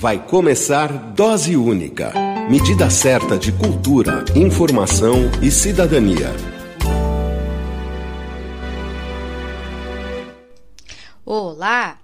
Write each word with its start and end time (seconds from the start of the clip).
Vai 0.00 0.18
começar 0.18 0.88
Dose 1.12 1.54
Única 1.58 2.10
medida 2.48 2.88
certa 2.88 3.38
de 3.38 3.52
cultura, 3.52 4.24
informação 4.34 5.30
e 5.42 5.50
cidadania. 5.50 6.34
Olá! 11.22 11.98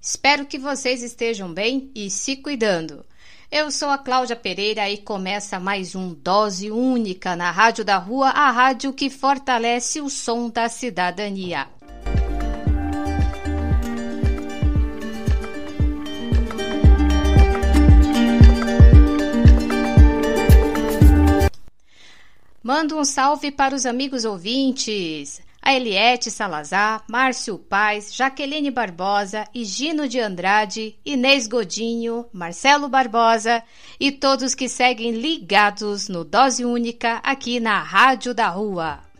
Espero 0.00 0.46
que 0.46 0.58
vocês 0.58 1.02
estejam 1.02 1.52
bem 1.52 1.90
e 1.94 2.08
se 2.08 2.36
cuidando. 2.36 3.04
Eu 3.50 3.70
sou 3.70 3.90
a 3.90 3.98
Cláudia 3.98 4.34
Pereira 4.34 4.88
e 4.88 4.96
começa 4.96 5.60
mais 5.60 5.94
um 5.94 6.14
Dose 6.14 6.70
Única 6.70 7.36
na 7.36 7.50
Rádio 7.50 7.84
da 7.84 7.98
Rua, 7.98 8.30
a 8.30 8.50
rádio 8.50 8.94
que 8.94 9.10
fortalece 9.10 10.00
o 10.00 10.08
som 10.08 10.48
da 10.48 10.70
cidadania. 10.70 11.68
Mando 22.62 22.96
um 22.96 23.04
salve 23.04 23.50
para 23.50 23.74
os 23.74 23.84
amigos 23.84 24.24
ouvintes. 24.24 25.42
A 25.60 25.74
Eliette 25.74 26.30
Salazar, 26.30 27.02
Márcio 27.08 27.58
Paz, 27.58 28.14
Jaqueline 28.14 28.70
Barbosa, 28.70 29.48
Higino 29.52 30.08
de 30.08 30.20
Andrade, 30.20 30.96
Inês 31.04 31.48
Godinho, 31.48 32.26
Marcelo 32.32 32.88
Barbosa 32.88 33.64
e 33.98 34.12
todos 34.12 34.54
que 34.54 34.68
seguem 34.68 35.10
ligados 35.12 36.08
no 36.08 36.24
Dose 36.24 36.64
Única 36.64 37.16
aqui 37.24 37.58
na 37.58 37.82
Rádio 37.82 38.32
da 38.32 38.48
Rua. 38.48 39.11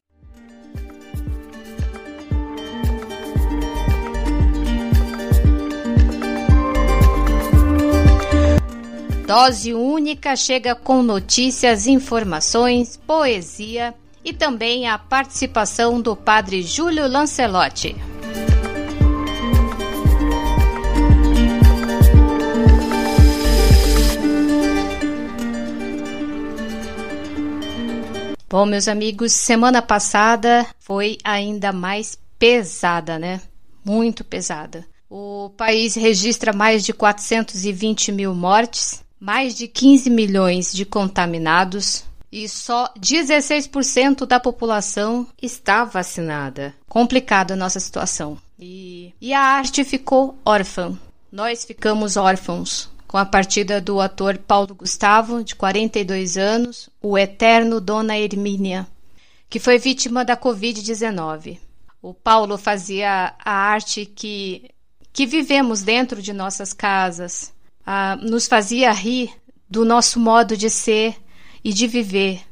Dose 9.35 9.73
Única 9.73 10.37
chega 10.37 10.75
com 10.75 11.03
notícias, 11.03 11.87
informações, 11.87 12.99
poesia 12.99 13.95
e 14.23 14.31
também 14.31 14.87
a 14.87 14.99
participação 14.99 16.03
do 16.03 16.15
padre 16.15 16.63
Júlio 16.63 17.09
Lancelotti. 17.09 17.97
Bom, 28.51 28.67
meus 28.67 28.87
amigos, 28.87 29.33
semana 29.33 29.81
passada 29.81 30.67
foi 30.79 31.17
ainda 31.25 31.73
mais 31.73 32.19
pesada, 32.39 33.19
né? 33.19 33.41
Muito 33.83 34.25
pesada. 34.25 34.87
O 35.09 35.51
país 35.57 35.95
registra 35.95 36.53
mais 36.53 36.85
de 36.85 36.93
420 36.93 38.13
mil 38.13 38.35
mortes, 38.35 39.02
mais 39.23 39.55
de 39.55 39.69
15 39.69 40.11
milhões 40.11 40.73
de 40.73 40.85
contaminados 40.85 42.05
e 42.33 42.49
só 42.49 42.93
16% 42.99 44.27
da 44.27 44.41
população 44.41 45.29
está 45.41 45.85
vacinada. 45.85 46.75
Complicada 46.89 47.55
a 47.55 47.57
nossa 47.57 47.79
situação. 47.79 48.37
E, 48.59 49.15
e 49.21 49.33
a 49.33 49.41
arte 49.41 49.85
ficou 49.85 50.37
órfã. 50.45 50.99
Nós 51.31 51.65
ficamos 51.65 52.17
órfãos 52.17 52.91
com 53.07 53.17
a 53.17 53.25
partida 53.25 53.81
do 53.81 54.01
ator 54.01 54.39
Paulo 54.39 54.75
Gustavo, 54.75 55.45
de 55.45 55.55
42 55.55 56.37
anos, 56.37 56.91
o 57.01 57.17
eterno 57.17 57.81
Dona 57.81 58.19
Hermínia, 58.19 58.89
que 59.49 59.61
foi 59.61 59.79
vítima 59.79 60.25
da 60.25 60.37
Covid-19. 60.37 61.59
O 62.03 62.13
Paulo 62.13 62.59
fazia 62.59 63.35
a 63.39 63.53
arte 63.53 64.05
que, 64.05 64.69
que 65.13 65.27
vivemos 65.27 65.83
dentro 65.83 66.21
de 66.21 66.33
nossas 66.33 66.73
casas, 66.73 67.53
ah, 67.87 68.17
nos 68.17 68.47
fazia 68.47 68.93
rir 68.93 69.31
do 69.69 69.85
nosso 69.85 70.21
modo 70.21 70.57
de 70.57 70.69
ser 70.69 71.17
e 71.65 71.73
de 71.73 71.87
viver. 71.87 72.43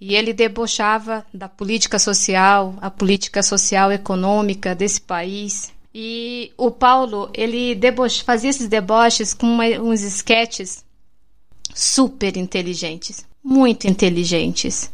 E 0.00 0.14
ele 0.14 0.32
debochava 0.32 1.24
da 1.32 1.48
política 1.48 1.98
social, 1.98 2.76
a 2.80 2.90
política 2.90 3.42
social 3.42 3.90
econômica 3.90 4.74
desse 4.74 5.00
país. 5.00 5.72
E 5.94 6.52
o 6.58 6.70
Paulo, 6.70 7.30
ele 7.32 7.74
deboche, 7.74 8.22
fazia 8.22 8.50
esses 8.50 8.68
deboches 8.68 9.32
com 9.32 9.46
uma, 9.46 9.64
uns 9.80 10.02
esquetes 10.02 10.84
super 11.74 12.36
inteligentes, 12.36 13.26
muito 13.42 13.86
inteligentes. 13.86 14.92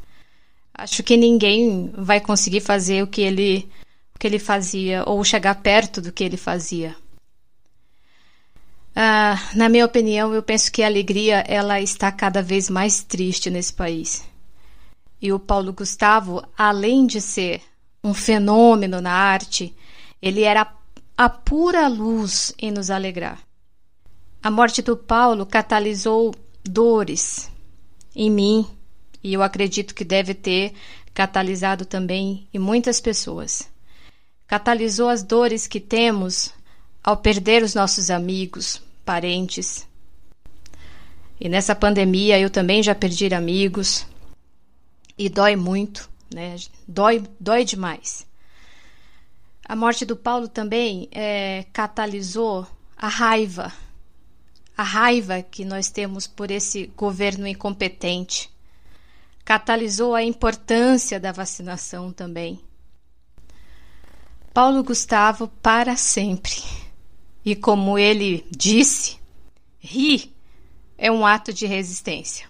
Acho 0.73 1.03
que 1.03 1.17
ninguém 1.17 1.91
vai 1.97 2.21
conseguir 2.21 2.61
fazer 2.61 3.03
o 3.03 3.07
que 3.07 3.23
ele, 3.23 3.69
o 4.15 4.19
que 4.19 4.27
ele 4.27 4.39
fazia 4.39 5.03
ou 5.07 5.25
chegar 5.25 5.57
perto 5.57 6.01
do 6.01 6.13
que 6.13 6.23
ele 6.23 6.37
fazia. 6.37 6.95
Ah, 8.95 9.39
na 9.55 9.69
minha 9.69 9.87
opinião, 9.87 10.35
eu 10.35 10.43
penso 10.43 10.71
que 10.71 10.83
a 10.83 10.87
alegria 10.87 11.45
ela 11.47 11.81
está 11.81 12.11
cada 12.11 12.43
vez 12.43 12.69
mais 12.69 13.03
triste 13.03 13.51
nesse 13.51 13.73
país. 13.73 14.25
E 15.23 15.33
o 15.33 15.39
Paulo 15.39 15.73
Gustavo, 15.73 16.43
além 16.57 17.07
de 17.07 17.21
ser 17.21 17.63
um 18.03 18.15
fenômeno 18.15 19.01
na 19.01 19.13
arte, 19.13 19.75
ele 20.21 20.43
era 20.43 20.67
a 21.17 21.29
pura 21.29 21.87
luz 21.87 22.55
em 22.59 22.71
nos 22.71 22.91
alegrar. 22.91 23.39
A 24.43 24.51
morte 24.51 24.81
do 24.81 24.97
Paulo 24.97 25.45
catalisou 25.45 26.35
dores 26.65 27.51
em 28.17 28.31
mim 28.31 28.67
e 29.23 29.35
eu 29.35 29.43
acredito 29.43 29.95
que 29.95 30.03
deve 30.03 30.33
ter 30.33 30.73
catalisado 31.13 31.85
também 31.85 32.49
em 32.53 32.59
muitas 32.59 33.01
pessoas. 33.01 33.69
Catalisou 34.47 35.11
as 35.11 35.23
dores 35.23 35.67
que 35.67 35.79
temos 35.79 36.55
ao 37.03 37.17
perder 37.17 37.63
os 37.63 37.75
nossos 37.75 38.11
amigos, 38.11 38.83
parentes. 39.05 39.87
E 41.41 41.49
nessa 41.49 41.75
pandemia 41.75 42.39
eu 42.39 42.51
também 42.51 42.83
já 42.83 42.95
perdi 42.95 43.33
amigos 43.35 44.07
e 45.17 45.29
dói 45.29 45.57
muito, 45.57 46.09
né? 46.33 46.57
Dói, 46.87 47.25
dói 47.39 47.65
demais. 47.65 48.27
A 49.65 49.77
morte 49.77 50.05
do 50.05 50.17
Paulo 50.17 50.49
também 50.49 51.09
é, 51.13 51.65
catalisou 51.73 52.67
a 52.97 53.09
raiva, 53.09 53.73
a 54.77 54.83
raiva 54.83 55.43
que 55.43 55.65
nós 55.65 55.91
temos 55.91 56.27
por 56.27 56.51
esse 56.51 56.87
governo 56.97 57.47
incompetente. 57.47 58.51
Catalisou 59.45 60.15
a 60.15 60.23
importância 60.23 61.21
da 61.21 61.33
vacinação 61.33 62.13
também. 62.13 62.61
Paulo 64.53 64.83
Gustavo 64.83 65.49
para 65.63 65.97
sempre. 65.97 66.61
E 67.45 67.57
como 67.57 67.99
ele 67.99 68.47
disse, 68.51 69.19
rir 69.79 70.33
é 70.99 71.11
um 71.11 71.25
ato 71.25 71.53
de 71.53 71.67
resistência. 71.67 72.47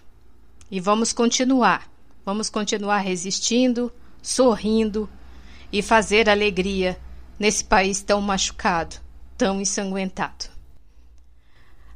E 0.69 0.79
vamos 0.79 1.13
continuar. 1.13 1.89
Vamos 2.25 2.49
continuar 2.49 2.99
resistindo, 2.99 3.91
sorrindo 4.21 5.09
e 5.71 5.81
fazer 5.81 6.29
alegria 6.29 6.99
nesse 7.39 7.63
país 7.63 8.01
tão 8.01 8.21
machucado, 8.21 8.97
tão 9.37 9.61
ensanguentado. 9.61 10.45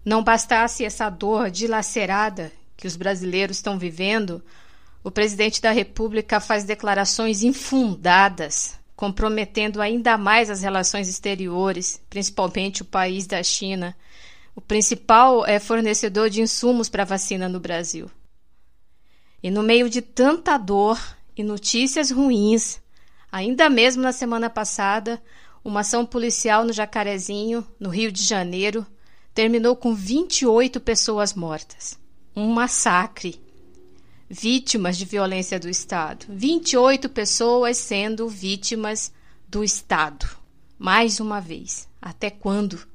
Não 0.04 0.24
bastasse 0.24 0.86
essa 0.86 1.10
dor 1.10 1.52
dilacerada 1.52 2.52
que 2.78 2.88
os 2.88 2.96
brasileiros 2.96 3.58
estão 3.58 3.78
vivendo, 3.78 4.44
o 5.04 5.12
presidente 5.12 5.62
da 5.62 5.72
República 5.72 6.40
faz 6.40 6.64
declarações 6.64 7.44
infundadas 7.44 8.80
comprometendo 8.96 9.82
ainda 9.82 10.18
mais 10.18 10.50
as 10.50 10.62
relações 10.62 11.10
exteriores, 11.10 12.02
principalmente 12.10 12.82
o 12.82 12.86
país 12.86 13.28
da 13.28 13.44
China, 13.44 13.96
o 14.56 14.62
principal 14.62 15.46
é 15.46 15.60
fornecedor 15.60 16.30
de 16.30 16.42
insumos 16.42 16.88
para 16.88 17.04
vacina 17.04 17.50
no 17.50 17.60
Brasil. 17.60 18.10
E 19.44 19.52
no 19.52 19.62
meio 19.62 19.90
de 19.90 20.02
tanta 20.02 20.58
dor 20.58 21.00
e 21.36 21.44
notícias 21.44 22.10
ruins, 22.10 22.80
ainda 23.30 23.70
mesmo 23.70 24.02
na 24.02 24.14
semana 24.14 24.50
passada, 24.50 25.22
uma 25.64 25.82
ação 25.82 26.06
policial 26.06 26.64
no 26.64 26.72
Jacarezinho, 26.72 27.68
no 27.80 27.90
Rio 27.90 28.12
de 28.12 28.24
Janeiro, 28.24 28.86
terminou 29.34 29.76
com 29.76 29.94
28 29.94 30.80
pessoas 30.80 31.34
mortas. 31.34 32.00
Um 32.34 32.48
massacre 32.53 33.45
vítimas 34.30 34.98
de 34.98 35.06
violência 35.06 35.60
do 35.60 35.70
Estado. 35.70 36.26
28 36.30 37.10
pessoas 37.10 37.78
sendo 37.78 38.28
vítimas 38.28 39.12
do 39.48 39.64
Estado. 39.64 40.28
Mais 40.78 41.20
uma 41.20 41.40
vez. 41.40 41.88
Até 42.02 42.30
quando? 42.30 42.86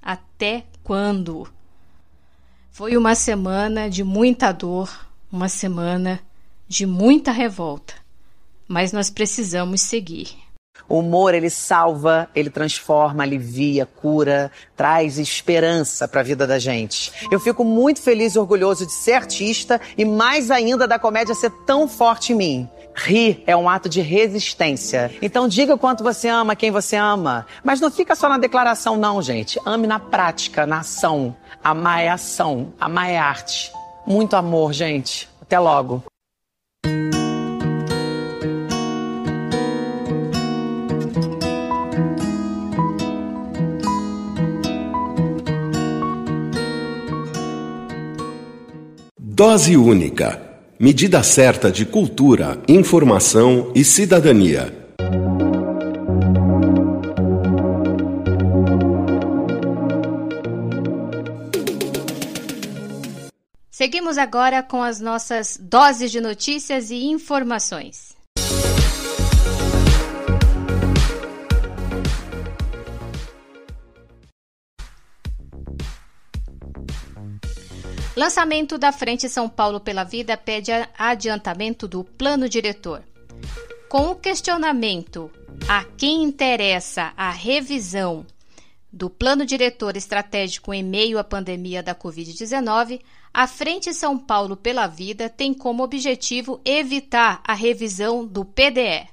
Até 0.00 0.66
quando? 0.82 1.48
Foi 2.70 2.96
uma 2.96 3.14
semana 3.14 3.90
de 3.90 4.02
muita 4.02 4.52
dor, 4.52 5.06
uma 5.30 5.48
semana 5.48 6.20
de 6.66 6.86
muita 6.86 7.32
revolta. 7.32 7.94
Mas 8.66 8.92
nós 8.92 9.10
precisamos 9.10 9.82
seguir. 9.82 10.49
O 10.88 10.98
humor, 10.98 11.34
ele 11.34 11.50
salva, 11.50 12.28
ele 12.34 12.50
transforma, 12.50 13.22
alivia, 13.22 13.86
cura, 13.86 14.50
traz 14.76 15.18
esperança 15.18 16.06
para 16.08 16.20
a 16.20 16.24
vida 16.24 16.46
da 16.46 16.58
gente. 16.58 17.12
Eu 17.30 17.40
fico 17.40 17.64
muito 17.64 18.00
feliz 18.00 18.34
e 18.34 18.38
orgulhoso 18.38 18.86
de 18.86 18.92
ser 18.92 19.12
artista 19.12 19.80
e 19.96 20.04
mais 20.04 20.50
ainda 20.50 20.86
da 20.86 20.98
comédia 20.98 21.34
ser 21.34 21.50
tão 21.66 21.88
forte 21.88 22.32
em 22.32 22.36
mim. 22.36 22.68
Rir 22.94 23.42
é 23.46 23.56
um 23.56 23.68
ato 23.68 23.88
de 23.88 24.00
resistência. 24.00 25.10
Então 25.22 25.48
diga 25.48 25.74
o 25.74 25.78
quanto 25.78 26.02
você 26.02 26.28
ama 26.28 26.56
quem 26.56 26.70
você 26.70 26.96
ama. 26.96 27.46
Mas 27.64 27.80
não 27.80 27.90
fica 27.90 28.14
só 28.14 28.28
na 28.28 28.38
declaração, 28.38 28.96
não, 28.96 29.22
gente. 29.22 29.58
Ame 29.64 29.86
na 29.86 29.98
prática, 29.98 30.66
na 30.66 30.80
ação. 30.80 31.34
Amar 31.62 32.02
é 32.02 32.08
ação, 32.08 32.72
amar 32.80 33.10
é 33.10 33.18
arte. 33.18 33.72
Muito 34.06 34.34
amor, 34.34 34.72
gente. 34.72 35.28
Até 35.40 35.58
logo. 35.58 36.09
Dose 49.40 49.74
única. 49.74 50.38
Medida 50.78 51.22
certa 51.22 51.72
de 51.72 51.86
cultura, 51.86 52.60
informação 52.68 53.72
e 53.74 53.82
cidadania. 53.82 54.70
Seguimos 63.70 64.18
agora 64.18 64.62
com 64.62 64.82
as 64.82 65.00
nossas 65.00 65.58
doses 65.58 66.10
de 66.10 66.20
notícias 66.20 66.90
e 66.90 67.06
informações. 67.06 68.09
Lançamento 78.20 78.76
da 78.76 78.92
Frente 78.92 79.30
São 79.30 79.48
Paulo 79.48 79.80
pela 79.80 80.04
Vida 80.04 80.36
pede 80.36 80.70
adiantamento 80.98 81.88
do 81.88 82.04
plano 82.04 82.50
diretor. 82.50 83.02
Com 83.88 84.10
o 84.10 84.14
questionamento 84.14 85.30
a 85.66 85.84
quem 85.96 86.22
interessa 86.22 87.14
a 87.16 87.30
revisão 87.30 88.26
do 88.92 89.08
plano 89.08 89.46
diretor 89.46 89.96
estratégico 89.96 90.74
em 90.74 90.82
meio 90.82 91.18
à 91.18 91.24
pandemia 91.24 91.82
da 91.82 91.94
Covid-19, 91.94 93.00
a 93.32 93.46
Frente 93.46 93.94
São 93.94 94.18
Paulo 94.18 94.54
pela 94.54 94.86
Vida 94.86 95.30
tem 95.30 95.54
como 95.54 95.82
objetivo 95.82 96.60
evitar 96.62 97.40
a 97.42 97.54
revisão 97.54 98.26
do 98.26 98.44
PDE. 98.44 99.08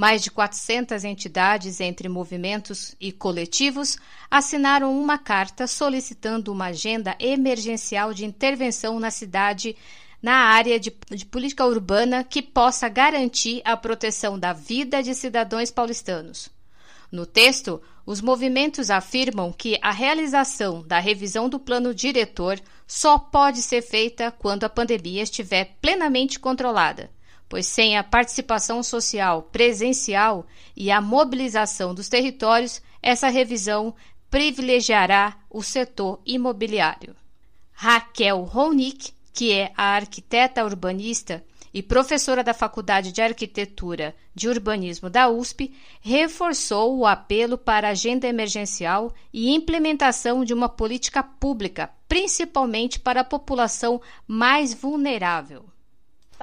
Mais 0.00 0.22
de 0.22 0.30
400 0.30 1.02
entidades, 1.02 1.80
entre 1.80 2.08
movimentos 2.08 2.94
e 3.00 3.10
coletivos, 3.10 3.98
assinaram 4.30 4.96
uma 4.96 5.18
carta 5.18 5.66
solicitando 5.66 6.52
uma 6.52 6.66
agenda 6.66 7.16
emergencial 7.18 8.14
de 8.14 8.24
intervenção 8.24 9.00
na 9.00 9.10
cidade 9.10 9.74
na 10.22 10.34
área 10.34 10.78
de, 10.78 10.96
de, 11.10 11.26
política 11.26 11.66
urbana 11.66 12.22
que 12.22 12.40
possa 12.40 12.88
garantir 12.88 13.60
a 13.64 13.76
proteção 13.76 14.38
da 14.38 14.52
vida 14.52 15.02
de 15.02 15.16
cidadãos 15.16 15.72
paulistanos. 15.72 16.48
No 17.10 17.26
texto, 17.26 17.82
os 18.06 18.20
movimentos 18.20 18.90
afirmam 18.90 19.52
que 19.52 19.80
a 19.82 19.90
realização 19.90 20.80
da 20.86 21.00
revisão 21.00 21.48
do 21.48 21.58
plano 21.58 21.92
diretor 21.92 22.60
só 22.86 23.18
pode 23.18 23.62
ser 23.62 23.82
feita 23.82 24.30
quando 24.30 24.62
a 24.62 24.68
pandemia 24.68 25.24
estiver 25.24 25.76
plenamente 25.82 26.38
controlada 26.38 27.10
pois 27.48 27.66
sem 27.66 27.96
a 27.96 28.04
participação 28.04 28.82
social 28.82 29.42
presencial 29.42 30.46
e 30.76 30.90
a 30.90 31.00
mobilização 31.00 31.94
dos 31.94 32.08
territórios, 32.08 32.82
essa 33.02 33.28
revisão 33.28 33.94
privilegiará 34.30 35.36
o 35.48 35.62
setor 35.62 36.20
imobiliário. 36.26 37.16
Raquel 37.72 38.42
Ronick, 38.42 39.12
que 39.32 39.52
é 39.52 39.72
a 39.76 39.94
arquiteta 39.94 40.64
urbanista 40.64 41.44
e 41.72 41.82
professora 41.82 42.42
da 42.42 42.52
Faculdade 42.52 43.12
de 43.12 43.22
Arquitetura 43.22 44.14
de 44.34 44.48
Urbanismo 44.48 45.08
da 45.08 45.28
USP, 45.28 45.72
reforçou 46.00 46.98
o 46.98 47.06
apelo 47.06 47.56
para 47.56 47.90
agenda 47.90 48.26
emergencial 48.26 49.12
e 49.32 49.54
implementação 49.54 50.44
de 50.44 50.52
uma 50.52 50.68
política 50.68 51.22
pública, 51.22 51.90
principalmente 52.08 52.98
para 52.98 53.20
a 53.20 53.24
população 53.24 54.00
mais 54.26 54.74
vulnerável. 54.74 55.67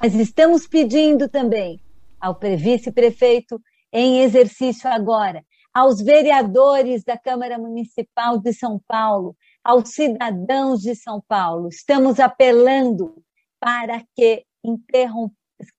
Mas 0.00 0.14
estamos 0.14 0.66
pedindo 0.66 1.28
também 1.28 1.80
ao 2.20 2.38
vice-prefeito 2.38 3.60
em 3.92 4.20
exercício 4.20 4.90
agora, 4.90 5.42
aos 5.72 6.02
vereadores 6.02 7.02
da 7.02 7.16
Câmara 7.16 7.58
Municipal 7.58 8.38
de 8.38 8.52
São 8.52 8.80
Paulo, 8.86 9.34
aos 9.64 9.90
cidadãos 9.90 10.80
de 10.80 10.94
São 10.94 11.22
Paulo, 11.26 11.68
estamos 11.68 12.20
apelando 12.20 13.22
para 13.58 14.02
que, 14.14 14.44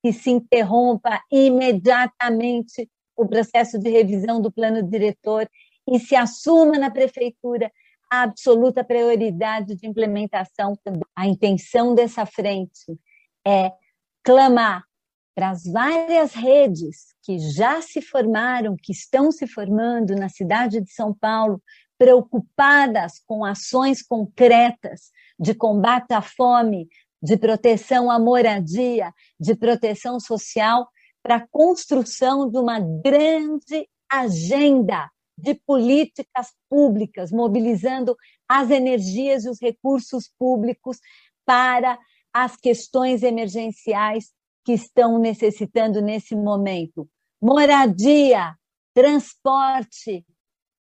que 0.04 0.14
se 0.14 0.32
interrompa 0.32 1.22
imediatamente 1.32 2.90
o 3.16 3.28
processo 3.28 3.78
de 3.78 3.90
revisão 3.90 4.42
do 4.42 4.52
plano 4.52 4.82
diretor 4.82 5.48
e 5.88 6.00
se 6.00 6.16
assuma 6.16 6.78
na 6.78 6.90
prefeitura 6.90 7.72
a 8.10 8.24
absoluta 8.24 8.84
prioridade 8.84 9.76
de 9.76 9.88
implementação. 9.88 10.74
A 11.16 11.28
intenção 11.28 11.94
dessa 11.94 12.26
frente 12.26 12.98
é 13.46 13.72
clamar 14.28 14.84
para 15.34 15.52
as 15.52 15.64
várias 15.64 16.34
redes 16.34 17.16
que 17.24 17.40
já 17.40 17.82
se 17.82 18.02
formaram, 18.02 18.76
que 18.76 18.92
estão 18.92 19.32
se 19.32 19.48
formando 19.48 20.18
na 20.18 20.28
cidade 20.28 20.82
de 20.82 20.92
São 20.92 21.14
Paulo, 21.14 21.64
preocupadas 21.98 23.22
com 23.26 23.46
ações 23.46 24.02
concretas 24.02 25.12
de 25.40 25.54
combate 25.54 26.12
à 26.12 26.22
fome, 26.22 26.90
de 27.24 27.38
proteção 27.38 28.12
à 28.12 28.20
moradia, 28.20 29.14
de 29.40 29.56
proteção 29.56 30.20
social, 30.20 30.90
para 31.24 31.38
a 31.38 31.48
construção 31.48 32.50
de 32.50 32.58
uma 32.58 32.82
grande 32.82 33.88
agenda 34.12 35.10
de 35.38 35.54
políticas 35.54 36.52
públicas, 36.70 37.32
mobilizando 37.32 38.14
as 38.46 38.72
energias 38.72 39.46
e 39.46 39.50
os 39.50 39.62
recursos 39.62 40.30
públicos 40.38 41.00
para 41.46 41.98
as 42.44 42.56
questões 42.56 43.24
emergenciais 43.24 44.32
que 44.64 44.74
estão 44.74 45.18
necessitando 45.18 46.02
nesse 46.02 46.36
momento. 46.36 47.08
Moradia, 47.42 48.56
transporte, 48.94 50.26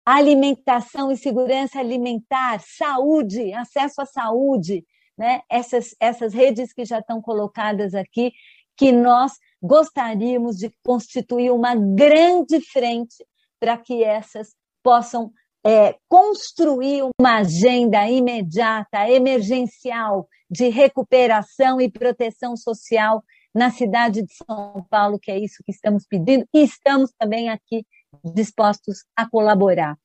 alimentação 0.06 1.12
e 1.12 1.18
segurança 1.18 1.80
alimentar, 1.80 2.62
saúde, 2.62 3.54
acesso 3.54 4.02
à 4.02 4.06
saúde, 4.06 4.86
né? 5.18 5.42
essas, 5.50 5.96
essas 6.00 6.34
redes 6.34 6.74
que 6.74 6.86
já 6.86 7.00
estão 7.00 7.22
colocadas 7.22 7.94
aqui, 7.94 8.32
que 8.78 8.92
nós 8.92 9.34
gostaríamos 9.62 10.58
de 10.58 10.74
constituir 10.84 11.52
uma 11.52 11.76
grande 11.76 12.62
frente 12.62 13.26
para 13.60 13.78
que 13.78 14.04
essas 14.04 14.56
possam 14.82 15.32
é, 15.66 15.96
construir 16.08 17.04
uma 17.20 17.38
agenda 17.38 18.08
imediata, 18.10 19.10
emergencial, 19.10 20.28
de 20.50 20.70
recuperação 20.70 21.80
e 21.80 21.90
proteção 21.90 22.58
social 22.58 23.24
na 23.54 23.72
cidade 23.72 24.22
de 24.24 24.34
São 24.34 24.86
Paulo, 24.90 25.20
que 25.20 25.32
é 25.32 25.40
isso 25.40 25.64
que 25.66 25.72
estamos 25.72 26.06
pedindo, 26.06 26.46
e 26.54 26.64
estamos 26.64 27.12
também 27.18 27.50
aqui 27.50 27.86
dispostos 28.34 29.06
a 29.16 29.30
colaborar. 29.30 29.98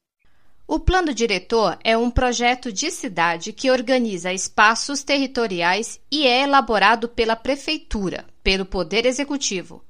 O 0.68 0.80
Plano 0.80 1.14
Diretor 1.14 1.78
é 1.84 1.96
um 1.96 2.10
projeto 2.10 2.72
de 2.72 2.90
cidade 2.90 3.52
que 3.52 3.70
organiza 3.70 4.32
espaços 4.32 5.04
territoriais 5.04 6.00
e 6.10 6.26
é 6.26 6.42
elaborado 6.42 7.08
pela 7.08 7.36
Prefeitura, 7.36 8.24
pelo 8.42 8.66
Poder 8.66 9.06
Executivo. 9.06 9.85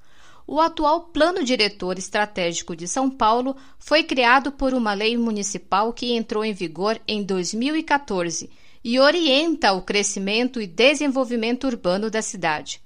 O 0.49 0.61
atual 0.61 1.07
Plano 1.07 1.43
Diretor 1.43 1.99
Estratégico 1.99 2.77
de 2.77 2.87
São 2.87 3.11
Paulo 3.11 3.57
foi 3.81 4.05
criado 4.05 4.53
por 4.53 4.75
uma 4.75 4.95
lei 4.95 5.17
municipal 5.17 5.93
que 5.93 6.15
entrou 6.15 6.45
em 6.45 6.53
vigor 6.53 7.01
em 7.09 7.25
2014 7.25 8.49
e 8.85 9.01
orienta 9.01 9.73
o 9.73 9.83
crescimento 9.83 10.61
e 10.61 10.67
desenvolvimento 10.69 11.67
urbano 11.67 12.09
da 12.09 12.23
cidade. 12.23 12.81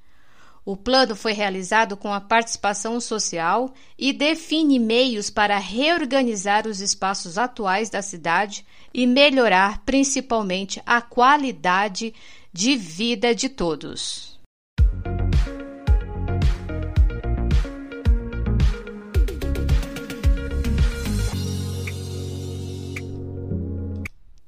O 0.64 0.74
plano 0.74 1.14
foi 1.14 1.32
realizado 1.32 1.98
com 1.98 2.10
a 2.10 2.20
participação 2.20 2.98
social 2.98 3.74
e 3.98 4.10
define 4.10 4.78
meios 4.78 5.28
para 5.28 5.58
reorganizar 5.58 6.66
os 6.66 6.80
espaços 6.80 7.36
atuais 7.36 7.90
da 7.90 8.00
cidade 8.00 8.64
e 8.94 9.06
melhorar 9.06 9.82
principalmente 9.84 10.80
a 10.86 11.02
qualidade 11.02 12.14
de 12.50 12.74
vida 12.76 13.34
de 13.34 13.50
todos. 13.50 14.29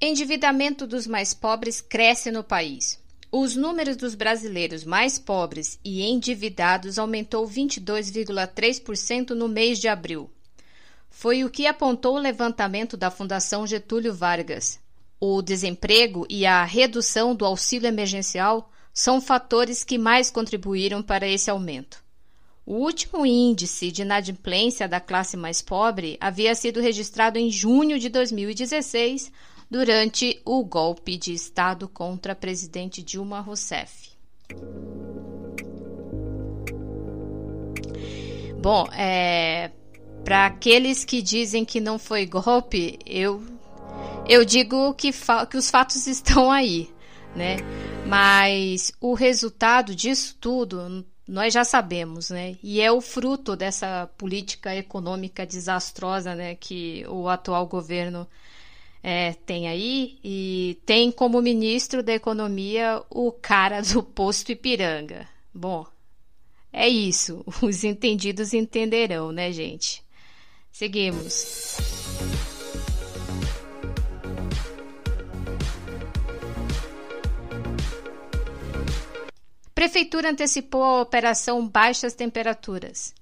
Endividamento 0.05 0.85
dos 0.85 1.07
mais 1.07 1.33
pobres 1.33 1.81
cresce 1.81 2.33
no 2.33 2.43
país. 2.43 3.01
Os 3.31 3.55
números 3.55 3.95
dos 3.95 4.17
brasileiros 4.17 4.83
mais 4.85 5.17
pobres 5.17 5.79
e 5.85 6.03
endividados 6.03 6.99
aumentou 6.99 7.49
22,3% 7.49 9.31
no 9.31 9.47
mês 9.47 9.79
de 9.79 9.87
abril. 9.87 10.29
foi 11.09 11.45
o 11.45 11.51
que 11.51 11.69
apontou 11.69 12.17
o 12.17 12.19
levantamento 12.19 12.97
da 12.97 13.13
Fundação 13.13 13.65
Getúlio 13.65 14.13
Vargas. 14.13 14.81
O 15.21 15.41
desemprego 15.41 16.27
e 16.29 16.45
a 16.45 16.65
redução 16.65 17.33
do 17.33 17.45
auxílio 17.45 17.87
emergencial 17.87 18.73
são 18.93 19.21
fatores 19.21 19.85
que 19.85 19.99
mais 19.99 20.33
contribuíram 20.33 21.01
para 21.01 21.29
esse 21.29 21.49
aumento. 21.49 22.03
O 22.67 22.75
último 22.75 23.25
índice 23.25 23.93
de 23.93 24.03
inadimplência 24.03 24.89
da 24.89 24.99
classe 24.99 25.37
mais 25.37 25.63
pobre 25.63 26.17
havia 26.21 26.57
sido 26.57 26.81
registrado 26.81 27.39
em 27.39 27.49
junho 27.51 28.01
de 28.01 28.09
2016, 28.09 29.31
durante 29.73 30.39
o 30.45 30.63
golpe 30.63 31.17
de 31.17 31.33
Estado 31.33 31.89
contra 31.89 32.35
a 32.35 32.37
presidente 32.37 33.03
Dilma 33.03 33.41
Rousseff. 33.41 34.11
Bom, 38.61 38.87
é, 38.93 39.71
para 40.23 40.45
aqueles 40.45 41.07
que 41.07 41.23
dizem 41.23 41.65
que 41.65 41.81
não 41.81 41.99
foi 41.99 42.27
golpe, 42.27 42.99
eu, 43.07 43.43
eu 44.29 44.45
digo 44.45 44.93
que, 44.93 45.11
que 45.49 45.57
os 45.57 45.71
fatos 45.71 46.05
estão 46.07 46.53
aí, 46.53 46.91
né? 47.35 47.57
Mas 48.07 48.93
o 49.01 49.15
resultado 49.15 49.95
disso 49.95 50.37
tudo 50.39 51.03
nós 51.27 51.55
já 51.55 51.65
sabemos, 51.65 52.29
né? 52.29 52.59
E 52.63 52.79
é 52.79 52.93
o 52.93 53.01
fruto 53.01 53.57
dessa 53.57 54.07
política 54.19 54.77
econômica 54.77 55.47
desastrosa, 55.47 56.35
né, 56.35 56.57
que 56.57 57.07
o 57.09 57.27
atual 57.27 57.67
governo 57.67 58.29
é, 59.03 59.33
tem 59.33 59.69
aí 59.69 60.19
e 60.23 60.79
tem 60.87 61.11
como 61.11 61.43
ministro 61.43 62.03
da 62.03 62.13
economia 62.13 63.03
o 63.11 63.33
cara 63.33 63.83
do 63.83 64.03
posto 64.03 64.53
Ipiranga. 64.53 65.29
Bom, 65.53 65.87
é 66.73 66.89
isso. 66.89 67.45
Os 67.61 67.83
entendidos 67.83 68.55
entenderão, 68.55 69.33
né, 69.33 69.51
gente? 69.51 70.03
Seguimos. 70.71 71.77
Prefeitura 79.75 80.31
antecipou 80.31 80.85
a 80.85 81.03
operação 81.03 81.67
Baixas 81.67 82.15
Temperaturas. 82.15 83.13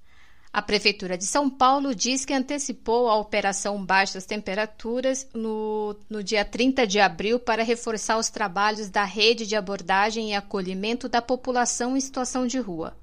A 0.53 0.61
Prefeitura 0.61 1.17
de 1.17 1.25
São 1.25 1.49
Paulo 1.49 1.95
diz 1.95 2.25
que 2.25 2.33
antecipou 2.33 3.07
a 3.07 3.15
operação 3.15 3.85
Baixas 3.85 4.25
Temperaturas 4.25 5.25
no, 5.33 5.95
no 6.09 6.21
dia 6.21 6.43
30 6.43 6.85
de 6.85 6.99
abril 6.99 7.39
para 7.39 7.63
reforçar 7.63 8.17
os 8.17 8.29
trabalhos 8.29 8.89
da 8.89 9.05
rede 9.05 9.47
de 9.47 9.55
abordagem 9.55 10.31
e 10.31 10.35
acolhimento 10.35 11.07
da 11.07 11.21
população 11.21 11.95
em 11.95 12.01
situação 12.01 12.45
de 12.45 12.59
rua. 12.59 12.93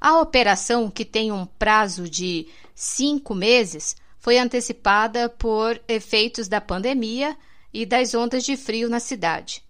A 0.00 0.18
operação, 0.18 0.90
que 0.90 1.04
tem 1.04 1.30
um 1.30 1.44
prazo 1.44 2.08
de 2.08 2.46
cinco 2.74 3.34
meses, 3.34 3.94
foi 4.18 4.38
antecipada 4.38 5.28
por 5.28 5.78
efeitos 5.86 6.48
da 6.48 6.60
pandemia 6.60 7.36
e 7.70 7.84
das 7.84 8.14
ondas 8.14 8.42
de 8.44 8.56
frio 8.56 8.88
na 8.88 8.98
cidade. 8.98 9.62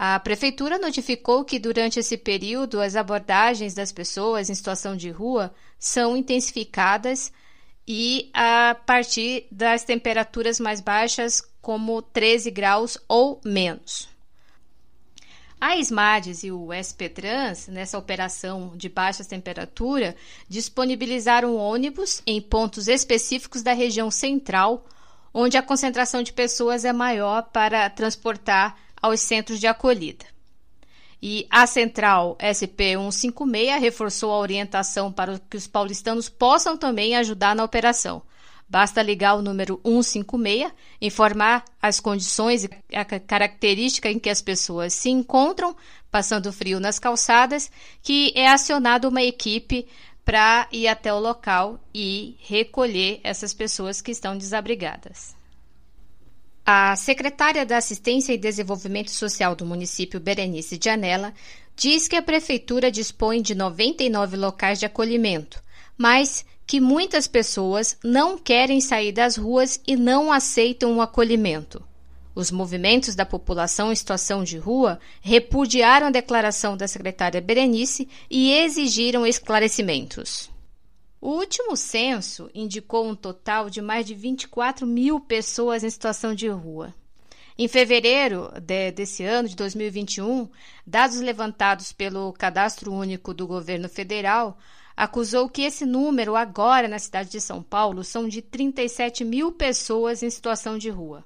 A 0.00 0.16
prefeitura 0.20 0.78
notificou 0.78 1.44
que 1.44 1.58
durante 1.58 1.98
esse 1.98 2.16
período 2.16 2.80
as 2.80 2.94
abordagens 2.94 3.74
das 3.74 3.90
pessoas 3.90 4.48
em 4.48 4.54
situação 4.54 4.96
de 4.96 5.10
rua 5.10 5.52
são 5.76 6.16
intensificadas 6.16 7.32
e 7.84 8.30
a 8.32 8.76
partir 8.86 9.48
das 9.50 9.82
temperaturas 9.82 10.60
mais 10.60 10.80
baixas, 10.80 11.42
como 11.60 12.00
13 12.00 12.48
graus 12.52 12.96
ou 13.08 13.40
menos. 13.44 14.08
A 15.60 15.76
SMADES 15.78 16.44
e 16.44 16.52
o 16.52 16.72
SPTrans, 16.72 17.66
nessa 17.66 17.98
operação 17.98 18.76
de 18.76 18.88
baixa 18.88 19.24
temperatura, 19.24 20.14
disponibilizaram 20.48 21.56
ônibus 21.56 22.22
em 22.24 22.40
pontos 22.40 22.86
específicos 22.86 23.62
da 23.62 23.72
região 23.72 24.12
central, 24.12 24.86
onde 25.34 25.56
a 25.56 25.62
concentração 25.62 26.22
de 26.22 26.32
pessoas 26.32 26.84
é 26.84 26.92
maior 26.92 27.50
para 27.50 27.90
transportar 27.90 28.78
aos 29.00 29.20
centros 29.20 29.60
de 29.60 29.66
acolhida. 29.66 30.24
E 31.20 31.46
a 31.50 31.66
central 31.66 32.36
SP156 32.40 33.80
reforçou 33.80 34.32
a 34.32 34.38
orientação 34.38 35.12
para 35.12 35.38
que 35.50 35.56
os 35.56 35.66
paulistanos 35.66 36.28
possam 36.28 36.76
também 36.76 37.16
ajudar 37.16 37.56
na 37.56 37.64
operação. 37.64 38.22
Basta 38.68 39.02
ligar 39.02 39.34
o 39.34 39.42
número 39.42 39.80
156, 39.82 40.70
informar 41.00 41.64
as 41.80 42.00
condições 42.00 42.64
e 42.64 42.70
a 42.94 43.04
característica 43.04 44.10
em 44.10 44.18
que 44.18 44.28
as 44.28 44.42
pessoas 44.42 44.92
se 44.92 45.08
encontram, 45.08 45.74
passando 46.10 46.52
frio 46.52 46.78
nas 46.78 46.98
calçadas, 46.98 47.70
que 48.02 48.32
é 48.36 48.46
acionada 48.46 49.08
uma 49.08 49.22
equipe 49.22 49.86
para 50.22 50.68
ir 50.70 50.86
até 50.86 51.12
o 51.12 51.18
local 51.18 51.80
e 51.94 52.36
recolher 52.40 53.20
essas 53.24 53.54
pessoas 53.54 54.02
que 54.02 54.10
estão 54.10 54.36
desabrigadas. 54.36 55.37
A 56.70 56.94
secretária 56.96 57.64
da 57.64 57.78
Assistência 57.78 58.34
e 58.34 58.36
Desenvolvimento 58.36 59.10
Social 59.10 59.56
do 59.56 59.64
município, 59.64 60.20
Berenice 60.20 60.78
Janela, 60.78 61.32
diz 61.74 62.06
que 62.06 62.14
a 62.14 62.20
prefeitura 62.20 62.90
dispõe 62.90 63.40
de 63.40 63.54
99 63.54 64.36
locais 64.36 64.78
de 64.78 64.84
acolhimento, 64.84 65.62
mas 65.96 66.44
que 66.66 66.78
muitas 66.78 67.26
pessoas 67.26 67.96
não 68.04 68.36
querem 68.36 68.82
sair 68.82 69.12
das 69.12 69.38
ruas 69.38 69.80
e 69.86 69.96
não 69.96 70.30
aceitam 70.30 70.98
o 70.98 71.00
acolhimento. 71.00 71.82
Os 72.34 72.50
movimentos 72.50 73.14
da 73.14 73.24
população 73.24 73.90
em 73.90 73.96
situação 73.96 74.44
de 74.44 74.58
rua 74.58 75.00
repudiaram 75.22 76.08
a 76.08 76.10
declaração 76.10 76.76
da 76.76 76.86
secretária 76.86 77.40
Berenice 77.40 78.06
e 78.28 78.52
exigiram 78.52 79.26
esclarecimentos. 79.26 80.50
O 81.20 81.30
último 81.30 81.76
censo 81.76 82.48
indicou 82.54 83.06
um 83.06 83.14
total 83.14 83.68
de 83.68 83.82
mais 83.82 84.06
de 84.06 84.14
24 84.14 84.86
mil 84.86 85.18
pessoas 85.18 85.82
em 85.82 85.90
situação 85.90 86.32
de 86.32 86.46
rua. 86.48 86.94
Em 87.58 87.66
fevereiro 87.66 88.52
de, 88.60 88.92
desse 88.92 89.24
ano, 89.24 89.48
de 89.48 89.56
2021, 89.56 90.48
dados 90.86 91.18
levantados 91.18 91.92
pelo 91.92 92.32
Cadastro 92.32 92.92
Único 92.92 93.34
do 93.34 93.48
Governo 93.48 93.88
Federal 93.88 94.56
acusou 94.96 95.48
que 95.48 95.62
esse 95.62 95.84
número, 95.84 96.36
agora 96.36 96.86
na 96.86 97.00
cidade 97.00 97.30
de 97.30 97.40
São 97.40 97.64
Paulo, 97.64 98.04
são 98.04 98.28
de 98.28 98.40
37 98.40 99.24
mil 99.24 99.50
pessoas 99.50 100.22
em 100.22 100.30
situação 100.30 100.78
de 100.78 100.88
rua. 100.88 101.24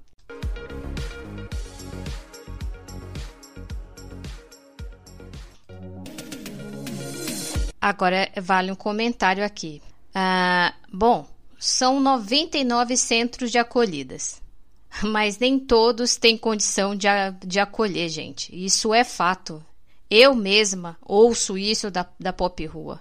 Agora 7.83 8.31
vale 8.41 8.71
um 8.71 8.77
comentário 8.77 9.45
aqui. 9.45 9.83
Ah, 10.15 10.73
bom, 10.93 11.27
são 11.59 11.99
99 11.99 12.97
centros 12.97 13.51
de 13.51 13.59
acolhidas, 13.59 14.41
mas 15.03 15.37
nem 15.37 15.59
todos 15.59 16.15
têm 16.15 16.39
condição 16.39 16.95
de, 16.95 17.09
de 17.45 17.59
acolher, 17.59 18.09
gente. 18.09 18.55
Isso 18.55 18.95
é 18.95 19.03
fato. 19.03 19.61
Eu 20.09 20.33
mesma 20.33 20.97
ouço 21.03 21.59
isso 21.59 21.91
da, 21.91 22.09
da 22.21 22.33
Pop 22.33 22.65
Rua. 22.67 23.01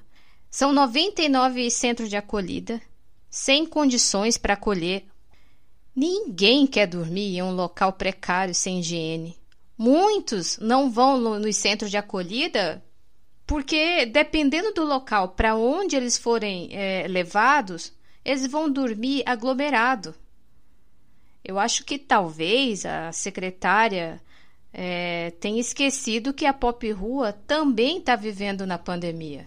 São 0.50 0.74
99 0.74 1.70
centros 1.70 2.10
de 2.10 2.18
acolhida, 2.18 2.82
sem 3.30 3.68
condições 3.68 4.36
para 4.36 4.56
acolher. 4.56 5.06
Ninguém 5.96 6.66
quer 6.66 6.88
dormir 6.88 7.38
em 7.38 7.44
um 7.44 7.54
local 7.54 7.94
precário 7.94 8.56
sem 8.56 8.80
higiene. 8.80 9.38
Muitos 9.78 10.58
não 10.58 10.90
vão 10.90 11.20
nos 11.38 11.56
centros 11.56 11.92
de 11.92 11.98
acolhida 11.98 12.84
porque 13.52 14.06
dependendo 14.06 14.72
do 14.72 14.86
local 14.86 15.28
para 15.28 15.58
onde 15.58 15.98
eles 15.98 16.18
forem 16.18 16.70
é, 16.72 17.06
levados, 17.06 17.92
eles 18.24 18.48
vão 18.48 18.72
dormir 18.72 19.24
aglomerado. 19.26 20.16
Eu 21.44 21.60
acho 21.60 21.84
que 21.84 22.00
talvez 22.00 22.86
a 22.86 23.12
secretária 23.12 24.22
é, 24.72 25.32
tenha 25.32 25.60
esquecido 25.60 26.34
que 26.34 26.46
a 26.46 26.54
Pop 26.54 26.90
Rua 26.94 27.34
também 27.46 27.98
está 27.98 28.16
vivendo 28.16 28.66
na 28.66 28.78
pandemia. 28.78 29.46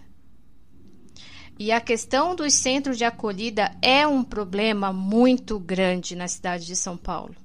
E 1.57 1.71
a 1.71 1.81
questão 1.81 2.35
dos 2.35 2.53
centros 2.53 2.99
de 2.99 3.05
acolhida 3.05 3.75
é 3.81 4.05
um 4.05 4.23
problema 4.23 4.93
muito 4.93 5.57
grande 5.57 6.15
na 6.15 6.27
cidade 6.27 6.67
de 6.67 6.75
São 6.75 6.95
Paulo. 6.95 7.35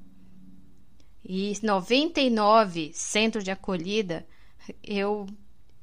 E 1.24 1.54
99 1.62 2.90
centros 2.92 3.44
de 3.44 3.50
acolhida, 3.50 4.26
eu 4.84 5.26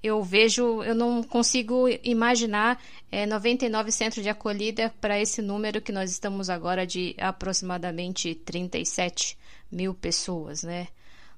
eu 0.02 0.22
vejo, 0.24 0.84
eu 0.84 0.94
não 0.94 1.24
consigo 1.24 1.88
imaginar 2.04 2.82
é, 3.12 3.26
99 3.26 3.92
centros 3.92 4.24
de 4.24 4.30
acolhida 4.30 4.94
para 5.02 5.20
esse 5.20 5.42
número 5.42 5.82
que 5.82 5.92
nós 5.92 6.12
estamos 6.12 6.50
agora 6.50 6.86
de 6.86 7.16
aproximadamente 7.18 8.36
37 8.36 9.38
mil 9.72 9.94
pessoas, 9.94 10.64
né? 10.64 10.88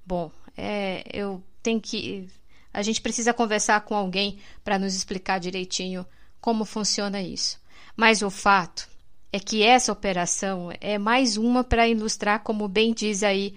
Bom, 0.05 0.31
é, 0.57 1.03
eu 1.11 1.41
tenho 1.63 1.79
que. 1.79 2.27
A 2.73 2.81
gente 2.81 3.01
precisa 3.01 3.33
conversar 3.33 3.81
com 3.81 3.95
alguém 3.95 4.39
para 4.63 4.77
nos 4.77 4.93
explicar 4.93 5.39
direitinho 5.39 6.05
como 6.41 6.65
funciona 6.65 7.21
isso. 7.21 7.59
Mas 7.95 8.21
o 8.21 8.29
fato 8.29 8.87
é 9.31 9.39
que 9.39 9.63
essa 9.63 9.91
operação 9.91 10.71
é 10.79 10.97
mais 10.97 11.37
uma 11.37 11.63
para 11.63 11.87
ilustrar, 11.87 12.43
como 12.43 12.67
bem 12.67 12.93
diz 12.93 13.23
aí 13.23 13.55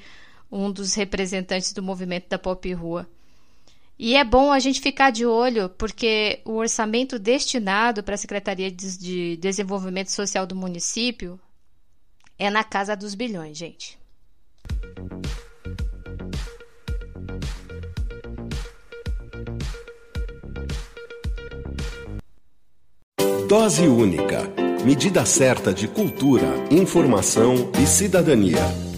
um 0.50 0.70
dos 0.70 0.94
representantes 0.94 1.72
do 1.72 1.82
movimento 1.82 2.28
da 2.28 2.38
Pop 2.38 2.72
Rua 2.72 3.08
e 4.04 4.16
é 4.16 4.24
bom 4.24 4.50
a 4.50 4.58
gente 4.58 4.80
ficar 4.80 5.12
de 5.12 5.24
olho, 5.24 5.68
porque 5.68 6.40
o 6.44 6.54
orçamento 6.54 7.20
destinado 7.20 8.02
para 8.02 8.16
a 8.16 8.18
Secretaria 8.18 8.68
de 8.68 9.36
Desenvolvimento 9.36 10.10
Social 10.10 10.44
do 10.44 10.56
município 10.56 11.38
é 12.36 12.50
na 12.50 12.64
casa 12.64 12.96
dos 12.96 13.14
bilhões, 13.14 13.56
gente. 13.56 13.96
Dose 23.48 23.86
única. 23.86 24.52
Medida 24.84 25.24
certa 25.24 25.72
de 25.72 25.86
cultura, 25.86 26.48
informação 26.72 27.70
e 27.80 27.86
cidadania. 27.86 28.91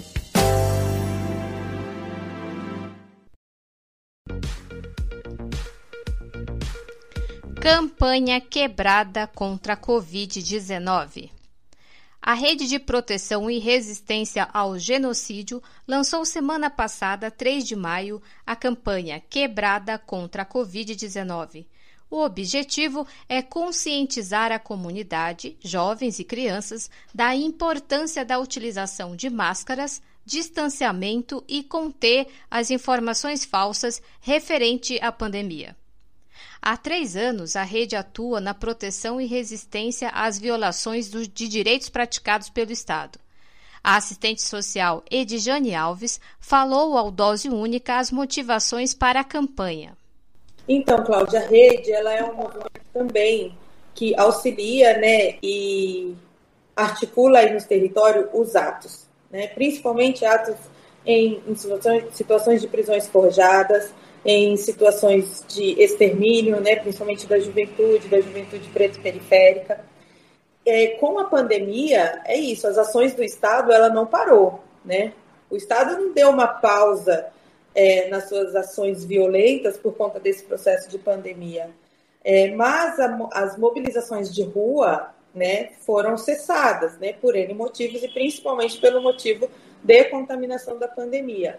Campanha 7.65 8.43
quebrada 8.43 9.27
contra 9.27 9.73
a 9.73 9.77
Covid-19. 9.77 11.31
A 12.21 12.35
Rede 12.35 12.69
de 12.69 12.79
Proteção 12.79 13.51
e 13.51 13.59
Resistência 13.59 14.47
ao 14.53 14.79
Genocídio 14.79 15.63
lançou 15.89 16.27
semana 16.27 16.69
passada, 16.69 17.31
3 17.31 17.67
de 17.67 17.75
maio, 17.75 18.21
a 18.47 18.55
campanha 18.55 19.19
Quebrada 19.19 19.99
contra 19.99 20.43
a 20.43 20.47
Covid-19 20.47 21.65
o 22.11 22.21
objetivo 22.21 23.05
é 23.29 23.43
conscientizar 23.43 24.53
a 24.53 24.59
comunidade, 24.59 25.57
jovens 25.61 26.21
e 26.21 26.25
crianças, 26.25 26.89
da 27.13 27.35
importância 27.35 28.25
da 28.25 28.39
utilização 28.39 29.17
de 29.17 29.29
máscaras, 29.29 30.01
distanciamento 30.25 31.43
e 31.49 31.65
conter 31.65 32.29
as 32.49 32.71
informações 32.71 33.45
falsas 33.45 34.01
referente 34.21 34.97
à 35.03 35.11
pandemia. 35.11 35.75
Há 36.61 36.77
três 36.77 37.17
anos, 37.17 37.57
a 37.57 37.63
rede 37.63 37.95
atua 37.95 38.41
na 38.41 38.55
proteção 38.55 39.21
e 39.21 39.27
resistência 39.27 40.09
às 40.09 40.39
violações 40.39 41.11
de 41.11 41.49
direitos 41.49 41.89
praticados 41.89 42.49
pelo 42.49 42.73
Estado. 42.73 43.19
A 43.83 43.97
assistente 43.97 44.41
social 44.41 45.03
Edjane 45.11 45.75
Alves 45.75 46.19
falou 46.41 46.97
ao 46.97 47.11
Dose 47.11 47.51
Única 47.51 47.99
as 47.99 48.11
motivações 48.11 48.95
para 48.95 49.21
a 49.21 49.25
campanha. 49.25 49.95
Então, 50.67 51.05
Cláudia, 51.05 51.41
a 51.41 51.47
rede 51.47 51.93
ela 51.93 52.13
é 52.15 52.25
um 52.25 52.35
movimento 52.35 52.81
também 52.93 53.55
que 53.95 54.19
auxilia 54.19 54.97
né, 54.97 55.37
e 55.43 56.15
articula 56.75 57.41
aí 57.41 57.53
nos 57.53 57.65
territórios 57.65 58.27
os 58.33 58.57
atos, 58.57 59.07
né, 59.31 59.49
principalmente 59.49 60.25
atos 60.25 60.57
em, 61.05 61.43
em 61.47 61.55
situações, 61.55 62.05
situações 62.15 62.61
de 62.63 62.69
prisões 62.69 63.07
forjadas, 63.07 63.93
em 64.25 64.57
situações 64.57 65.45
de 65.49 65.81
extermínio, 65.83 66.61
né, 66.61 66.77
principalmente 66.77 67.27
da 67.27 67.39
juventude, 67.39 68.09
da 68.09 68.21
juventude 68.21 68.69
preta 68.71 68.99
periférica. 69.01 69.85
É, 70.65 70.89
com 70.99 71.19
a 71.19 71.25
pandemia, 71.25 72.23
é 72.25 72.37
isso, 72.37 72.67
as 72.67 72.79
ações 72.79 73.15
do 73.15 73.23
Estado 73.23 73.71
ela 73.71 73.91
não 73.91 74.07
parou, 74.07 74.61
né? 74.83 75.13
O 75.51 75.57
Estado 75.57 76.01
não 76.01 76.15
deu 76.15 76.31
uma 76.31 76.49
pausa 76.49 77.27
é, 77.75 78.09
nas 78.09 78.29
suas 78.29 78.57
ações 78.57 79.05
violentas 79.05 79.77
por 79.77 79.95
conta 79.95 80.19
desse 80.19 80.43
processo 80.45 80.89
de 80.89 80.99
pandemia. 80.99 81.69
É, 82.25 82.51
mas 82.53 82.99
a, 82.99 83.29
as 83.33 83.59
mobilizações 83.59 84.35
de 84.35 84.43
rua 84.43 85.11
né, 85.35 85.71
foram 85.81 86.17
cessadas 86.17 86.97
né, 86.99 87.13
por 87.13 87.37
N 87.37 87.53
motivos 87.53 88.03
e 88.03 88.09
principalmente 88.09 88.81
pelo 88.81 89.03
motivo 89.03 89.51
de 89.83 90.05
contaminação 90.05 90.79
da 90.79 90.89
pandemia. 90.89 91.59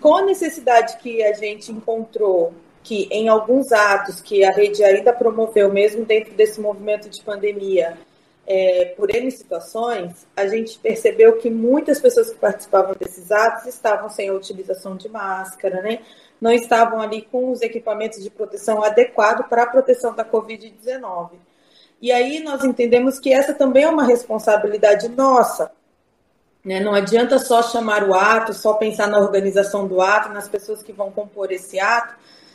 Com 0.00 0.16
a 0.16 0.22
necessidade 0.22 0.98
que 0.98 1.22
a 1.22 1.32
gente 1.32 1.72
encontrou 1.72 2.54
que 2.82 3.08
em 3.10 3.28
alguns 3.28 3.72
atos 3.72 4.20
que 4.20 4.44
a 4.44 4.52
rede 4.52 4.84
ainda 4.84 5.12
promoveu, 5.12 5.72
mesmo 5.72 6.04
dentro 6.04 6.32
desse 6.34 6.60
movimento 6.60 7.08
de 7.08 7.20
pandemia, 7.22 7.98
é, 8.46 8.94
por 8.96 9.10
N 9.10 9.28
situações, 9.30 10.24
a 10.36 10.46
gente 10.46 10.78
percebeu 10.78 11.36
que 11.38 11.50
muitas 11.50 11.98
pessoas 12.00 12.30
que 12.30 12.38
participavam 12.38 12.94
desses 12.98 13.32
atos 13.32 13.66
estavam 13.66 14.08
sem 14.08 14.28
a 14.28 14.32
utilização 14.32 14.96
de 14.96 15.08
máscara, 15.08 15.82
né? 15.82 15.98
não 16.40 16.52
estavam 16.52 17.00
ali 17.00 17.22
com 17.22 17.50
os 17.50 17.62
equipamentos 17.62 18.22
de 18.22 18.30
proteção 18.30 18.82
adequados 18.82 19.46
para 19.46 19.64
a 19.64 19.66
proteção 19.66 20.14
da 20.14 20.24
Covid-19. 20.24 21.30
E 22.00 22.12
aí 22.12 22.40
nós 22.40 22.62
entendemos 22.62 23.18
que 23.18 23.32
essa 23.32 23.54
também 23.54 23.84
é 23.84 23.88
uma 23.88 24.04
responsabilidade 24.04 25.08
nossa. 25.08 25.72
Né? 26.66 26.80
Não 26.80 26.92
adianta 26.92 27.38
só 27.38 27.62
chamar 27.62 28.06
o 28.06 28.12
ato, 28.12 28.52
só 28.52 28.74
pensar 28.74 29.06
na 29.06 29.18
organização 29.18 29.86
do 29.86 30.02
ato, 30.02 30.28
nas 30.28 30.48
pessoas 30.48 30.82
que 30.82 30.92
vão 30.92 31.10
compor 31.10 31.50
esse 31.50 31.80
ato, 31.80 32.14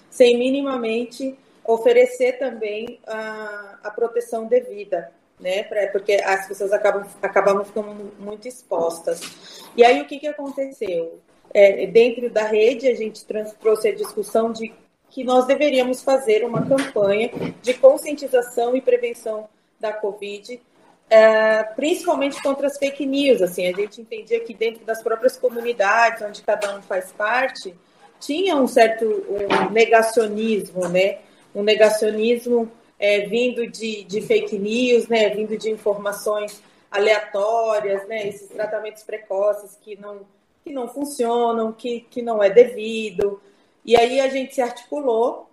sem 0.10 0.38
minimamente 0.38 1.36
oferecer 1.66 2.34
também 2.38 3.00
a, 3.08 3.80
a 3.84 3.90
proteção 3.90 4.46
devida 4.46 5.12
né? 5.42 5.64
Pra, 5.64 5.88
porque 5.88 6.14
as 6.14 6.48
pessoas 6.48 6.72
acabam, 6.72 7.06
acabam 7.22 7.66
ficando 7.66 8.14
muito 8.20 8.48
expostas. 8.48 9.68
E 9.76 9.84
aí 9.84 10.00
o 10.02 10.06
que, 10.06 10.20
que 10.20 10.28
aconteceu? 10.28 11.20
É, 11.54 11.86
dentro 11.88 12.30
da 12.30 12.44
rede, 12.44 12.88
a 12.88 12.96
gente 12.96 13.26
trouxe 13.26 13.90
a 13.90 13.96
discussão 13.96 14.52
de 14.52 14.72
que 15.10 15.24
nós 15.24 15.46
deveríamos 15.46 16.02
fazer 16.02 16.46
uma 16.46 16.66
campanha 16.66 17.32
de 17.62 17.74
conscientização 17.74 18.76
e 18.76 18.82
prevenção 18.82 19.50
da 19.78 19.92
Covid, 19.92 20.62
é, 21.12 21.62
principalmente 21.76 22.42
contra 22.42 22.68
as 22.68 22.78
fake 22.78 23.06
news. 23.06 23.42
Assim, 23.42 23.68
a 23.68 23.74
gente 23.74 24.00
entendia 24.00 24.40
que 24.40 24.54
dentro 24.54 24.86
das 24.86 25.04
próprias 25.04 25.38
comunidades, 25.38 26.22
onde 26.22 26.42
cada 26.42 26.74
um 26.78 26.82
faz 26.82 27.12
parte, 27.12 27.76
tinha 28.18 28.56
um 28.56 28.66
certo 28.66 29.06
um 29.06 29.70
negacionismo, 29.72 30.88
né? 30.88 31.18
Um 31.54 31.64
negacionismo 31.64 32.72
é, 32.98 33.28
vindo 33.28 33.68
de, 33.68 34.06
de 34.06 34.22
fake 34.22 34.58
news, 34.58 35.08
né, 35.08 35.28
vindo 35.30 35.58
de 35.58 35.70
informações 35.70 36.62
aleatórias, 36.90 38.08
né, 38.08 38.28
esses 38.28 38.48
tratamentos 38.48 39.02
precoces 39.02 39.76
que 39.82 40.00
não, 40.00 40.22
que 40.64 40.72
não 40.72 40.88
funcionam, 40.88 41.74
que, 41.74 42.02
que 42.10 42.22
não 42.22 42.42
é 42.44 42.50
devido. 42.50 43.42
E 43.84 43.98
aí 43.98 44.20
a 44.22 44.30
gente 44.30 44.54
se 44.54 44.62
articulou 44.62 45.50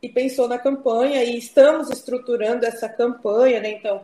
e 0.00 0.08
pensou 0.08 0.48
na 0.48 0.58
campanha 0.58 1.22
e 1.24 1.36
estamos 1.36 1.90
estruturando 1.90 2.64
essa 2.64 2.88
campanha, 2.88 3.60
né? 3.60 3.70
Então, 3.72 4.02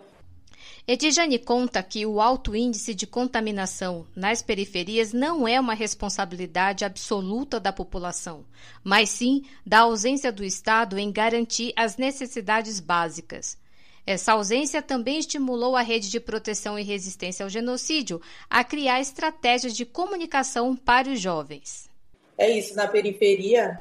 Edjane 0.86 1.38
conta 1.38 1.82
que 1.82 2.06
o 2.06 2.20
alto 2.20 2.56
índice 2.56 2.94
de 2.94 3.06
contaminação 3.06 4.06
nas 4.14 4.42
periferias 4.42 5.12
não 5.12 5.46
é 5.46 5.60
uma 5.60 5.74
responsabilidade 5.74 6.84
absoluta 6.84 7.60
da 7.60 7.72
população, 7.72 8.44
mas 8.82 9.10
sim 9.10 9.44
da 9.66 9.80
ausência 9.80 10.32
do 10.32 10.44
Estado 10.44 10.98
em 10.98 11.12
garantir 11.12 11.72
as 11.76 11.96
necessidades 11.96 12.80
básicas. 12.80 13.58
Essa 14.06 14.32
ausência 14.32 14.80
também 14.80 15.18
estimulou 15.18 15.76
a 15.76 15.82
rede 15.82 16.10
de 16.10 16.18
proteção 16.18 16.78
e 16.78 16.82
resistência 16.82 17.44
ao 17.44 17.50
genocídio 17.50 18.22
a 18.48 18.64
criar 18.64 19.00
estratégias 19.00 19.76
de 19.76 19.84
comunicação 19.84 20.74
para 20.74 21.10
os 21.10 21.20
jovens. 21.20 21.90
É 22.38 22.50
isso, 22.50 22.74
na 22.74 22.88
periferia 22.88 23.78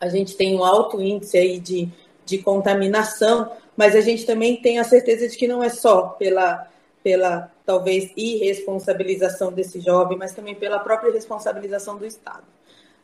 a 0.00 0.08
gente 0.08 0.34
tem 0.34 0.54
um 0.56 0.64
alto 0.64 1.00
índice 1.00 1.36
aí 1.36 1.60
de, 1.60 1.88
de 2.30 2.38
contaminação, 2.38 3.50
mas 3.76 3.96
a 3.96 4.00
gente 4.00 4.24
também 4.24 4.56
tem 4.56 4.78
a 4.78 4.84
certeza 4.84 5.28
de 5.28 5.36
que 5.36 5.48
não 5.48 5.62
é 5.62 5.68
só 5.68 6.02
pela, 6.10 6.68
pela 7.02 7.50
talvez 7.66 8.12
irresponsabilização 8.16 9.52
desse 9.52 9.80
jovem, 9.80 10.16
mas 10.16 10.32
também 10.32 10.54
pela 10.54 10.78
própria 10.78 11.12
responsabilização 11.12 11.98
do 11.98 12.06
Estado. 12.06 12.44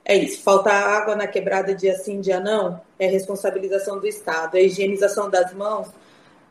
É 0.04 0.16
isso, 0.16 0.40
faltar 0.42 0.80
água 0.84 1.16
na 1.16 1.26
quebrada 1.26 1.74
dia 1.74 1.96
sim, 1.96 2.20
dia 2.20 2.38
não, 2.38 2.80
é 2.96 3.08
responsabilização 3.08 3.98
do 3.98 4.06
Estado. 4.06 4.56
A 4.56 4.60
higienização 4.60 5.28
das 5.28 5.52
mãos 5.52 5.88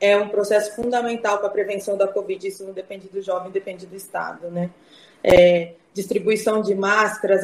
é 0.01 0.17
um 0.17 0.27
processo 0.27 0.75
fundamental 0.75 1.37
para 1.37 1.47
a 1.47 1.51
prevenção 1.51 1.95
da 1.95 2.05
Covid, 2.05 2.45
isso 2.45 2.65
não 2.65 2.73
depende 2.73 3.07
do 3.07 3.21
jovem, 3.21 3.49
depende 3.51 3.85
do 3.85 3.95
Estado, 3.95 4.51
né? 4.51 4.69
É, 5.23 5.71
distribuição 5.95 6.61
de 6.61 6.75
máscaras. 6.75 7.41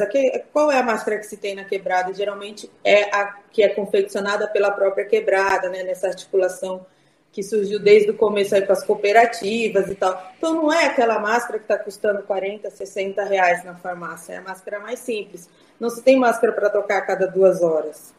qual 0.52 0.70
é 0.70 0.78
a 0.78 0.82
máscara 0.82 1.16
que 1.16 1.24
se 1.24 1.38
tem 1.38 1.54
na 1.54 1.64
quebrada? 1.64 2.12
Geralmente 2.12 2.70
é 2.84 3.04
a 3.04 3.38
que 3.50 3.62
é 3.62 3.70
confeccionada 3.70 4.46
pela 4.46 4.70
própria 4.70 5.06
quebrada, 5.06 5.70
né, 5.70 5.82
nessa 5.82 6.08
articulação 6.08 6.84
que 7.32 7.42
surgiu 7.42 7.80
desde 7.80 8.10
o 8.10 8.14
começo 8.14 8.54
aí 8.54 8.60
com 8.60 8.74
as 8.74 8.84
cooperativas 8.84 9.88
e 9.88 9.94
tal. 9.94 10.22
Então 10.36 10.54
não 10.54 10.70
é 10.70 10.84
aquela 10.84 11.18
máscara 11.18 11.58
que 11.58 11.64
está 11.64 11.78
custando 11.78 12.22
40, 12.24 12.70
60 12.70 13.24
reais 13.24 13.64
na 13.64 13.74
farmácia, 13.74 14.34
é 14.34 14.36
a 14.36 14.42
máscara 14.42 14.78
mais 14.80 14.98
simples. 14.98 15.48
Não 15.80 15.88
se 15.88 16.02
tem 16.02 16.18
máscara 16.18 16.52
para 16.52 16.68
trocar 16.68 16.98
a 16.98 17.06
cada 17.06 17.26
duas 17.26 17.62
horas. 17.62 18.12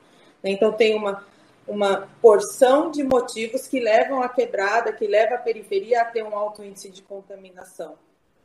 Então 0.44 0.72
tem 0.72 0.96
uma, 0.96 1.24
uma 1.68 2.10
porção 2.20 2.90
de 2.90 3.04
motivos 3.04 3.68
que 3.68 3.80
levam 3.80 4.24
a 4.24 4.30
quebrada, 4.30 4.92
que 4.92 5.06
leva 5.06 5.36
a 5.36 5.38
periferia 5.38 6.02
a 6.02 6.06
ter 6.06 6.24
um 6.24 6.36
alto 6.36 6.64
índice 6.64 6.90
de 6.90 7.04
contaminação. 7.04 7.94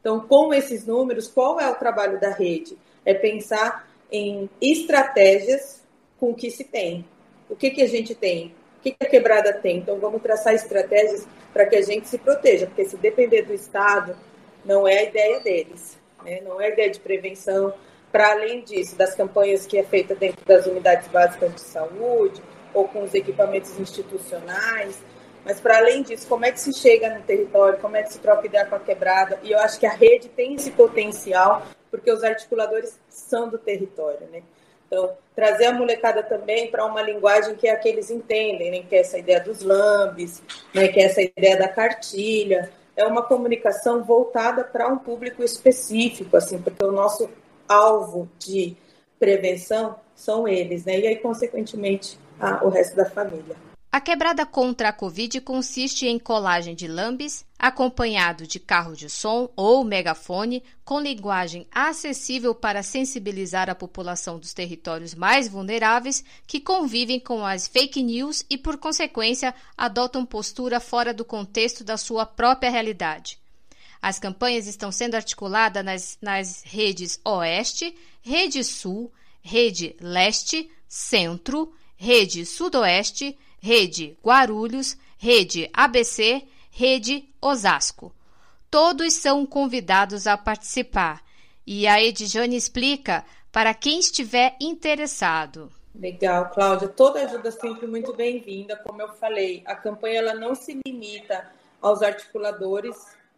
Então, 0.00 0.20
com 0.20 0.54
esses 0.54 0.86
números, 0.86 1.28
qual 1.28 1.60
é 1.60 1.68
o 1.68 1.74
trabalho 1.74 2.20
da 2.20 2.30
rede? 2.30 2.76
É 3.04 3.14
pensar 3.14 3.88
em 4.10 4.48
estratégias 4.60 5.82
com 6.18 6.30
o 6.30 6.34
que 6.34 6.50
se 6.50 6.64
tem. 6.64 7.04
O 7.48 7.56
que, 7.56 7.70
que 7.70 7.82
a 7.82 7.88
gente 7.88 8.14
tem? 8.14 8.54
O 8.78 8.80
que, 8.82 8.92
que 8.92 9.04
a 9.04 9.08
quebrada 9.08 9.52
tem? 9.52 9.78
Então, 9.78 9.98
vamos 9.98 10.22
traçar 10.22 10.54
estratégias 10.54 11.26
para 11.52 11.66
que 11.66 11.76
a 11.76 11.82
gente 11.82 12.08
se 12.08 12.18
proteja, 12.18 12.66
porque 12.66 12.84
se 12.84 12.96
depender 12.96 13.42
do 13.42 13.52
Estado, 13.52 14.16
não 14.64 14.86
é 14.86 14.98
a 14.98 15.02
ideia 15.04 15.40
deles, 15.40 15.98
né? 16.24 16.40
não 16.42 16.60
é 16.60 16.66
a 16.66 16.70
ideia 16.70 16.90
de 16.90 17.00
prevenção. 17.00 17.72
Para 18.12 18.32
além 18.32 18.62
disso, 18.62 18.96
das 18.96 19.14
campanhas 19.14 19.66
que 19.66 19.78
é 19.78 19.82
feita 19.82 20.14
dentro 20.14 20.44
das 20.46 20.66
unidades 20.66 21.08
básicas 21.08 21.54
de 21.54 21.60
saúde 21.60 22.40
ou 22.72 22.86
com 22.88 23.02
os 23.02 23.14
equipamentos 23.14 23.78
institucionais, 23.78 24.98
Mas, 25.44 25.60
para 25.60 25.78
além 25.78 26.02
disso, 26.02 26.26
como 26.28 26.44
é 26.44 26.52
que 26.52 26.60
se 26.60 26.72
chega 26.72 27.10
no 27.10 27.22
território, 27.22 27.78
como 27.80 27.96
é 27.96 28.02
que 28.02 28.12
se 28.12 28.18
troca 28.18 28.46
ideia 28.46 28.66
com 28.66 28.74
a 28.74 28.80
quebrada? 28.80 29.38
E 29.42 29.52
eu 29.52 29.58
acho 29.58 29.78
que 29.78 29.86
a 29.86 29.92
rede 29.92 30.28
tem 30.28 30.54
esse 30.54 30.70
potencial, 30.70 31.66
porque 31.90 32.10
os 32.10 32.22
articuladores 32.22 32.98
são 33.08 33.48
do 33.48 33.58
território, 33.58 34.26
né? 34.30 34.42
Então, 34.88 35.12
trazer 35.34 35.66
a 35.66 35.72
molecada 35.72 36.22
também 36.22 36.70
para 36.70 36.84
uma 36.86 37.02
linguagem 37.02 37.54
que 37.54 37.68
é 37.68 37.72
a 37.72 37.76
que 37.76 37.88
eles 37.88 38.10
entendem, 38.10 38.70
né? 38.70 38.86
que 38.88 38.96
é 38.96 39.00
essa 39.00 39.18
ideia 39.18 39.38
dos 39.38 39.62
lambes, 39.62 40.42
né? 40.74 40.88
que 40.88 40.98
é 40.98 41.04
essa 41.04 41.20
ideia 41.20 41.58
da 41.58 41.68
cartilha. 41.68 42.72
É 42.96 43.04
uma 43.04 43.22
comunicação 43.22 44.02
voltada 44.02 44.64
para 44.64 44.88
um 44.88 44.98
público 44.98 45.44
específico, 45.44 46.36
assim, 46.36 46.60
porque 46.60 46.82
o 46.82 46.90
nosso 46.90 47.28
alvo 47.68 48.28
de 48.38 48.76
prevenção 49.20 49.96
são 50.14 50.48
eles, 50.48 50.84
né? 50.84 50.98
E 50.98 51.06
aí, 51.06 51.16
consequentemente, 51.16 52.18
a, 52.40 52.64
o 52.64 52.68
resto 52.68 52.96
da 52.96 53.04
família. 53.04 53.54
A 53.90 54.02
quebrada 54.02 54.44
contra 54.44 54.90
a 54.90 54.92
Covid 54.92 55.40
consiste 55.40 56.06
em 56.06 56.18
colagem 56.18 56.74
de 56.74 56.86
lambes, 56.86 57.42
acompanhado 57.58 58.46
de 58.46 58.60
carro 58.60 58.94
de 58.94 59.08
som 59.08 59.50
ou 59.56 59.82
megafone, 59.82 60.62
com 60.84 61.00
linguagem 61.00 61.66
acessível 61.72 62.54
para 62.54 62.82
sensibilizar 62.82 63.70
a 63.70 63.74
população 63.74 64.38
dos 64.38 64.52
territórios 64.52 65.14
mais 65.14 65.48
vulneráveis 65.48 66.22
que 66.46 66.60
convivem 66.60 67.18
com 67.18 67.46
as 67.46 67.66
fake 67.66 68.02
news 68.02 68.44
e, 68.50 68.58
por 68.58 68.76
consequência, 68.76 69.54
adotam 69.74 70.26
postura 70.26 70.80
fora 70.80 71.14
do 71.14 71.24
contexto 71.24 71.82
da 71.82 71.96
sua 71.96 72.26
própria 72.26 72.70
realidade. 72.70 73.38
As 74.02 74.18
campanhas 74.18 74.66
estão 74.66 74.92
sendo 74.92 75.14
articuladas 75.14 75.82
nas, 75.82 76.18
nas 76.20 76.62
redes 76.62 77.18
Oeste, 77.24 77.96
Rede 78.20 78.62
Sul, 78.62 79.10
Rede 79.40 79.96
Leste, 79.98 80.70
Centro, 80.86 81.72
Rede 81.96 82.44
Sudoeste, 82.44 83.36
Rede 83.60 84.16
Guarulhos, 84.24 84.96
Rede 85.16 85.68
ABC, 85.72 86.42
Rede 86.70 87.28
Osasco. 87.40 88.14
Todos 88.70 89.14
são 89.14 89.46
convidados 89.46 90.26
a 90.26 90.36
participar 90.36 91.22
e 91.66 91.86
a 91.86 92.02
Edjane 92.02 92.56
explica 92.56 93.24
para 93.52 93.74
quem 93.74 93.98
estiver 93.98 94.56
interessado. 94.60 95.70
Legal, 95.94 96.50
Cláudia. 96.50 96.88
Toda 96.88 97.22
ajuda 97.22 97.50
sempre 97.50 97.86
muito 97.86 98.14
bem-vinda. 98.14 98.76
Como 98.76 99.02
eu 99.02 99.08
falei, 99.08 99.62
a 99.66 99.74
campanha 99.74 100.20
ela 100.20 100.34
não 100.34 100.54
se 100.54 100.78
limita 100.86 101.50
aos 101.82 102.02
articuladores 102.02 102.96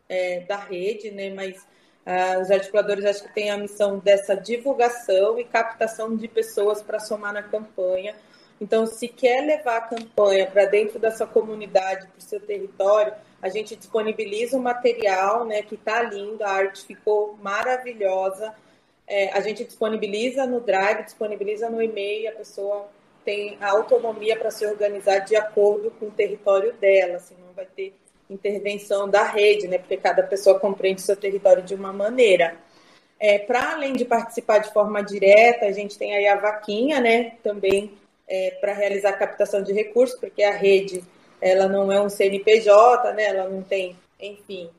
é, 0.09 0.41
da 0.41 0.57
rede, 0.57 1.11
né? 1.11 1.33
Mas 1.33 1.57
uh, 2.07 2.41
os 2.41 2.51
articuladores 2.51 3.05
acho 3.05 3.23
que 3.23 3.35
têm 3.35 3.51
a 3.51 3.57
missão 3.57 3.99
dessa 3.99 4.37
divulgação 4.37 5.39
e 5.39 5.45
captação 5.45 6.15
de 6.15 6.29
pessoas 6.29 6.83
para 6.83 6.99
somar 6.99 7.33
na 7.33 7.43
campanha. 7.43 8.15
Então, 8.61 8.87
se 8.87 9.09
quer 9.09 9.41
levar 9.41 9.79
a 9.79 9.81
campanha 9.81 10.47
para 10.47 10.67
dentro 10.67 10.99
da 10.99 11.11
sua 11.11 11.27
comunidade, 11.27 12.07
para 12.07 12.19
o 12.19 12.23
seu 12.23 12.39
território, 12.39 13.15
a 13.41 13.49
gente 13.49 13.75
disponibiliza 13.75 14.57
o 14.59 14.61
material, 14.61 15.47
né, 15.47 15.63
que 15.63 15.77
está 15.77 16.03
lindo, 16.03 16.45
a 16.45 16.51
arte 16.51 16.85
ficou 16.85 17.39
maravilhosa. 17.43 18.55
É, 19.07 19.33
a 19.33 19.41
gente 19.41 19.65
disponibiliza 19.65 20.47
no 20.47 20.61
Drive, 20.61 21.05
disponibiliza 21.05 21.71
no 21.71 21.83
e-mail, 21.83 22.29
a 22.29 22.33
pessoa 22.33 22.89
tem 23.25 23.57
a 23.61 23.71
autonomia 23.71 24.37
para 24.37 24.51
se 24.51 24.67
organizar 24.67 25.21
de 25.21 25.37
acordo 25.37 25.91
com 25.93 26.07
o 26.07 26.11
território 26.11 26.75
dela, 26.75 27.17
assim, 27.17 27.35
não 27.39 27.55
vai 27.55 27.65
ter 27.65 27.95
intervenção 28.29 29.09
da 29.09 29.25
rede, 29.25 29.69
né, 29.69 29.79
porque 29.79 29.97
cada 29.97 30.23
pessoa 30.23 30.61
compreende 30.61 31.01
seu 31.01 31.17
território 31.17 31.63
de 31.63 31.75
uma 31.75 31.93
maneira. 31.93 32.57
É, 33.19 33.39
para 33.39 33.73
além 33.73 33.95
de 33.95 34.05
participar 34.05 34.59
de 34.59 34.73
forma 34.73 35.03
direta, 35.03 35.67
a 35.67 35.73
gente 35.73 35.99
tem 35.99 36.15
aí 36.15 36.27
a 36.27 36.37
vaquinha, 36.37 37.01
né, 37.01 37.33
também 37.43 37.99
é, 38.31 38.53
para 38.61 38.73
realizar 38.73 39.13
captação 39.15 39.61
de 39.61 39.73
recursos, 39.73 40.19
porque 40.19 40.45
a 40.45 40.53
rede 40.53 41.03
ela 41.41 41.69
não 41.69 41.91
é 41.91 42.01
um 42.01 42.09
CNPJ, 42.09 43.13
né? 43.15 43.25
ela 43.25 43.49
não 43.49 43.63
tem, 43.63 43.97
enfim, 44.21 44.71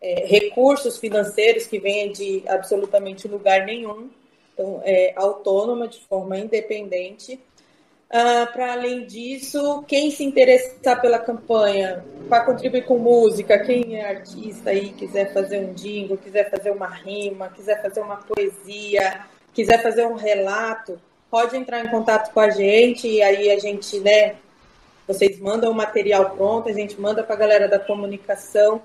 é, 0.00 0.26
recursos 0.26 0.98
financeiros 0.98 1.66
que 1.66 1.78
venham 1.78 2.12
de 2.12 2.42
absolutamente 2.46 3.26
lugar 3.26 3.64
nenhum, 3.64 4.10
então 4.52 4.82
é 4.84 5.12
autônoma, 5.16 5.88
de 5.88 6.00
forma 6.00 6.38
independente. 6.38 7.40
Ah, 8.10 8.48
para 8.52 8.72
além 8.72 9.06
disso, 9.06 9.84
quem 9.86 10.10
se 10.10 10.24
interessar 10.24 11.00
pela 11.00 11.18
campanha, 11.18 12.04
para 12.28 12.44
contribuir 12.44 12.84
com 12.84 12.98
música, 12.98 13.58
quem 13.58 13.96
é 13.96 14.08
artista 14.08 14.70
aí, 14.70 14.92
quiser 14.92 15.32
fazer 15.32 15.60
um 15.60 15.74
jingle, 15.74 16.16
quiser 16.16 16.50
fazer 16.50 16.70
uma 16.70 16.88
rima, 16.88 17.50
quiser 17.50 17.80
fazer 17.82 18.00
uma 18.00 18.16
poesia, 18.16 19.26
quiser 19.52 19.82
fazer 19.82 20.06
um 20.06 20.14
relato, 20.14 20.98
pode 21.30 21.56
entrar 21.56 21.84
em 21.84 21.88
contato 21.88 22.32
com 22.32 22.40
a 22.40 22.50
gente 22.50 23.06
e 23.06 23.22
aí 23.22 23.50
a 23.50 23.58
gente, 23.58 23.98
né, 24.00 24.36
vocês 25.06 25.38
mandam 25.38 25.70
o 25.70 25.74
material 25.74 26.30
pronto, 26.30 26.68
a 26.68 26.72
gente 26.72 27.00
manda 27.00 27.22
para 27.22 27.34
a 27.34 27.38
galera 27.38 27.68
da 27.68 27.78
comunicação 27.78 28.82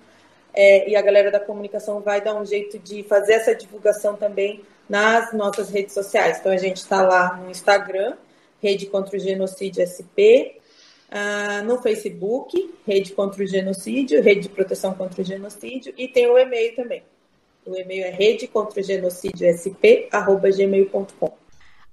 é, 0.53 0.89
e 0.89 0.95
a 0.95 1.01
galera 1.01 1.31
da 1.31 1.39
comunicação 1.39 1.99
vai 1.99 2.21
dar 2.21 2.35
um 2.35 2.45
jeito 2.45 2.77
de 2.79 3.03
fazer 3.03 3.33
essa 3.33 3.55
divulgação 3.55 4.15
também 4.15 4.61
nas 4.87 5.33
nossas 5.33 5.69
redes 5.69 5.93
sociais. 5.93 6.39
Então 6.39 6.51
a 6.51 6.57
gente 6.57 6.77
está 6.77 7.01
lá 7.01 7.37
no 7.37 7.49
Instagram, 7.49 8.15
Rede 8.61 8.85
contra 8.85 9.17
o 9.17 9.19
Genocídio 9.19 9.83
SP, 9.83 10.55
uh, 11.09 11.63
no 11.65 11.81
Facebook, 11.81 12.73
Rede 12.87 13.11
contra 13.11 13.43
o 13.43 13.47
Genocídio, 13.47 14.21
Rede 14.21 14.41
de 14.41 14.49
Proteção 14.49 14.93
contra 14.93 15.21
o 15.21 15.25
Genocídio, 15.25 15.93
e 15.97 16.07
tem 16.07 16.27
o 16.27 16.37
e-mail 16.37 16.75
também. 16.75 17.03
O 17.65 17.75
e-mail 17.75 18.05
é 18.05 18.09
rede 18.09 18.47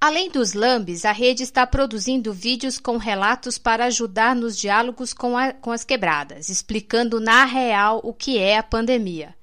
Além 0.01 0.31
dos 0.31 0.55
lambes, 0.55 1.05
a 1.05 1.13
rede 1.13 1.43
está 1.43 1.67
produzindo 1.67 2.33
vídeos 2.33 2.79
com 2.79 2.97
relatos 2.97 3.59
para 3.59 3.85
ajudar 3.85 4.35
nos 4.35 4.57
diálogos 4.57 5.13
com, 5.13 5.37
a, 5.37 5.53
com 5.53 5.71
as 5.71 5.85
quebradas, 5.85 6.49
explicando 6.49 7.21
na 7.21 7.45
real 7.45 8.01
o 8.03 8.15
que 8.15 8.39
é 8.39 8.57
a 8.57 8.63
pandemia. 8.63 9.35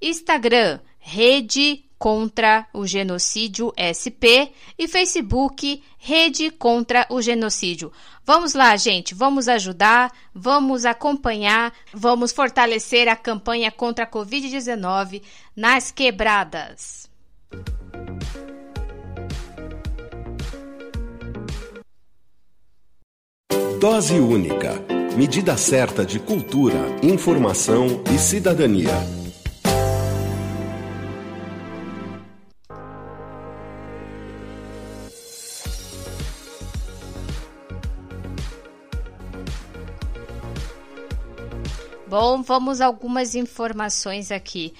Instagram 0.00 0.78
Rede 1.00 1.89
contra 2.00 2.66
o 2.72 2.86
Genocídio 2.86 3.74
SP 3.76 4.56
e 4.78 4.88
Facebook 4.88 5.82
Rede 5.98 6.50
contra 6.50 7.06
o 7.10 7.20
Genocídio. 7.20 7.92
Vamos 8.24 8.54
lá, 8.54 8.74
gente, 8.74 9.14
vamos 9.14 9.48
ajudar, 9.48 10.10
vamos 10.34 10.86
acompanhar, 10.86 11.74
vamos 11.92 12.32
fortalecer 12.32 13.06
a 13.06 13.14
campanha 13.14 13.70
contra 13.70 14.06
a 14.06 14.10
Covid-19 14.10 15.22
nas 15.54 15.92
quebradas. 15.92 17.10
Dose 23.78 24.14
única. 24.14 24.82
Medida 25.16 25.56
certa 25.58 26.06
de 26.06 26.18
cultura, 26.18 26.78
informação 27.02 28.02
e 28.14 28.18
cidadania. 28.18 29.19
Bom, 42.10 42.42
vamos 42.42 42.80
algumas 42.80 43.36
informações 43.36 44.32
aqui. 44.32 44.74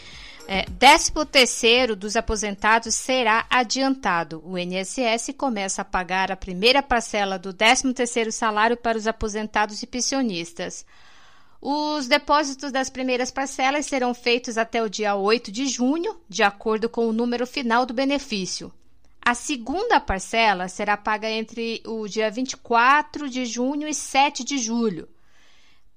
É, 0.49 0.65
13 0.65 1.13
terceiro 1.31 1.95
dos 1.95 2.17
aposentados 2.17 2.93
será 2.97 3.47
adiantado. 3.49 4.43
O 4.45 4.59
INSS 4.59 5.33
começa 5.39 5.83
a 5.83 5.85
pagar 5.85 6.33
a 6.33 6.37
primeira 6.37 6.83
parcela 6.83 7.39
do 7.39 7.53
13 7.53 7.95
terceiro 7.95 8.33
salário 8.33 8.77
para 8.77 8.99
os 8.99 9.07
aposentados 9.07 9.81
e 9.81 9.87
pensionistas. 9.87 10.85
Os 11.63 12.09
depósitos 12.09 12.73
das 12.73 12.91
primeiras 12.91 13.31
parcelas 13.31 13.87
serão 13.87 14.13
feitos 14.13 14.59
até 14.59 14.83
o 14.83 14.91
dia 14.91 15.15
8 15.15 15.53
de 15.53 15.69
junho, 15.69 16.17
de 16.29 16.43
acordo 16.43 16.89
com 16.89 17.07
o 17.07 17.13
número 17.13 17.47
final 17.47 17.87
do 17.87 17.95
benefício. 17.95 18.73
A 19.25 19.35
segunda 19.35 20.01
parcela 20.01 20.67
será 20.67 20.97
paga 20.97 21.31
entre 21.31 21.81
o 21.87 22.09
dia 22.09 22.29
24 22.29 23.31
de 23.31 23.45
junho 23.45 23.87
e 23.87 23.95
7 23.95 24.43
de 24.43 24.59
julho. 24.59 25.09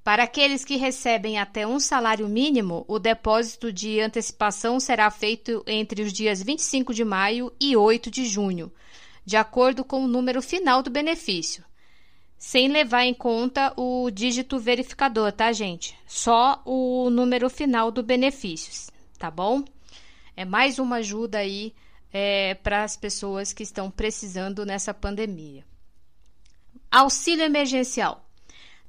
Para 0.04 0.24
aqueles 0.24 0.66
que 0.66 0.76
recebem 0.76 1.39
até 1.39 1.66
um 1.66 1.80
salário 1.80 2.28
mínimo, 2.28 2.84
o 2.89 3.00
depósito 3.00 3.72
de 3.72 4.02
antecipação 4.02 4.78
será 4.78 5.10
feito 5.10 5.63
entre 5.66 6.02
os 6.02 6.12
dias 6.12 6.44
25 6.44 6.94
de 6.94 7.06
maio 7.06 7.54
e 7.60 7.78
8 7.78 8.12
de 8.12 8.26
junho. 8.26 8.72
de 9.26 9.38
acordo 9.38 9.86
com 9.86 10.04
o 10.04 10.08
número 10.08 10.42
final 10.42 10.84
do 10.84 10.89
benefício, 10.89 11.63
sem 12.38 12.68
levar 12.68 13.06
em 13.06 13.13
conta 13.13 13.74
o 13.78 14.12
dígito 14.12 14.60
verificador, 14.60 15.32
tá, 15.32 15.50
gente? 15.54 15.98
Só 16.06 16.62
o 16.66 17.10
número 17.10 17.50
final 17.50 17.89
do 17.89 18.04
benefício, 18.04 18.92
tá 19.18 19.32
bom? 19.32 19.63
É 20.36 20.44
mais 20.44 20.78
uma 20.78 20.98
ajuda 20.98 21.38
aí 21.38 21.74
é, 22.12 22.56
para 22.56 22.84
as 22.84 22.98
pessoas 22.98 23.54
que 23.54 23.63
estão 23.63 23.89
precisando 23.89 24.66
nessa 24.66 24.94
pandemia. 24.94 25.63
Auxílio 26.92 27.46
emergencial. 27.46 28.30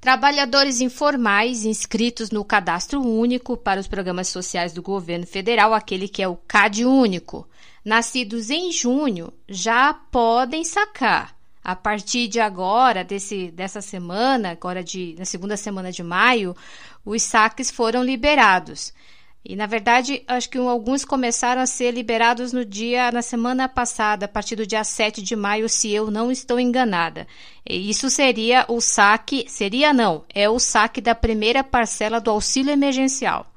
Trabalhadores 0.04 0.82
informais 0.82 1.64
inscritos 1.64 2.30
no 2.30 2.44
Cadastro 2.44 3.00
Único 3.00 3.56
para 3.56 3.80
os 3.80 3.88
programas 3.88 4.28
sociais 4.28 4.70
do 4.70 4.82
governo 4.82 5.26
federal, 5.26 5.72
aquele 5.72 6.08
que 6.08 6.22
é 6.22 6.28
o 6.28 6.36
CAD 6.36 6.84
Único, 6.84 7.48
nascidos 7.82 8.50
em 8.50 8.70
junho, 8.70 9.32
já 9.48 9.94
podem 9.94 10.62
sacar 10.62 11.34
a 11.64 11.74
partir 11.74 12.28
de 12.28 12.38
agora, 12.38 13.02
desse, 13.02 13.50
dessa 13.50 13.80
semana, 13.80 14.50
agora 14.50 14.84
de, 14.84 15.16
na 15.18 15.24
segunda 15.24 15.56
semana 15.56 15.90
de 15.90 16.02
maio, 16.02 16.54
os 17.02 17.22
saques 17.22 17.70
foram 17.70 18.04
liberados. 18.04 18.92
E, 19.44 19.54
na 19.54 19.66
verdade, 19.66 20.22
acho 20.26 20.48
que 20.48 20.56
alguns 20.56 21.04
começaram 21.04 21.60
a 21.60 21.66
ser 21.66 21.90
liberados 21.90 22.52
no 22.52 22.64
dia, 22.64 23.12
na 23.12 23.20
semana 23.20 23.68
passada, 23.68 24.24
a 24.24 24.28
partir 24.28 24.56
do 24.56 24.66
dia 24.66 24.82
7 24.82 25.20
de 25.20 25.36
maio, 25.36 25.68
se 25.68 25.92
eu 25.92 26.10
não 26.10 26.32
estou 26.32 26.58
enganada. 26.58 27.26
E 27.68 27.90
isso 27.90 28.08
seria 28.08 28.64
o 28.68 28.80
saque, 28.80 29.44
seria 29.46 29.92
não, 29.92 30.24
é 30.34 30.48
o 30.48 30.58
saque 30.58 30.98
da 30.98 31.14
primeira 31.14 31.62
parcela 31.62 32.20
do 32.20 32.30
auxílio 32.30 32.72
emergencial. 32.72 33.52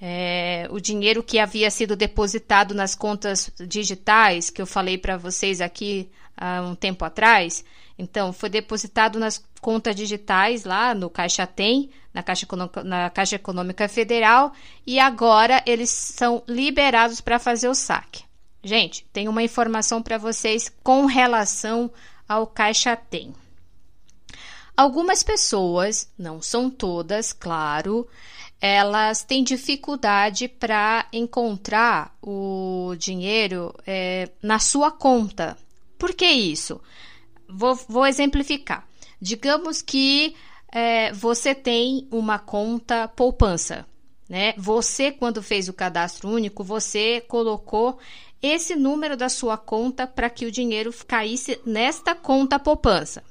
É, 0.00 0.68
o 0.70 0.78
dinheiro 0.78 1.22
que 1.22 1.38
havia 1.38 1.70
sido 1.70 1.96
depositado 1.96 2.72
nas 2.72 2.94
contas 2.94 3.50
digitais, 3.66 4.50
que 4.50 4.62
eu 4.62 4.66
falei 4.66 4.98
para 4.98 5.16
vocês 5.16 5.60
aqui 5.60 6.08
há 6.36 6.62
um 6.62 6.76
tempo 6.76 7.04
atrás. 7.04 7.64
Então, 7.98 8.32
foi 8.32 8.48
depositado 8.48 9.18
nas 9.18 9.44
contas 9.60 9.94
digitais 9.94 10.64
lá 10.64 10.94
no 10.94 11.08
Caixa 11.10 11.46
Tem, 11.46 11.90
na 12.12 12.22
Caixa, 12.22 12.46
na 12.84 13.10
Caixa 13.10 13.36
Econômica 13.36 13.88
Federal, 13.88 14.52
e 14.86 14.98
agora 14.98 15.62
eles 15.66 15.90
são 15.90 16.42
liberados 16.48 17.20
para 17.20 17.38
fazer 17.38 17.68
o 17.68 17.74
saque. 17.74 18.24
Gente, 18.62 19.04
tem 19.12 19.28
uma 19.28 19.42
informação 19.42 20.02
para 20.02 20.18
vocês 20.18 20.72
com 20.82 21.06
relação 21.06 21.90
ao 22.28 22.46
Caixa 22.46 22.96
Tem. 22.96 23.34
Algumas 24.76 25.22
pessoas, 25.22 26.10
não 26.18 26.40
são 26.40 26.70
todas, 26.70 27.32
claro, 27.32 28.08
elas 28.60 29.22
têm 29.22 29.44
dificuldade 29.44 30.48
para 30.48 31.06
encontrar 31.12 32.16
o 32.22 32.94
dinheiro 32.96 33.74
é, 33.86 34.30
na 34.42 34.58
sua 34.58 34.90
conta, 34.90 35.58
por 36.02 36.14
que 36.14 36.26
isso? 36.26 36.80
Vou, 37.54 37.74
vou 37.88 38.06
exemplificar. 38.06 38.86
Digamos 39.20 39.82
que 39.82 40.34
é, 40.72 41.12
você 41.12 41.54
tem 41.54 42.08
uma 42.10 42.38
conta 42.38 43.06
poupança. 43.08 43.86
Né? 44.28 44.54
Você, 44.56 45.12
quando 45.12 45.42
fez 45.42 45.68
o 45.68 45.72
cadastro 45.72 46.28
único, 46.28 46.64
você 46.64 47.20
colocou 47.28 47.98
esse 48.42 48.74
número 48.74 49.16
da 49.16 49.28
sua 49.28 49.56
conta 49.56 50.06
para 50.06 50.30
que 50.30 50.46
o 50.46 50.50
dinheiro 50.50 50.92
caísse 51.06 51.60
nesta 51.64 52.14
conta 52.14 52.58
poupança. 52.58 53.22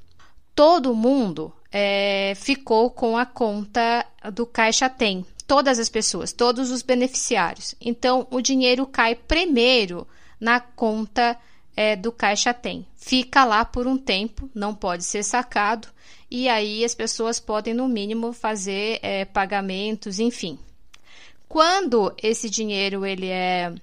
Todo 0.55 0.95
mundo 0.95 1.51
é, 1.71 2.33
ficou 2.35 2.91
com 2.91 3.17
a 3.17 3.25
conta 3.25 4.05
do 4.31 4.45
Caixa 4.45 4.89
Tem. 4.89 5.25
Todas 5.47 5.79
as 5.79 5.89
pessoas, 5.89 6.31
todos 6.31 6.71
os 6.71 6.81
beneficiários. 6.81 7.75
Então, 7.81 8.25
o 8.31 8.39
dinheiro 8.39 8.85
cai 8.85 9.15
primeiro 9.15 10.07
na 10.39 10.59
conta 10.59 11.37
é, 11.75 11.95
do 11.95 12.11
Caixa 12.11 12.53
Tem. 12.53 12.85
Fica 12.95 13.43
lá 13.45 13.65
por 13.65 13.87
um 13.87 13.97
tempo, 13.97 14.49
não 14.53 14.73
pode 14.73 15.03
ser 15.03 15.23
sacado, 15.23 15.87
e 16.29 16.47
aí 16.47 16.83
as 16.85 16.95
pessoas 16.95 17.39
podem, 17.39 17.73
no 17.73 17.87
mínimo, 17.87 18.31
fazer 18.31 18.99
é, 19.01 19.25
pagamentos, 19.25 20.19
enfim. 20.19 20.57
Quando 21.47 22.13
esse 22.23 22.49
dinheiro 22.49 23.05
ele 23.05 23.27
é 23.27 23.73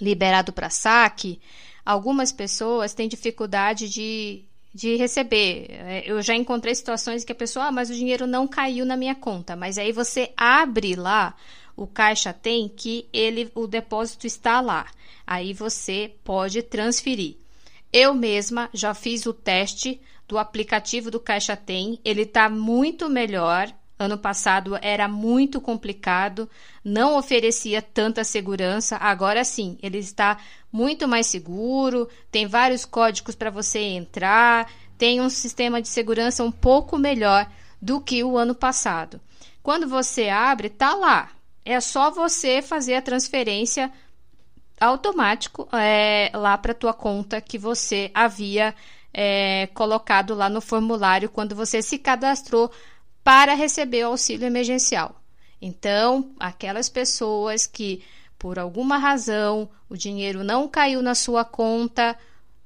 liberado 0.00 0.52
para 0.52 0.70
saque, 0.70 1.40
algumas 1.84 2.30
pessoas 2.30 2.94
têm 2.94 3.08
dificuldade 3.08 3.88
de, 3.88 4.44
de 4.72 4.94
receber. 4.94 5.66
É, 5.70 6.04
eu 6.06 6.22
já 6.22 6.34
encontrei 6.36 6.74
situações 6.74 7.24
que 7.24 7.32
a 7.32 7.34
pessoa, 7.34 7.66
ah, 7.66 7.72
mas 7.72 7.90
o 7.90 7.94
dinheiro 7.94 8.26
não 8.26 8.46
caiu 8.46 8.86
na 8.86 8.96
minha 8.96 9.16
conta. 9.16 9.56
Mas 9.56 9.78
aí 9.78 9.90
você 9.90 10.32
abre 10.36 10.94
lá, 10.94 11.34
o 11.76 11.86
caixa 11.86 12.32
tem 12.32 12.68
que 12.68 13.08
ele, 13.12 13.50
o 13.54 13.66
depósito 13.66 14.26
está 14.26 14.60
lá 14.60 14.86
aí 15.26 15.52
você 15.52 16.14
pode 16.22 16.62
transferir. 16.62 17.36
Eu 17.92 18.14
mesma 18.14 18.70
já 18.72 18.94
fiz 18.94 19.26
o 19.26 19.32
teste 19.32 20.00
do 20.28 20.38
aplicativo 20.38 21.10
do 21.10 21.20
Caixa 21.20 21.56
Tem, 21.56 21.98
ele 22.04 22.22
está 22.22 22.48
muito 22.48 23.08
melhor. 23.10 23.72
Ano 23.98 24.18
passado 24.18 24.78
era 24.82 25.08
muito 25.08 25.58
complicado, 25.58 26.50
não 26.84 27.16
oferecia 27.16 27.80
tanta 27.80 28.24
segurança. 28.24 28.96
Agora 28.96 29.42
sim, 29.42 29.78
ele 29.82 29.98
está 29.98 30.36
muito 30.70 31.08
mais 31.08 31.28
seguro, 31.28 32.06
tem 32.30 32.46
vários 32.46 32.84
códigos 32.84 33.34
para 33.34 33.48
você 33.48 33.78
entrar, 33.78 34.70
tem 34.98 35.18
um 35.22 35.30
sistema 35.30 35.80
de 35.80 35.88
segurança 35.88 36.44
um 36.44 36.52
pouco 36.52 36.98
melhor 36.98 37.50
do 37.80 37.98
que 37.98 38.22
o 38.22 38.36
ano 38.36 38.54
passado. 38.54 39.18
Quando 39.62 39.88
você 39.88 40.28
abre, 40.28 40.68
tá 40.68 40.94
lá. 40.94 41.30
É 41.68 41.80
só 41.80 42.12
você 42.12 42.62
fazer 42.62 42.94
a 42.94 43.02
transferência 43.02 43.92
automático 44.80 45.68
é, 45.72 46.30
lá 46.32 46.56
para 46.56 46.72
tua 46.72 46.94
conta 46.94 47.40
que 47.40 47.58
você 47.58 48.08
havia 48.14 48.72
é, 49.12 49.66
colocado 49.74 50.32
lá 50.32 50.48
no 50.48 50.60
formulário 50.60 51.28
quando 51.28 51.56
você 51.56 51.82
se 51.82 51.98
cadastrou 51.98 52.70
para 53.24 53.54
receber 53.54 54.04
o 54.04 54.10
auxílio 54.10 54.46
emergencial. 54.46 55.20
Então, 55.60 56.30
aquelas 56.38 56.88
pessoas 56.88 57.66
que 57.66 58.00
por 58.38 58.60
alguma 58.60 58.96
razão 58.96 59.68
o 59.88 59.96
dinheiro 59.96 60.44
não 60.44 60.68
caiu 60.68 61.02
na 61.02 61.16
sua 61.16 61.44
conta, 61.44 62.16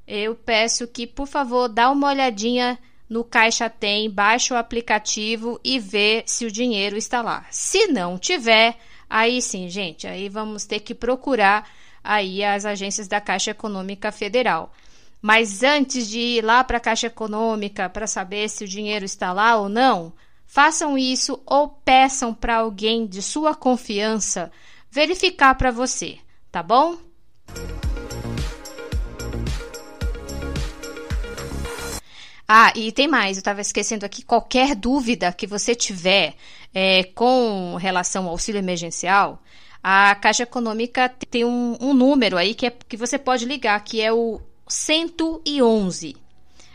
eu 0.06 0.34
peço 0.34 0.86
que, 0.86 1.06
por 1.06 1.26
favor, 1.26 1.68
dá 1.68 1.90
uma 1.90 2.08
olhadinha 2.08 2.78
no 3.08 3.24
Caixa 3.24 3.70
Tem, 3.70 4.10
baixa 4.10 4.52
o 4.52 4.58
aplicativo 4.58 5.58
e 5.64 5.78
vê 5.78 6.22
se 6.26 6.44
o 6.44 6.52
dinheiro 6.52 6.98
está 6.98 7.22
lá. 7.22 7.46
Se 7.50 7.86
não 7.86 8.18
tiver, 8.18 8.76
aí 9.11 9.42
sim, 9.42 9.68
gente, 9.68 10.07
aí 10.07 10.29
vamos 10.29 10.64
ter 10.64 10.81
que 10.81 10.94
procurar 10.94 11.68
aí 12.03 12.44
as 12.44 12.64
agências 12.64 13.09
da 13.09 13.20
Caixa 13.20 13.51
Econômica 13.51 14.12
Federal. 14.12 14.73
Mas 15.20 15.62
antes 15.62 16.09
de 16.09 16.18
ir 16.18 16.44
lá 16.44 16.64
para 16.64 16.79
a 16.79 16.81
Caixa 16.81 17.09
Econômica 17.09 17.90
para 17.90 18.07
saber 18.07 18.49
se 18.49 18.64
o 18.64 18.68
dinheiro 18.68 19.05
está 19.05 19.33
lá 19.33 19.57
ou 19.57 19.68
não, 19.68 20.12
façam 20.46 20.96
isso 20.96 21.42
ou 21.44 21.68
peçam 21.68 22.33
para 22.33 22.57
alguém 22.57 23.07
de 23.07 23.20
sua 23.20 23.55
confiança 23.55 24.51
verificar 24.90 25.55
para 25.57 25.70
você, 25.70 26.18
tá 26.51 26.62
bom? 26.62 26.96
Ah, 32.52 32.72
e 32.74 32.90
tem 32.90 33.06
mais, 33.06 33.36
eu 33.36 33.42
estava 33.42 33.60
esquecendo 33.60 34.04
aqui, 34.04 34.24
qualquer 34.24 34.74
dúvida 34.74 35.32
que 35.32 35.46
você 35.46 35.72
tiver 35.72 36.34
é, 36.74 37.04
com 37.04 37.76
relação 37.76 38.24
ao 38.24 38.30
auxílio 38.30 38.58
emergencial, 38.58 39.40
a 39.80 40.16
Caixa 40.16 40.42
Econômica 40.42 41.08
tem 41.30 41.44
um, 41.44 41.78
um 41.80 41.94
número 41.94 42.36
aí 42.36 42.52
que, 42.52 42.66
é, 42.66 42.70
que 42.70 42.96
você 42.96 43.16
pode 43.20 43.44
ligar, 43.44 43.78
que 43.84 44.00
é 44.00 44.12
o 44.12 44.40
111. 44.66 46.16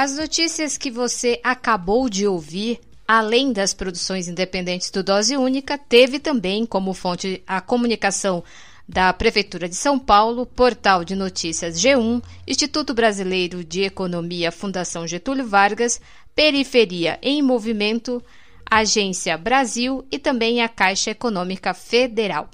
As 0.00 0.16
notícias 0.16 0.78
que 0.78 0.92
você 0.92 1.40
acabou 1.42 2.08
de 2.08 2.24
ouvir 2.24 2.78
além 3.04 3.52
das 3.52 3.74
produções 3.74 4.28
independentes 4.28 4.92
do 4.92 5.02
Dose 5.02 5.36
Única, 5.36 5.76
teve 5.76 6.20
também 6.20 6.64
como 6.64 6.94
fonte 6.94 7.42
a 7.44 7.60
comunicação 7.60 8.44
da 8.88 9.12
Prefeitura 9.12 9.68
de 9.68 9.74
São 9.74 9.98
Paulo, 9.98 10.46
Portal 10.46 11.02
de 11.02 11.16
Notícias 11.16 11.82
G1, 11.82 12.22
Instituto 12.46 12.94
Brasileiro 12.94 13.64
de 13.64 13.82
Economia 13.82 14.52
Fundação 14.52 15.04
Getúlio 15.04 15.48
Vargas, 15.48 16.00
Periferia 16.32 17.18
em 17.20 17.42
Movimento, 17.42 18.22
Agência 18.70 19.36
Brasil 19.36 20.06
e 20.12 20.18
também 20.20 20.62
a 20.62 20.68
Caixa 20.68 21.10
Econômica 21.10 21.74
Federal. 21.74 22.48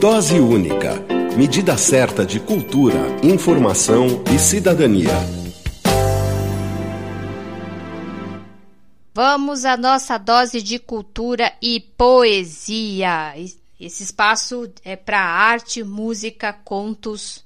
Dose 0.00 0.38
única. 0.38 0.94
Medida 1.36 1.78
certa 1.78 2.26
de 2.26 2.38
cultura, 2.38 2.98
informação 3.22 4.22
e 4.34 4.38
cidadania. 4.38 5.12
Vamos 9.14 9.64
à 9.64 9.76
nossa 9.76 10.18
dose 10.18 10.60
de 10.62 10.78
cultura 10.78 11.52
e 11.62 11.80
poesia. 11.80 13.34
Esse 13.80 14.02
espaço 14.02 14.70
é 14.84 14.94
para 14.94 15.20
arte, 15.20 15.82
música, 15.82 16.52
contos 16.52 17.44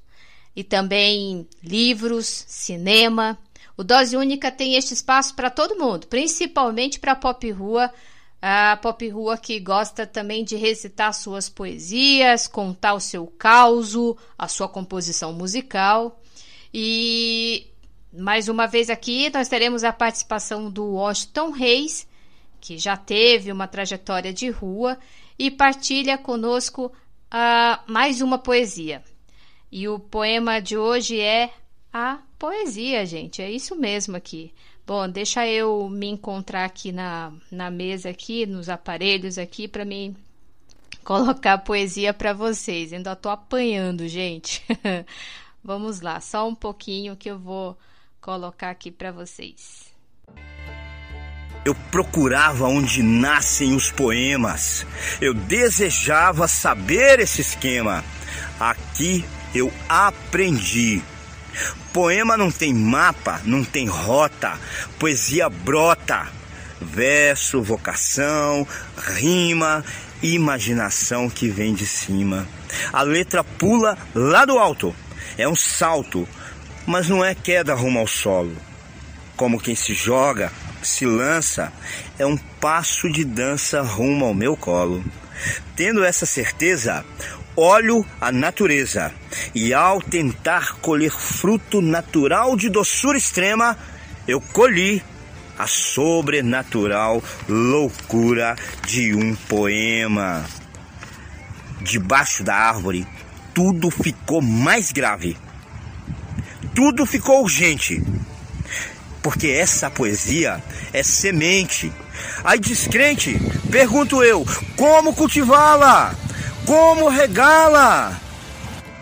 e 0.55 0.65
também 0.65 1.47
livros, 1.63 2.45
cinema. 2.49 3.39
O 3.77 3.85
Dose 3.85 4.17
Única 4.17 4.51
tem 4.51 4.75
este 4.75 4.95
espaço 4.95 5.35
para 5.35 5.51
todo 5.51 5.79
mundo, 5.79 6.07
principalmente 6.07 6.99
para 6.99 7.13
a 7.13 7.17
pop 7.17 7.51
rua, 7.53 7.93
a 8.41 8.77
pop 8.77 9.09
rua 9.09 9.39
que 9.39 9.59
gosta 9.59 10.07
também 10.07 10.45
de 10.45 10.57
recitar 10.57 11.13
suas 11.15 11.49
poesias, 11.49 12.47
contar 12.47 12.95
o 12.95 13.01
seu 13.01 13.27
caos, 13.27 13.95
a 14.39 14.49
sua 14.49 14.69
composição 14.69 15.33
musical. 15.33 16.21
E 16.73 17.67
mais 18.13 18.49
uma 18.49 18.67
vez 18.67 18.91
aqui 18.91 19.31
nós 19.31 19.49
teremos 19.49 19.85
a 19.85 19.93
participação 19.93 20.71
do 20.71 20.85
Washington 20.93 21.51
Reis, 21.51 22.07
que 22.61 22.79
já 22.79 22.97
teve 22.97 23.51
uma 23.51 23.67
trajetória 23.67 24.33
de 24.33 24.51
rua 24.51 24.99
e 25.39 25.51
partilha 25.51 26.17
conosco 26.19 26.87
uh, 26.87 27.93
mais 27.93 28.21
uma 28.21 28.39
poesia. 28.39 29.03
E 29.71 29.89
o 29.89 29.99
poema 29.99 30.61
de 30.61 30.77
hoje 30.77 31.21
é 31.21 31.51
a 31.93 32.19
poesia, 32.39 33.05
gente. 33.05 33.43
É 33.43 33.51
isso 33.51 33.75
mesmo 33.75 34.17
aqui. 34.17 34.53
Bom, 34.87 35.09
deixa 35.09 35.45
eu 35.49 35.89
me 35.89 36.07
encontrar 36.07 36.65
aqui 36.65 36.93
na, 36.93 37.33
na 37.51 37.73
mesa 37.73 38.11
aqui, 38.11 38.47
nos 38.47 38.69
aparelhos 38.69 39.37
aqui 39.37 39.67
para 39.67 39.85
me 39.85 40.17
colocar 41.03 41.59
poesia 41.59 42.15
para 42.15 42.33
vocês. 42.33 42.93
Ainda 42.93 43.17
tô 43.17 43.29
apanhando, 43.29 44.07
gente. 44.07 44.65
Vamos 45.63 46.01
lá, 46.01 46.21
só 46.21 46.49
um 46.49 46.55
pouquinho 46.55 47.17
que 47.17 47.29
eu 47.29 47.37
vou 47.37 47.77
colocar 48.21 48.71
aqui 48.71 48.93
para 48.93 49.11
vocês. 49.11 49.93
Eu 51.65 51.75
procurava 51.91 52.69
onde 52.69 53.03
nascem 53.03 53.75
os 53.75 53.91
poemas. 53.91 54.87
Eu 55.21 55.35
desejava 55.35 56.47
saber 56.47 57.19
esse 57.19 57.41
esquema. 57.41 58.05
Aqui 58.61 59.25
eu 59.53 59.73
aprendi. 59.89 61.03
Poema 61.93 62.37
não 62.37 62.51
tem 62.51 62.75
mapa, 62.75 63.41
não 63.45 63.65
tem 63.65 63.87
rota. 63.87 64.59
Poesia 64.99 65.49
brota. 65.49 66.29
Verso, 66.81 67.63
vocação, 67.63 68.67
rima, 69.17 69.85
imaginação 70.23 71.29
que 71.31 71.49
vem 71.49 71.75
de 71.75 71.87
cima. 71.87 72.47
A 72.93 73.03
letra 73.03 73.43
pula 73.43 73.97
lá 74.15 74.45
do 74.45 74.59
alto. 74.59 74.95
É 75.39 75.49
um 75.49 75.57
salto 75.57 76.29
mas 76.87 77.09
não 77.09 77.25
é 77.25 77.35
queda 77.35 77.75
rumo 77.75 77.99
ao 77.99 78.07
solo. 78.07 78.57
Como 79.37 79.61
quem 79.61 79.75
se 79.75 79.93
joga, 79.93 80.53
se 80.83 81.05
lança, 81.05 81.73
é 82.19 82.25
um 82.25 82.37
passo 82.37 83.11
de 83.11 83.25
dança 83.25 83.83
rumo 83.83 84.25
ao 84.25 84.33
meu 84.33 84.57
colo. 84.57 85.05
Tendo 85.75 86.05
essa 86.05 86.25
certeza, 86.25 87.05
olho 87.57 88.05
a 88.21 88.31
natureza 88.31 89.13
e 89.55 89.73
ao 89.73 90.01
tentar 90.01 90.77
colher 90.81 91.11
fruto 91.11 91.81
natural 91.81 92.57
de 92.57 92.69
doçura 92.69 93.17
extrema, 93.17 93.77
eu 94.29 94.41
colhi 94.41 95.03
a 95.59 95.67
sobrenatural 95.67 97.23
loucura 97.49 98.57
de 98.87 99.15
um 99.15 99.35
poema. 99.35 100.45
Debaixo 101.81 102.43
da 102.45 102.55
árvore, 102.55 103.07
tudo 103.55 103.91
ficou 103.91 104.43
mais 104.43 104.93
grave 104.93 105.37
tudo 106.77 107.07
ficou 107.07 107.43
urgente. 107.43 108.03
Porque 109.23 109.49
essa 109.49 109.91
poesia 109.91 110.63
é 110.93 111.03
semente. 111.03 111.91
Aí 112.45 112.61
descrente, 112.61 113.41
pergunto 113.71 114.23
eu, 114.23 114.47
como 114.77 115.15
cultivá-la? 115.15 116.15
Como 116.67 117.09
regá-la? 117.09 118.21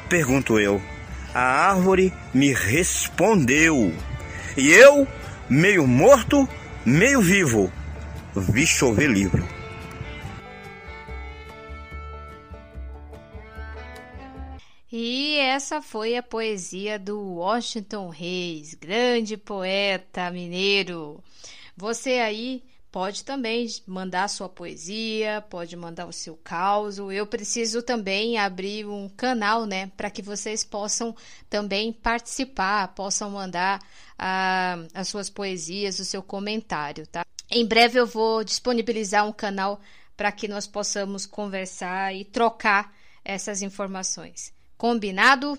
Pergunto 0.06 0.60
eu. 0.60 0.82
A 1.32 1.70
árvore 1.70 2.12
me 2.34 2.52
respondeu. 2.52 3.90
E 4.54 4.70
eu, 4.70 5.08
meio 5.48 5.86
morto, 5.86 6.46
meio 6.84 7.22
vivo, 7.22 7.72
vi 8.36 8.66
chover 8.66 9.08
livro. 9.08 9.48
E 14.92 15.38
essa 15.38 15.80
foi 15.80 16.16
a 16.16 16.22
poesia 16.22 16.98
do 16.98 17.18
Washington 17.18 18.10
Reis, 18.10 18.74
grande 18.74 19.38
poeta 19.38 20.30
mineiro. 20.30 21.18
Você 21.76 22.20
aí 22.20 22.62
pode 22.94 23.24
também 23.24 23.66
mandar 23.88 24.28
sua 24.28 24.48
poesia, 24.48 25.44
pode 25.50 25.74
mandar 25.74 26.06
o 26.06 26.12
seu 26.12 26.36
caos. 26.36 26.96
Eu 26.96 27.26
preciso 27.26 27.82
também 27.82 28.38
abrir 28.38 28.86
um 28.86 29.08
canal, 29.08 29.66
né, 29.66 29.90
para 29.96 30.08
que 30.08 30.22
vocês 30.22 30.62
possam 30.62 31.12
também 31.50 31.92
participar, 31.92 32.94
possam 32.94 33.32
mandar 33.32 33.82
ah, 34.16 34.76
as 34.94 35.08
suas 35.08 35.28
poesias, 35.28 35.98
o 35.98 36.04
seu 36.04 36.22
comentário, 36.22 37.04
tá? 37.08 37.26
Em 37.50 37.66
breve 37.66 37.98
eu 37.98 38.06
vou 38.06 38.44
disponibilizar 38.44 39.26
um 39.26 39.32
canal 39.32 39.80
para 40.16 40.30
que 40.30 40.46
nós 40.46 40.68
possamos 40.68 41.26
conversar 41.26 42.14
e 42.14 42.24
trocar 42.24 42.94
essas 43.24 43.60
informações. 43.60 44.52
Combinado? 44.78 45.58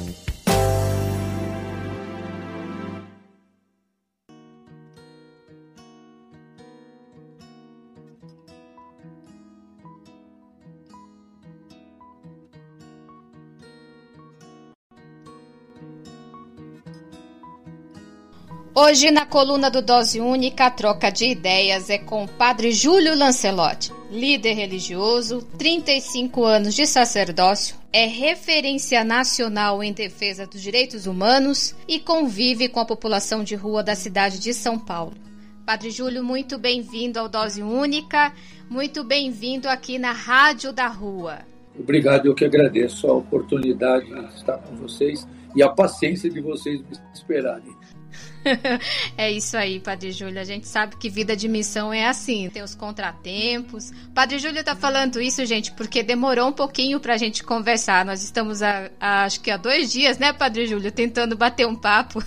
Hoje, 18.73 19.11
na 19.11 19.25
coluna 19.25 19.69
do 19.69 19.81
Dose 19.81 20.21
Única, 20.21 20.67
a 20.67 20.71
troca 20.71 21.09
de 21.09 21.25
ideias 21.25 21.89
é 21.89 21.97
com 21.97 22.23
o 22.23 22.27
Padre 22.27 22.71
Júlio 22.71 23.13
Lancelotti, 23.17 23.91
líder 24.09 24.53
religioso, 24.53 25.41
35 25.57 26.45
anos 26.45 26.73
de 26.73 26.87
sacerdócio, 26.87 27.75
é 27.91 28.05
referência 28.05 29.03
nacional 29.03 29.83
em 29.83 29.91
defesa 29.91 30.47
dos 30.47 30.61
direitos 30.61 31.05
humanos 31.05 31.75
e 31.85 31.99
convive 31.99 32.69
com 32.69 32.79
a 32.79 32.85
população 32.85 33.43
de 33.43 33.55
rua 33.55 33.83
da 33.83 33.93
cidade 33.93 34.39
de 34.39 34.53
São 34.53 34.79
Paulo. 34.79 35.15
Padre 35.65 35.91
Júlio, 35.91 36.23
muito 36.23 36.57
bem-vindo 36.57 37.19
ao 37.19 37.27
Dose 37.27 37.61
Única, 37.61 38.31
muito 38.69 39.03
bem-vindo 39.03 39.67
aqui 39.67 39.99
na 39.99 40.13
Rádio 40.13 40.71
da 40.71 40.87
Rua. 40.87 41.39
Obrigado, 41.77 42.25
eu 42.25 42.33
que 42.33 42.45
agradeço 42.45 43.05
a 43.07 43.13
oportunidade 43.15 44.05
de 44.05 44.33
estar 44.33 44.59
com 44.59 44.77
vocês 44.77 45.27
e 45.53 45.61
a 45.61 45.67
paciência 45.67 46.29
de 46.29 46.39
vocês 46.39 46.79
me 46.79 46.97
esperarem. 47.13 47.75
é 49.17 49.31
isso 49.31 49.55
aí, 49.55 49.79
Padre 49.79 50.11
Júlio. 50.11 50.39
A 50.39 50.43
gente 50.43 50.67
sabe 50.67 50.95
que 50.95 51.09
vida 51.09 51.35
de 51.35 51.47
missão 51.47 51.93
é 51.93 52.07
assim, 52.07 52.49
tem 52.49 52.63
os 52.63 52.75
contratempos. 52.75 53.91
Padre 54.13 54.39
Júlio 54.39 54.63
tá 54.63 54.75
falando 54.75 55.21
isso, 55.21 55.45
gente, 55.45 55.71
porque 55.73 56.03
demorou 56.03 56.49
um 56.49 56.53
pouquinho 56.53 56.99
pra 56.99 57.17
gente 57.17 57.43
conversar. 57.43 58.05
Nós 58.05 58.23
estamos, 58.23 58.61
a, 58.61 58.89
a, 58.99 59.23
acho 59.23 59.39
que 59.41 59.51
há 59.51 59.57
dois 59.57 59.91
dias, 59.91 60.17
né, 60.17 60.33
Padre 60.33 60.67
Júlio, 60.67 60.91
tentando 60.91 61.35
bater 61.35 61.67
um 61.67 61.75
papo. 61.75 62.23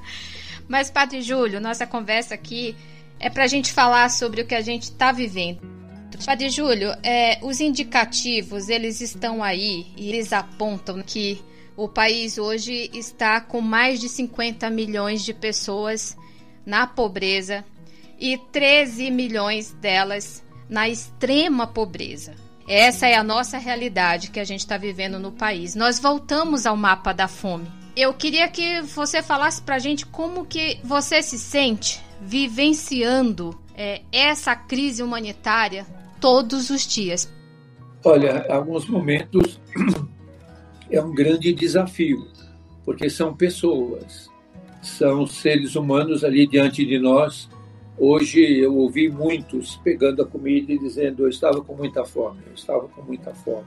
Mas, 0.68 0.90
Padre 0.90 1.22
Júlio, 1.22 1.60
nossa 1.60 1.86
conversa 1.86 2.34
aqui 2.34 2.74
é 3.20 3.30
pra 3.30 3.46
gente 3.46 3.72
falar 3.72 4.10
sobre 4.10 4.42
o 4.42 4.46
que 4.46 4.54
a 4.54 4.60
gente 4.60 4.90
tá 4.92 5.12
vivendo. 5.12 5.74
Padre 6.24 6.48
Júlio, 6.48 6.94
é, 7.02 7.38
os 7.42 7.60
indicativos, 7.60 8.68
eles 8.68 9.00
estão 9.00 9.42
aí 9.42 9.86
e 9.96 10.08
eles 10.08 10.32
apontam 10.32 11.02
que 11.02 11.42
O 11.76 11.88
país 11.88 12.38
hoje 12.38 12.88
está 12.92 13.40
com 13.40 13.60
mais 13.60 14.00
de 14.00 14.08
50 14.08 14.70
milhões 14.70 15.24
de 15.24 15.34
pessoas 15.34 16.16
na 16.64 16.86
pobreza 16.86 17.64
e 18.18 18.38
13 18.38 19.10
milhões 19.10 19.72
delas 19.72 20.44
na 20.68 20.88
extrema 20.88 21.66
pobreza. 21.66 22.34
Essa 22.66 23.06
é 23.06 23.14
a 23.14 23.24
nossa 23.24 23.58
realidade 23.58 24.30
que 24.30 24.40
a 24.40 24.44
gente 24.44 24.60
está 24.60 24.78
vivendo 24.78 25.18
no 25.18 25.32
país. 25.32 25.74
Nós 25.74 25.98
voltamos 25.98 26.64
ao 26.64 26.76
mapa 26.76 27.12
da 27.12 27.28
fome. 27.28 27.66
Eu 27.96 28.14
queria 28.14 28.48
que 28.48 28.80
você 28.82 29.22
falasse 29.22 29.60
para 29.60 29.76
a 29.76 29.78
gente 29.78 30.06
como 30.06 30.46
que 30.46 30.78
você 30.82 31.22
se 31.22 31.38
sente 31.38 32.00
vivenciando 32.20 33.58
é, 33.76 34.00
essa 34.10 34.56
crise 34.56 35.02
humanitária 35.02 35.86
todos 36.20 36.70
os 36.70 36.86
dias. 36.86 37.30
Olha, 38.04 38.46
alguns 38.48 38.86
momentos 38.86 39.60
é 40.94 41.02
um 41.02 41.12
grande 41.12 41.52
desafio, 41.52 42.28
porque 42.84 43.10
são 43.10 43.34
pessoas, 43.34 44.30
são 44.80 45.26
seres 45.26 45.74
humanos 45.74 46.22
ali 46.22 46.46
diante 46.46 46.84
de 46.84 46.98
nós. 47.00 47.48
Hoje 47.98 48.40
eu 48.40 48.76
ouvi 48.76 49.08
muitos 49.08 49.76
pegando 49.78 50.22
a 50.22 50.26
comida 50.26 50.72
e 50.72 50.78
dizendo: 50.78 51.24
Eu 51.24 51.28
estava 51.28 51.60
com 51.62 51.74
muita 51.74 52.04
fome, 52.04 52.38
eu 52.46 52.54
estava 52.54 52.86
com 52.88 53.02
muita 53.02 53.34
fome. 53.34 53.66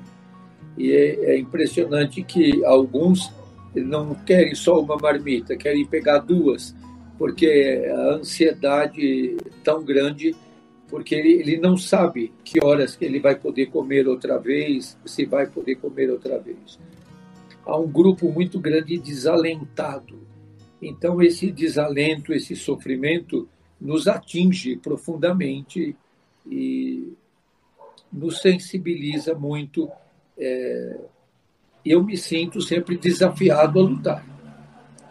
E 0.78 0.92
é, 0.92 1.32
é 1.32 1.38
impressionante 1.38 2.24
que 2.24 2.64
alguns 2.64 3.32
não 3.76 4.16
querem 4.16 4.56
só 4.56 4.80
uma 4.80 4.96
marmita, 4.96 5.58
querem 5.58 5.86
pegar 5.86 6.20
duas, 6.20 6.74
porque 7.18 7.86
a 7.92 8.16
ansiedade 8.16 9.36
é 9.46 9.50
tão 9.64 9.84
grande, 9.84 10.34
porque 10.88 11.14
ele, 11.14 11.34
ele 11.34 11.58
não 11.58 11.76
sabe 11.76 12.32
que 12.44 12.64
horas 12.64 12.96
que 12.96 13.04
ele 13.04 13.20
vai 13.20 13.36
poder 13.36 13.66
comer 13.68 14.08
outra 14.08 14.38
vez, 14.38 14.98
se 15.06 15.26
vai 15.26 15.48
poder 15.48 15.76
comer 15.76 16.10
outra 16.10 16.40
vez 16.40 16.80
há 17.68 17.78
um 17.78 17.88
grupo 17.88 18.32
muito 18.32 18.60
grande 18.60 18.98
desalentado. 18.98 20.26
Então, 20.82 21.22
esse 21.22 21.52
desalento, 21.52 22.34
esse 22.34 22.56
sofrimento, 22.56 23.48
nos 23.80 24.08
atinge 24.08 24.78
profundamente 24.78 25.96
e 26.50 27.14
nos 28.12 28.42
sensibiliza 28.42 29.36
muito. 29.36 29.90
É, 30.38 30.98
eu 31.86 32.04
me 32.04 32.18
sinto 32.18 32.62
sempre 32.62 32.98
desafiado 32.98 33.80
a 33.80 33.84
lutar, 33.84 34.26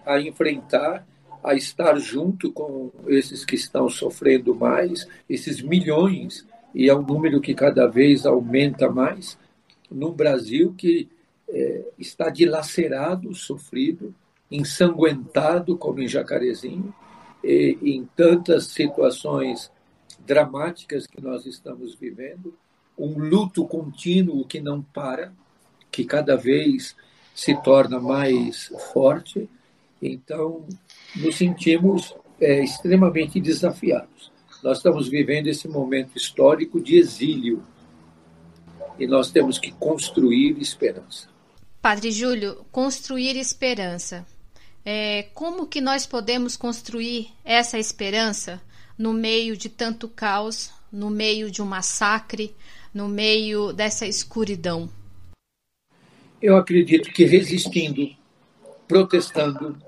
a 0.04 0.20
enfrentar, 0.20 1.06
a 1.42 1.54
estar 1.54 1.98
junto 1.98 2.52
com 2.52 2.90
esses 3.06 3.44
que 3.44 3.54
estão 3.54 3.88
sofrendo 3.88 4.54
mais, 4.54 5.06
esses 5.28 5.60
milhões, 5.62 6.46
e 6.74 6.88
é 6.88 6.94
um 6.94 7.02
número 7.02 7.40
que 7.40 7.54
cada 7.54 7.86
vez 7.86 8.26
aumenta 8.26 8.90
mais, 8.90 9.38
num 9.90 10.12
Brasil 10.12 10.74
que 10.76 11.08
é, 11.48 11.84
está 11.98 12.28
dilacerado, 12.28 13.34
sofrido, 13.34 14.14
ensanguentado, 14.50 15.76
como 15.76 16.00
em 16.00 16.08
Jacarezinho, 16.08 16.94
e, 17.42 17.78
em 17.82 18.04
tantas 18.16 18.66
situações 18.66 19.70
dramáticas 20.26 21.06
que 21.06 21.20
nós 21.20 21.46
estamos 21.46 21.94
vivendo, 21.94 22.54
um 22.98 23.18
luto 23.18 23.64
contínuo 23.66 24.46
que 24.46 24.60
não 24.60 24.82
para, 24.82 25.32
que 25.90 26.04
cada 26.04 26.36
vez 26.36 26.96
se 27.34 27.54
torna 27.62 28.00
mais 28.00 28.72
forte. 28.92 29.48
Então, 30.00 30.64
nos 31.14 31.36
sentimos 31.36 32.14
é, 32.40 32.62
extremamente 32.62 33.40
desafiados. 33.40 34.32
Nós 34.62 34.78
estamos 34.78 35.08
vivendo 35.08 35.46
esse 35.46 35.68
momento 35.68 36.16
histórico 36.16 36.80
de 36.80 36.98
exílio 36.98 37.62
e 38.98 39.06
nós 39.06 39.30
temos 39.30 39.58
que 39.58 39.70
construir 39.72 40.58
esperança. 40.60 41.35
Padre 41.86 42.10
Júlio, 42.10 42.66
construir 42.72 43.36
esperança. 43.36 44.26
É, 44.84 45.28
como 45.32 45.68
que 45.68 45.80
nós 45.80 46.04
podemos 46.04 46.56
construir 46.56 47.28
essa 47.44 47.78
esperança 47.78 48.60
no 48.98 49.12
meio 49.12 49.56
de 49.56 49.68
tanto 49.68 50.08
caos, 50.08 50.72
no 50.90 51.08
meio 51.08 51.48
de 51.48 51.62
um 51.62 51.64
massacre, 51.64 52.52
no 52.92 53.06
meio 53.06 53.72
dessa 53.72 54.04
escuridão? 54.04 54.90
Eu 56.42 56.56
acredito 56.56 57.08
que 57.12 57.24
resistindo, 57.24 58.10
protestando, 58.88 59.80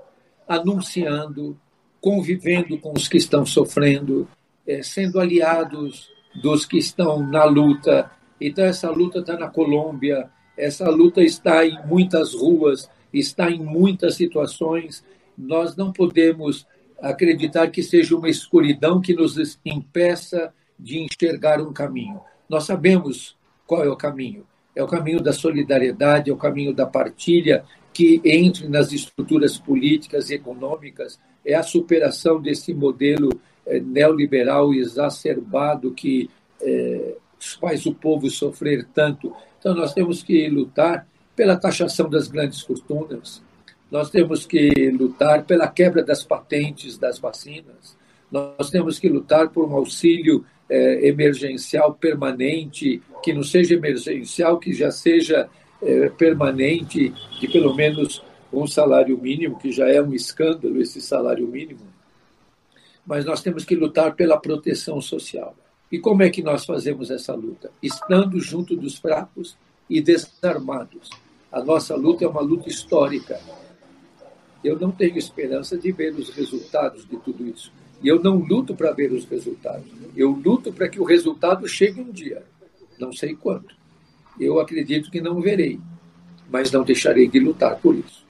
anunciando, 0.47 1.59
convivendo 1.99 2.77
com 2.77 2.93
os 2.93 3.09
que 3.09 3.17
estão 3.17 3.45
sofrendo, 3.45 4.25
é, 4.65 4.81
sendo 4.81 5.19
aliados 5.19 6.09
dos 6.41 6.65
que 6.65 6.77
estão 6.77 7.19
na 7.19 7.43
luta. 7.43 8.09
Então, 8.39 8.63
essa 8.63 8.89
luta 8.89 9.19
está 9.19 9.37
na 9.37 9.49
Colômbia, 9.49 10.31
essa 10.59 10.89
luta 10.89 11.21
está 11.23 11.65
em 11.65 11.79
muitas 11.87 12.33
ruas, 12.33 12.89
está 13.13 13.49
em 13.49 13.59
muitas 13.59 14.15
situações. 14.15 15.03
Nós 15.37 15.75
não 15.75 15.91
podemos 15.91 16.67
acreditar 17.01 17.69
que 17.69 17.81
seja 17.81 18.15
uma 18.15 18.29
escuridão 18.29 18.99
que 18.99 19.13
nos 19.13 19.57
impeça 19.65 20.53
de 20.77 20.99
enxergar 20.99 21.61
um 21.61 21.71
caminho. 21.71 22.19
Nós 22.49 22.65
sabemos 22.65 23.37
qual 23.65 23.83
é 23.83 23.89
o 23.89 23.95
caminho. 23.95 24.45
É 24.75 24.83
o 24.83 24.87
caminho 24.87 25.21
da 25.21 25.31
solidariedade, 25.31 26.29
é 26.29 26.33
o 26.33 26.37
caminho 26.37 26.73
da 26.73 26.85
partilha, 26.85 27.63
que 27.93 28.21
entre 28.23 28.67
nas 28.67 28.91
estruturas 28.91 29.57
políticas 29.57 30.29
e 30.29 30.35
econômicas, 30.35 31.19
é 31.45 31.55
a 31.55 31.63
superação 31.63 32.41
desse 32.41 32.73
modelo 32.73 33.29
eh, 33.65 33.79
neoliberal 33.79 34.73
exacerbado 34.73 35.91
que 35.91 36.29
eh, 36.61 37.15
faz 37.59 37.85
o 37.85 37.93
povo 37.93 38.29
sofrer 38.29 38.85
tanto. 38.93 39.33
Então, 39.59 39.75
nós 39.75 39.93
temos 39.93 40.23
que 40.23 40.47
lutar 40.47 41.05
pela 41.35 41.55
taxação 41.57 42.09
das 42.09 42.27
grandes 42.27 42.61
fortunas, 42.61 43.41
nós 43.91 44.09
temos 44.09 44.45
que 44.45 44.71
lutar 44.91 45.43
pela 45.43 45.67
quebra 45.67 46.03
das 46.03 46.23
patentes 46.23 46.97
das 46.97 47.19
vacinas, 47.19 47.97
nós 48.31 48.69
temos 48.69 48.99
que 48.99 49.09
lutar 49.09 49.49
por 49.49 49.67
um 49.67 49.75
auxílio 49.75 50.45
eh, 50.69 51.07
emergencial 51.07 51.93
permanente, 51.93 53.01
que 53.23 53.33
não 53.33 53.43
seja 53.43 53.73
emergencial, 53.73 54.59
que 54.59 54.71
já 54.71 54.91
seja 54.91 55.49
eh, 55.81 56.09
permanente, 56.09 57.13
de 57.39 57.47
pelo 57.47 57.75
menos 57.75 58.23
um 58.53 58.67
salário 58.67 59.17
mínimo, 59.17 59.57
que 59.57 59.71
já 59.71 59.87
é 59.87 60.01
um 60.01 60.13
escândalo 60.13 60.81
esse 60.81 61.01
salário 61.01 61.47
mínimo. 61.47 61.87
Mas 63.05 63.25
nós 63.25 63.41
temos 63.41 63.65
que 63.65 63.75
lutar 63.75 64.15
pela 64.15 64.39
proteção 64.39 65.01
social. 65.01 65.55
E 65.91 65.97
como 65.97 66.21
é 66.21 66.29
que 66.29 66.43
nós 66.43 66.65
fazemos 66.65 67.09
essa 67.09 67.33
luta? 67.33 67.71
Estando 67.81 68.39
junto 68.39 68.75
dos 68.75 68.97
fracos 68.97 69.57
e 69.89 69.99
desarmados. 69.99 71.09
A 71.51 71.63
nossa 71.63 71.95
luta 71.95 72.23
é 72.23 72.27
uma 72.27 72.41
luta 72.41 72.69
histórica. 72.69 73.39
Eu 74.63 74.77
não 74.77 74.91
tenho 74.91 75.17
esperança 75.17 75.77
de 75.77 75.91
ver 75.91 76.13
os 76.13 76.29
resultados 76.29 77.07
de 77.07 77.17
tudo 77.17 77.47
isso. 77.47 77.71
E 78.03 78.07
eu 78.07 78.21
não 78.21 78.37
luto 78.37 78.75
para 78.75 78.91
ver 78.91 79.11
os 79.11 79.25
resultados. 79.25 79.87
Eu 80.15 80.31
luto 80.31 80.71
para 80.71 80.87
que 80.87 80.99
o 80.99 81.03
resultado 81.03 81.67
chegue 81.67 82.01
um 82.01 82.11
dia. 82.11 82.43
Não 82.99 83.11
sei 83.11 83.35
quando. 83.35 83.69
Eu 84.39 84.59
acredito 84.59 85.09
que 85.09 85.19
não 85.19 85.41
verei, 85.41 85.79
mas 86.49 86.71
não 86.71 86.83
deixarei 86.83 87.27
de 87.27 87.39
lutar 87.39 87.77
por 87.77 87.95
isso. 87.95 88.28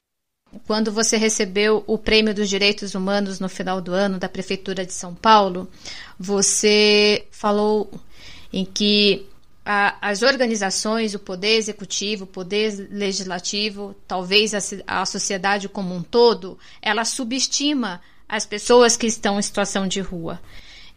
Quando 0.66 0.90
você 0.90 1.16
recebeu 1.16 1.84
o 1.86 1.96
Prêmio 1.96 2.34
dos 2.34 2.48
Direitos 2.48 2.94
Humanos 2.94 3.38
no 3.38 3.48
final 3.48 3.80
do 3.80 3.92
ano 3.92 4.18
da 4.18 4.28
Prefeitura 4.28 4.84
de 4.84 4.92
São 4.92 5.14
Paulo, 5.14 5.68
você 6.18 7.26
falou 7.30 7.90
em 8.52 8.64
que 8.64 9.26
a, 9.64 9.96
as 10.00 10.22
organizações, 10.22 11.14
o 11.14 11.18
poder 11.18 11.56
executivo, 11.56 12.24
o 12.24 12.26
poder 12.26 12.88
legislativo, 12.90 13.94
talvez 14.08 14.52
a, 14.54 14.58
a 15.02 15.06
sociedade 15.06 15.68
como 15.68 15.94
um 15.94 16.02
todo, 16.02 16.58
ela 16.82 17.04
subestima 17.04 18.00
as 18.28 18.44
pessoas 18.44 18.96
que 18.96 19.06
estão 19.06 19.38
em 19.38 19.42
situação 19.42 19.86
de 19.86 20.00
rua. 20.00 20.40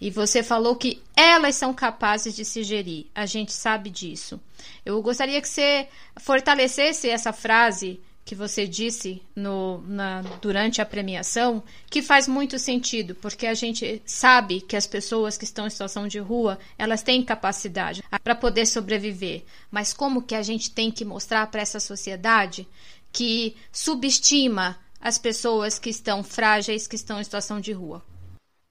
E 0.01 0.09
você 0.09 0.43
falou 0.43 0.75
que 0.75 1.01
elas 1.15 1.55
são 1.55 1.73
capazes 1.73 2.35
de 2.35 2.43
se 2.43 2.63
gerir. 2.63 3.05
A 3.13 3.25
gente 3.25 3.53
sabe 3.53 3.89
disso. 3.89 4.39
Eu 4.85 5.01
gostaria 5.01 5.39
que 5.39 5.47
você 5.47 5.87
fortalecesse 6.17 7.09
essa 7.09 7.31
frase 7.31 8.01
que 8.25 8.35
você 8.35 8.65
disse 8.65 9.21
no, 9.35 9.81
na, 9.81 10.21
durante 10.41 10.81
a 10.81 10.85
premiação, 10.85 11.61
que 11.89 12.01
faz 12.01 12.27
muito 12.27 12.57
sentido, 12.57 13.15
porque 13.15 13.45
a 13.45 13.53
gente 13.53 14.01
sabe 14.05 14.61
que 14.61 14.75
as 14.75 14.87
pessoas 14.87 15.37
que 15.37 15.43
estão 15.43 15.67
em 15.67 15.69
situação 15.69 16.07
de 16.07 16.19
rua, 16.19 16.57
elas 16.77 17.03
têm 17.03 17.23
capacidade 17.23 18.01
para 18.23 18.35
poder 18.35 18.65
sobreviver. 18.65 19.43
Mas 19.69 19.91
como 19.93 20.21
que 20.21 20.35
a 20.35 20.41
gente 20.41 20.71
tem 20.71 20.89
que 20.89 21.03
mostrar 21.03 21.47
para 21.47 21.61
essa 21.61 21.79
sociedade 21.79 22.67
que 23.11 23.55
subestima 23.71 24.77
as 25.01 25.17
pessoas 25.17 25.77
que 25.77 25.89
estão 25.89 26.23
frágeis, 26.23 26.87
que 26.87 26.95
estão 26.95 27.19
em 27.19 27.23
situação 27.23 27.59
de 27.59 27.73
rua? 27.73 28.01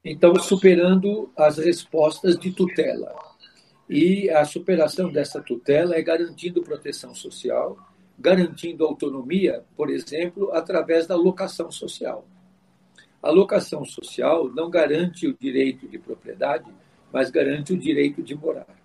Então, 0.03 0.35
superando 0.35 1.31
as 1.37 1.57
respostas 1.57 2.37
de 2.37 2.51
tutela. 2.51 3.15
E 3.87 4.29
a 4.29 4.43
superação 4.43 5.11
dessa 5.11 5.41
tutela 5.41 5.95
é 5.95 6.01
garantindo 6.01 6.63
proteção 6.63 7.13
social, 7.13 7.77
garantindo 8.23 8.85
autonomia, 8.85 9.65
por 9.75 9.89
exemplo, 9.89 10.49
através 10.53 11.05
da 11.05 11.13
locação 11.13 11.69
social. 11.69 12.25
A 13.21 13.29
locação 13.29 13.83
social 13.83 14.47
não 14.47 14.69
garante 14.69 15.27
o 15.27 15.37
direito 15.37 15.89
de 15.89 15.99
propriedade, 15.99 16.71
mas 17.11 17.29
garante 17.29 17.73
o 17.73 17.77
direito 17.77 18.23
de 18.23 18.33
morar. 18.33 18.79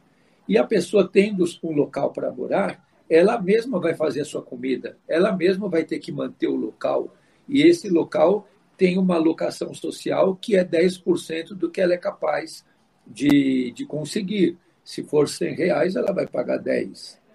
E 0.49 0.59
a 0.59 0.64
pessoa 0.64 1.09
tendo 1.09 1.45
um 1.62 1.70
local 1.70 2.12
para 2.12 2.32
morar, 2.32 2.84
ela 3.09 3.41
mesma 3.41 3.78
vai 3.78 3.95
fazer 3.95 4.22
a 4.22 4.24
sua 4.24 4.43
comida, 4.43 4.99
ela 5.07 5.30
mesma 5.30 5.68
vai 5.68 5.84
ter 5.84 6.01
que 6.01 6.11
manter 6.11 6.49
o 6.49 6.57
local. 6.57 7.14
E 7.49 7.62
esse 7.62 7.89
local 7.89 8.49
tem 8.76 8.99
uma 8.99 9.14
alocação 9.14 9.72
social 9.72 10.34
que 10.34 10.57
é 10.57 10.64
10% 10.64 11.51
do 11.51 11.70
que 11.70 11.80
ela 11.80 11.95
é 11.95 11.99
capaz 11.99 12.64
de, 13.07 13.70
de 13.70 13.86
conseguir. 13.86 14.59
Se 14.82 15.05
for 15.05 15.28
100 15.28 15.55
reais, 15.55 15.95
ela 15.95 16.12
vai 16.12 16.26
pagar 16.26 16.59
10. 16.59 17.27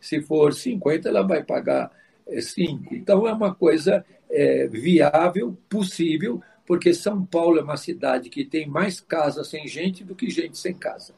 Se 0.00 0.20
for 0.20 0.52
50, 0.52 1.08
ela 1.08 1.22
vai 1.22 1.42
pagar 1.42 1.90
5. 2.28 2.94
É, 2.94 2.96
então, 2.96 3.26
é 3.26 3.32
uma 3.32 3.54
coisa 3.54 4.04
é, 4.30 4.66
viável, 4.66 5.56
possível, 5.68 6.42
porque 6.66 6.92
São 6.92 7.24
Paulo 7.24 7.58
é 7.58 7.62
uma 7.62 7.76
cidade 7.76 8.28
que 8.28 8.44
tem 8.44 8.66
mais 8.66 9.00
casas 9.00 9.48
sem 9.48 9.66
gente 9.66 10.04
do 10.04 10.14
que 10.14 10.28
gente 10.28 10.58
sem 10.58 10.74
casa. 10.74 11.14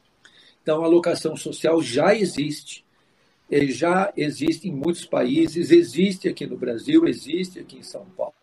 Então, 0.62 0.85
a 0.85 0.89
locação 0.89 1.37
social 1.37 1.83
já 1.83 2.14
existe, 2.14 2.85
já 3.51 4.12
existe 4.16 4.68
em 4.68 4.72
muitos 4.72 5.05
países, 5.05 5.70
existe 5.70 6.28
aqui 6.28 6.47
no 6.47 6.57
Brasil, 6.57 7.07
existe 7.09 7.59
aqui 7.59 7.78
em 7.78 7.83
São 7.83 8.05
Paulo. 8.16 8.35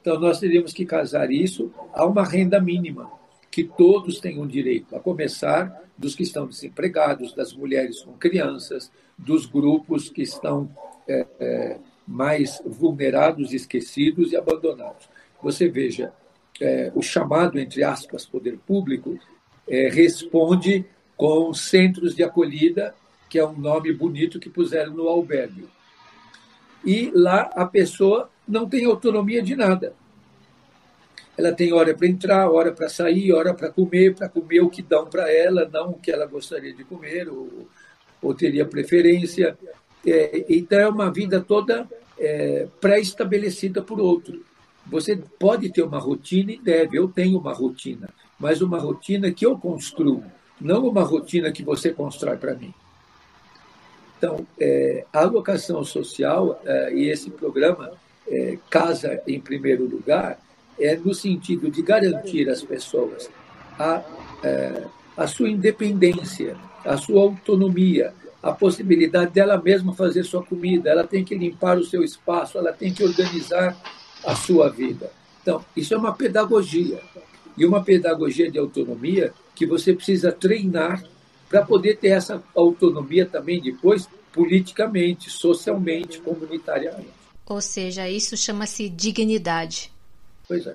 Então, 0.00 0.18
nós 0.18 0.38
teríamos 0.38 0.72
que 0.72 0.84
casar 0.84 1.30
isso 1.30 1.72
a 1.92 2.04
uma 2.04 2.24
renda 2.24 2.60
mínima, 2.60 3.10
que 3.58 3.64
todos 3.64 4.20
tenham 4.20 4.46
direito, 4.46 4.94
a 4.94 5.00
começar 5.00 5.82
dos 5.98 6.14
que 6.14 6.22
estão 6.22 6.46
desempregados, 6.46 7.34
das 7.34 7.52
mulheres 7.52 8.02
com 8.02 8.12
crianças, 8.12 8.88
dos 9.18 9.46
grupos 9.46 10.08
que 10.08 10.22
estão 10.22 10.70
é, 11.08 11.26
é, 11.40 11.78
mais 12.06 12.62
vulnerados, 12.64 13.52
esquecidos 13.52 14.30
e 14.30 14.36
abandonados. 14.36 15.08
Você 15.42 15.68
veja, 15.68 16.12
é, 16.60 16.92
o 16.94 17.02
chamado, 17.02 17.58
entre 17.58 17.82
aspas, 17.82 18.24
poder 18.24 18.56
público, 18.58 19.18
é, 19.66 19.88
responde 19.88 20.86
com 21.16 21.52
centros 21.52 22.14
de 22.14 22.22
acolhida, 22.22 22.94
que 23.28 23.40
é 23.40 23.44
um 23.44 23.58
nome 23.58 23.92
bonito 23.92 24.38
que 24.38 24.48
puseram 24.48 24.94
no 24.94 25.08
albergue. 25.08 25.66
E 26.84 27.10
lá 27.12 27.50
a 27.56 27.66
pessoa 27.66 28.30
não 28.46 28.68
tem 28.68 28.84
autonomia 28.84 29.42
de 29.42 29.56
nada. 29.56 29.96
Ela 31.38 31.52
tem 31.52 31.72
hora 31.72 31.94
para 31.94 32.08
entrar, 32.08 32.50
hora 32.50 32.72
para 32.72 32.88
sair, 32.88 33.32
hora 33.32 33.54
para 33.54 33.70
comer, 33.70 34.12
para 34.12 34.28
comer 34.28 34.60
o 34.60 34.68
que 34.68 34.82
dão 34.82 35.06
para 35.06 35.32
ela, 35.32 35.70
não 35.72 35.90
o 35.90 35.98
que 35.98 36.10
ela 36.10 36.26
gostaria 36.26 36.74
de 36.74 36.82
comer 36.82 37.28
ou, 37.28 37.68
ou 38.20 38.34
teria 38.34 38.66
preferência. 38.66 39.56
É, 40.04 40.44
então, 40.48 40.80
é 40.80 40.88
uma 40.88 41.12
vida 41.12 41.40
toda 41.40 41.88
é, 42.18 42.66
pré-estabelecida 42.80 43.80
por 43.80 44.00
outro. 44.00 44.44
Você 44.86 45.16
pode 45.38 45.70
ter 45.70 45.82
uma 45.82 46.00
rotina 46.00 46.50
e 46.50 46.58
deve, 46.58 46.98
eu 46.98 47.06
tenho 47.06 47.38
uma 47.38 47.52
rotina, 47.52 48.08
mas 48.36 48.60
uma 48.60 48.80
rotina 48.80 49.30
que 49.30 49.46
eu 49.46 49.56
construo, 49.56 50.24
não 50.60 50.88
uma 50.88 51.04
rotina 51.04 51.52
que 51.52 51.62
você 51.62 51.92
constrói 51.92 52.36
para 52.36 52.54
mim. 52.54 52.74
Então, 54.16 54.44
é, 54.58 55.04
a 55.12 55.20
alocação 55.20 55.84
social 55.84 56.60
é, 56.64 56.92
e 56.92 57.08
esse 57.08 57.30
programa 57.30 57.92
é, 58.26 58.58
Casa 58.68 59.22
em 59.24 59.40
Primeiro 59.40 59.84
Lugar 59.84 60.36
é 60.78 60.96
no 60.96 61.14
sentido 61.14 61.70
de 61.70 61.82
garantir 61.82 62.48
às 62.48 62.62
pessoas 62.62 63.30
a, 63.78 64.02
é, 64.42 64.84
a 65.16 65.26
sua 65.26 65.50
independência, 65.50 66.56
a 66.84 66.96
sua 66.96 67.22
autonomia, 67.22 68.14
a 68.42 68.52
possibilidade 68.52 69.32
dela 69.32 69.60
mesma 69.60 69.94
fazer 69.94 70.24
sua 70.24 70.42
comida, 70.42 70.90
ela 70.90 71.04
tem 71.04 71.24
que 71.24 71.34
limpar 71.34 71.78
o 71.78 71.84
seu 71.84 72.02
espaço, 72.04 72.56
ela 72.58 72.72
tem 72.72 72.92
que 72.92 73.02
organizar 73.02 73.76
a 74.24 74.34
sua 74.34 74.68
vida. 74.68 75.10
Então, 75.42 75.64
isso 75.76 75.94
é 75.94 75.96
uma 75.96 76.12
pedagogia. 76.12 77.00
E 77.56 77.66
uma 77.66 77.82
pedagogia 77.82 78.50
de 78.50 78.58
autonomia 78.58 79.32
que 79.54 79.66
você 79.66 79.92
precisa 79.92 80.30
treinar 80.30 81.02
para 81.48 81.64
poder 81.64 81.96
ter 81.96 82.08
essa 82.08 82.42
autonomia 82.54 83.26
também 83.26 83.60
depois 83.60 84.08
politicamente, 84.32 85.30
socialmente, 85.30 86.20
comunitariamente. 86.20 87.08
Ou 87.44 87.60
seja, 87.60 88.08
isso 88.08 88.36
chama-se 88.36 88.88
dignidade. 88.88 89.90
Pois 90.48 90.66
é. 90.66 90.74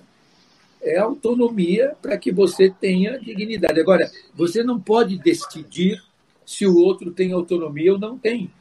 É 0.82 0.98
autonomia 0.98 1.96
para 2.02 2.18
que 2.18 2.32
você 2.32 2.70
tenha 2.70 3.20
dignidade. 3.20 3.80
Agora, 3.80 4.12
você 4.34 4.64
não 4.64 4.80
pode 4.80 5.18
decidir 5.18 6.02
se 6.46 6.68
o 6.68 6.78
outro 6.78 7.12
tem 7.12 7.32
autonomia 7.32 7.94
ou 7.94 8.00
não 8.00 8.18
tem. 8.18 8.52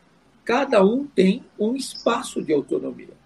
Cada 0.44 0.84
um 0.84 1.06
tem 1.06 1.44
um 1.58 1.76
espaço 1.76 2.42
de 2.42 2.52
autonomia. 2.52 3.22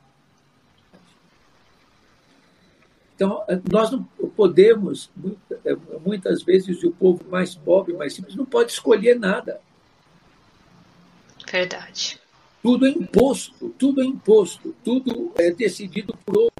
Então, 3.15 3.43
nós 3.71 3.91
não 3.91 4.03
podemos, 4.37 5.11
muitas 6.05 6.43
vezes, 6.43 6.83
o 6.83 6.91
povo 6.91 7.25
mais 7.31 7.55
pobre, 7.55 7.95
mais 7.95 8.13
simples, 8.13 8.37
não 8.37 8.45
pode 8.45 8.73
escolher 8.73 9.19
nada. 9.19 9.59
Verdade. 11.51 12.21
Tudo 12.63 12.87
é 12.87 12.91
imposto, 12.91 13.71
tudo 13.79 14.03
é 14.03 14.05
imposto, 14.05 14.75
tudo 14.85 15.33
é 15.37 15.51
decidido 15.51 16.15
por. 16.27 16.51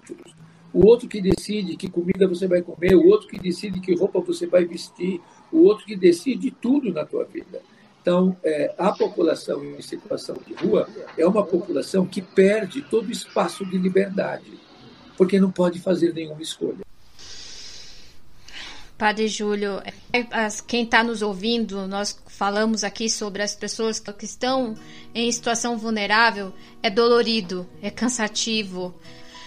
O 0.77 0.87
outro 0.87 1.09
que 1.09 1.23
decide 1.23 1.75
que 1.75 1.89
comida 1.89 2.29
você 2.29 2.47
vai 2.47 2.61
comer, 2.61 2.95
o 2.95 3.07
outro 3.07 3.29
que 3.29 3.39
decide 3.39 3.81
que 3.81 3.95
roupa 3.95 4.21
você 4.21 4.47
vai 4.47 4.67
vestir, 4.67 5.23
o 5.51 5.63
outro 5.63 5.87
que 5.87 5.97
decide 5.97 6.51
tudo 6.51 6.93
na 6.93 7.03
tua 7.03 7.25
vida. 7.25 7.63
Então, 8.03 8.37
é, 8.45 8.75
a 8.77 8.93
população 8.93 9.65
em 9.65 9.81
situação 9.81 10.37
de 10.47 10.53
rua 10.53 10.87
é 11.17 11.27
uma 11.27 11.43
população 11.43 12.05
que 12.05 12.21
perde 12.21 12.83
todo 12.83 13.11
espaço 13.11 13.65
de 13.65 13.79
liberdade, 13.79 14.53
porque 15.17 15.41
não 15.41 15.51
pode 15.51 15.81
fazer 15.81 16.13
nenhuma 16.13 16.43
escolha. 16.43 16.85
Padre 18.99 19.29
Júlio, 19.29 19.81
é, 20.13 20.27
quem 20.67 20.85
está 20.85 21.03
nos 21.03 21.23
ouvindo, 21.23 21.89
nós 21.89 22.23
falamos 22.27 22.85
aqui 22.85 23.09
sobre 23.09 23.43
as 23.43 23.55
pessoas 23.55 23.99
que 23.99 24.27
estão 24.27 24.75
em 25.15 25.33
situação 25.33 25.79
vulnerável, 25.79 26.53
é 26.83 26.91
dolorido, 26.91 27.67
é 27.81 27.91
cansativo, 27.91 28.95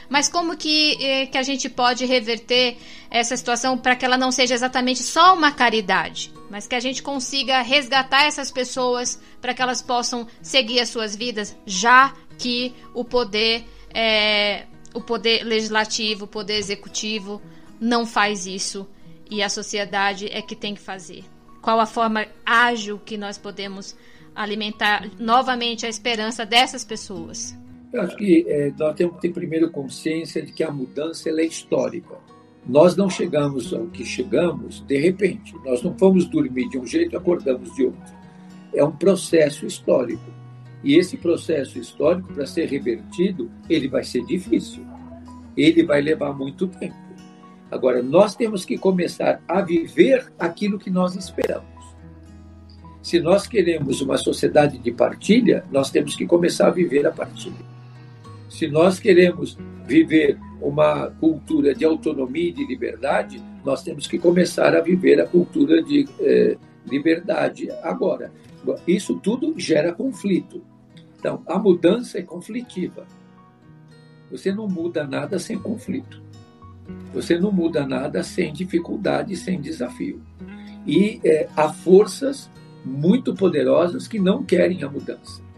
mas 0.10 0.28
como 0.28 0.58
que, 0.58 0.98
eh, 1.00 1.26
que 1.28 1.38
a 1.38 1.44
gente 1.44 1.70
pode 1.70 2.06
reverter 2.06 2.78
essa 3.12 3.38
situação 3.38 3.78
para 3.78 3.96
que 3.96 4.04
ela 4.04 4.18
não 4.18 4.32
seja 4.32 4.56
exatamente 4.56 5.04
só 5.04 5.36
uma 5.36 5.52
caridade, 5.52 6.34
mas 6.50 6.68
que 6.68 6.76
a 6.76 6.80
gente 6.80 7.04
consiga 7.04 7.62
resgatar 7.62 8.24
essas 8.24 8.52
pessoas 8.52 9.22
para 9.40 9.54
que 9.54 9.62
elas 9.62 9.82
possam 9.82 10.28
seguir 10.42 10.80
as 10.80 10.90
suas 10.90 11.16
vidas, 11.16 11.56
já 11.66 12.14
que 12.38 12.74
o 12.94 13.06
poder, 13.06 13.66
é, 13.94 14.66
o 14.94 15.02
poder 15.02 15.44
legislativo, 15.44 16.26
o 16.26 16.28
poder 16.28 16.58
executivo 16.58 17.42
não 17.80 18.06
faz 18.06 18.48
isso 18.48 18.88
e 19.30 19.44
a 19.44 19.50
sociedade 19.50 20.28
é 20.32 20.42
que 20.42 20.56
tem 20.56 20.74
que 20.74 20.82
fazer. 20.82 21.24
Qual 21.62 21.80
a 21.80 21.86
forma 21.86 22.26
ágil 22.46 23.00
que 23.00 23.18
nós 23.18 23.38
podemos 23.38 23.96
alimentar 24.36 25.08
novamente 25.20 25.86
a 25.86 25.90
esperança 25.90 26.46
dessas 26.46 26.84
pessoas? 26.84 27.56
Eu 27.92 28.02
acho 28.04 28.16
que 28.16 28.46
é, 28.48 28.72
nós 28.78 28.96
temos 28.96 29.16
que 29.16 29.22
ter 29.22 29.34
primeiro 29.34 29.72
consciência 29.72 30.44
de 30.44 30.52
que 30.52 30.64
a 30.64 30.72
mudança 30.72 31.30
é 31.30 31.44
histórica. 31.44 32.16
Nós 32.68 32.96
não 32.96 33.10
chegamos 33.10 33.74
ao 33.74 33.88
que 33.88 34.06
chegamos 34.06 34.82
de 34.86 34.98
repente. 34.98 35.56
Nós 35.66 35.82
não 35.82 35.98
fomos 35.98 36.26
dormir 36.26 36.70
de 36.70 36.78
um 36.78 36.86
jeito 36.86 37.14
e 37.14 37.18
acordamos 37.18 37.74
de 37.74 37.86
outro. 37.86 38.14
É 38.74 38.84
um 38.84 38.92
processo 38.92 39.66
histórico. 39.66 40.22
E 40.84 40.96
esse 40.96 41.18
processo 41.18 41.80
histórico, 41.80 42.32
para 42.32 42.46
ser 42.46 42.68
revertido, 42.68 43.50
ele 43.68 43.88
vai 43.88 44.04
ser 44.04 44.24
difícil. 44.24 44.86
Ele 45.58 45.84
vai 45.84 46.00
levar 46.00 46.32
muito 46.34 46.68
tempo. 46.68 46.96
Agora, 47.72 48.04
nós 48.04 48.36
temos 48.36 48.66
que 48.66 48.78
começar 48.78 49.42
a 49.48 49.62
viver 49.62 50.32
aquilo 50.38 50.78
que 50.78 50.92
nós 50.92 51.16
esperamos. 51.16 51.68
Se 53.02 53.20
nós 53.20 53.48
queremos 53.48 54.00
uma 54.02 54.18
sociedade 54.18 54.78
de 54.78 54.92
partilha, 54.92 55.66
nós 55.72 55.90
temos 55.90 56.16
que 56.16 56.28
começar 56.28 56.68
a 56.68 56.72
viver 56.72 57.08
a 57.08 57.12
partilha. 57.12 57.79
Se 58.50 58.68
nós 58.68 59.00
queremos 59.00 59.58
viver 59.86 60.38
uma 60.62 61.12
cultura 61.20 61.74
de 61.74 61.86
autonomia 61.86 62.50
e 62.50 62.54
de 62.54 62.66
liberdade, 62.66 63.42
nós 63.64 63.84
temos 63.84 64.08
que 64.08 64.18
começar 64.18 64.76
a 64.76 64.82
viver 64.82 65.22
a 65.22 65.28
cultura 65.28 65.82
de 65.82 66.08
eh, 66.20 66.58
liberdade 66.90 67.70
agora. 67.84 68.32
Isso 68.88 69.20
tudo 69.20 69.54
gera 69.58 69.94
conflito. 69.94 70.62
Então, 71.18 71.44
a 71.46 71.58
mudança 71.60 72.18
é 72.18 72.22
conflitiva. 72.22 73.06
Você 74.32 74.52
não 74.52 74.68
muda 74.68 75.06
nada 75.06 75.40
sem 75.40 75.58
conflito. 75.58 76.22
Você 77.14 77.38
não 77.38 77.52
muda 77.52 77.86
nada 77.86 78.24
sem 78.24 78.52
dificuldade, 78.52 79.36
sem 79.36 79.62
desafio. 79.62 80.22
E 80.86 81.20
eh, 81.24 81.48
há 81.56 81.72
forças 81.72 82.50
muito 82.84 83.34
poderosas 83.36 84.08
que 84.08 84.20
não 84.20 84.44
querem 84.44 84.84
a 84.84 84.90
mudança. 84.90 85.49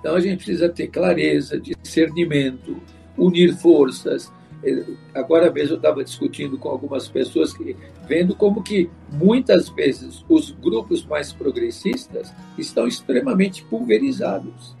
Então 0.00 0.14
a 0.14 0.20
gente 0.20 0.44
precisa 0.44 0.68
ter 0.68 0.88
clareza, 0.88 1.60
discernimento, 1.60 2.80
unir 3.16 3.54
forças. 3.56 4.32
É, 4.62 4.84
agora 5.14 5.50
mesmo 5.52 5.74
eu 5.74 5.76
estava 5.76 6.02
discutindo 6.02 6.58
com 6.58 6.68
algumas 6.68 7.08
pessoas 7.08 7.52
que 7.52 7.76
vendo 8.06 8.34
como 8.34 8.62
que 8.62 8.90
muitas 9.12 9.68
vezes 9.68 10.24
os 10.28 10.50
grupos 10.50 11.04
mais 11.04 11.32
progressistas 11.32 12.32
estão 12.56 12.86
extremamente 12.86 13.64
pulverizados 13.64 14.76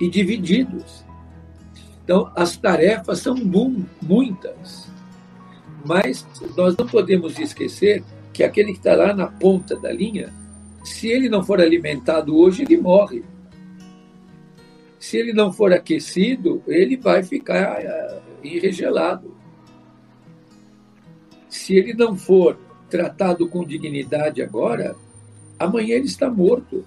e 0.00 0.08
divididos. 0.08 1.04
Então 2.04 2.32
as 2.34 2.56
tarefas 2.56 3.20
são 3.20 3.36
muitas, 4.02 4.88
mas 5.84 6.26
nós 6.56 6.76
não 6.76 6.86
podemos 6.86 7.38
esquecer 7.38 8.02
que 8.32 8.42
aquele 8.42 8.72
que 8.72 8.78
está 8.78 8.96
lá 8.96 9.12
na 9.12 9.26
ponta 9.26 9.76
da 9.76 9.92
linha, 9.92 10.32
se 10.82 11.08
ele 11.08 11.28
não 11.28 11.44
for 11.44 11.60
alimentado 11.60 12.36
hoje, 12.36 12.62
ele 12.62 12.76
morre 12.76 13.22
Se 15.02 15.16
ele 15.16 15.32
não 15.32 15.52
for 15.52 15.72
aquecido, 15.72 16.62
ele 16.64 16.96
vai 16.96 17.24
ficar 17.24 17.80
uh, 17.80 18.22
enregelado. 18.44 19.34
Se 21.48 21.74
ele 21.74 21.92
não 21.92 22.16
for 22.16 22.56
tratado 22.88 23.48
com 23.48 23.64
dignidade 23.64 24.40
agora, 24.40 24.94
amanhã 25.58 25.96
ele 25.96 26.06
está 26.06 26.30
morto. 26.30 26.84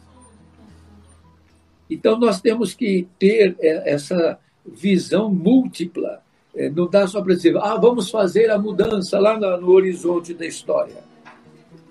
Então 1.89 2.17
nós 2.17 2.39
temos 2.39 2.73
que 2.73 3.05
ter 3.19 3.57
é, 3.59 3.91
essa 3.91 4.39
visão 4.65 5.29
múltipla. 5.29 6.23
É, 6.55 6.69
não 6.69 6.87
dá 6.89 7.05
só 7.07 7.21
para 7.21 7.35
dizer, 7.35 7.57
ah, 7.57 7.75
vamos 7.75 8.09
fazer 8.09 8.49
a 8.49 8.57
mudança 8.57 9.19
lá 9.19 9.37
no 9.37 9.71
horizonte 9.71 10.33
da 10.33 10.45
história. 10.45 11.03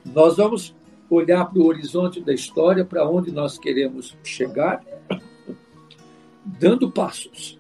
Nós 0.07 0.39
vamos 0.39 0.75
olhar 1.11 1.45
para 1.45 1.61
o 1.61 1.67
horizonte 1.67 2.19
da 2.23 2.33
história, 2.33 2.83
para 2.83 3.07
onde 3.07 3.31
nós 3.31 3.59
queremos 3.59 4.17
chegar, 4.25 4.83
dando 6.45 6.91
passos. 6.91 7.59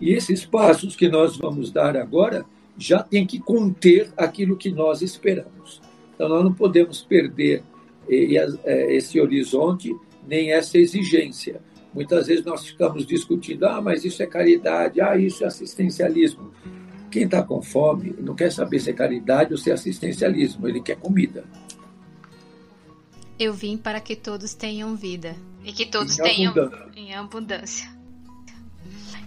E 0.00 0.10
esses 0.12 0.44
passos 0.44 0.96
que 0.96 1.08
nós 1.08 1.36
vamos 1.36 1.70
dar 1.70 1.96
agora 1.96 2.44
já 2.76 3.02
tem 3.02 3.26
que 3.26 3.38
conter 3.38 4.10
aquilo 4.16 4.56
que 4.56 4.70
nós 4.70 5.02
esperamos. 5.02 5.80
Então 6.14 6.28
nós 6.28 6.42
não 6.42 6.52
podemos 6.52 7.02
perder 7.02 7.62
é, 8.08 8.94
esse 8.96 9.20
horizonte 9.20 9.94
nem 10.26 10.52
essa 10.52 10.78
exigência. 10.78 11.60
Muitas 11.94 12.26
vezes 12.26 12.44
nós 12.44 12.66
ficamos 12.66 13.06
discutindo, 13.06 13.64
ah, 13.64 13.80
mas 13.80 14.04
isso 14.04 14.22
é 14.22 14.26
caridade, 14.26 15.00
ah, 15.00 15.16
isso 15.16 15.44
é 15.44 15.46
assistencialismo. 15.46 16.50
Quem 17.10 17.24
está 17.24 17.42
com 17.42 17.60
fome 17.60 18.14
não 18.18 18.34
quer 18.34 18.50
saber 18.50 18.80
se 18.80 18.90
é 18.90 18.94
caridade 18.94 19.52
ou 19.52 19.58
se 19.58 19.70
é 19.70 19.74
assistencialismo, 19.74 20.66
ele 20.66 20.80
quer 20.80 20.96
comida. 20.96 21.44
Eu 23.42 23.52
vim 23.52 23.76
para 23.76 23.98
que 24.00 24.14
todos 24.14 24.54
tenham 24.54 24.94
vida 24.94 25.34
e 25.64 25.72
que 25.72 25.84
todos 25.84 26.16
em 26.18 26.22
tenham 26.22 26.52
abundância. 26.52 26.92
em 26.94 27.14
abundância. 27.14 27.90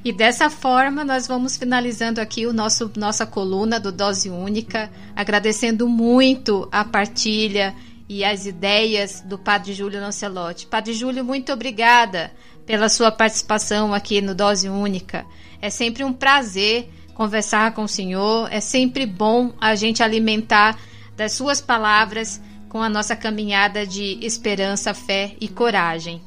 E 0.06 0.14
dessa 0.14 0.50
forma 0.50 1.04
nós 1.04 1.28
vamos 1.28 1.58
finalizando 1.58 2.22
aqui 2.22 2.46
o 2.46 2.54
nosso 2.54 2.90
nossa 2.96 3.26
coluna 3.26 3.78
do 3.78 3.92
Dose 3.92 4.30
Única, 4.30 4.90
agradecendo 5.14 5.90
muito 5.90 6.70
a 6.72 6.86
partilha 6.86 7.76
e 8.08 8.24
as 8.24 8.46
ideias 8.46 9.20
do 9.20 9.38
Padre 9.38 9.74
Júlio 9.74 10.00
Lancelotti. 10.00 10.68
Padre 10.68 10.94
Júlio, 10.94 11.26
muito 11.26 11.52
obrigada 11.52 12.32
pela 12.66 12.88
sua 12.88 13.12
participação 13.12 13.94
aqui 13.94 14.22
no 14.22 14.34
Dose 14.34 14.70
Única. 14.70 15.26
É 15.62 15.70
sempre 15.70 16.06
um 16.06 16.14
prazer 16.14 16.90
conversar 17.14 17.74
com 17.74 17.84
o 17.84 17.88
senhor, 17.88 18.48
é 18.50 18.62
sempre 18.62 19.06
bom 19.06 19.54
a 19.60 19.76
gente 19.76 20.02
alimentar 20.02 20.78
das 21.18 21.34
suas 21.34 21.60
palavras 21.60 22.40
com 22.76 22.82
a 22.82 22.90
nossa 22.90 23.16
caminhada 23.16 23.88
de 23.88 24.20
esperança, 24.22 24.94
fé 24.94 25.38
e 25.40 25.48
coragem. 25.48 26.22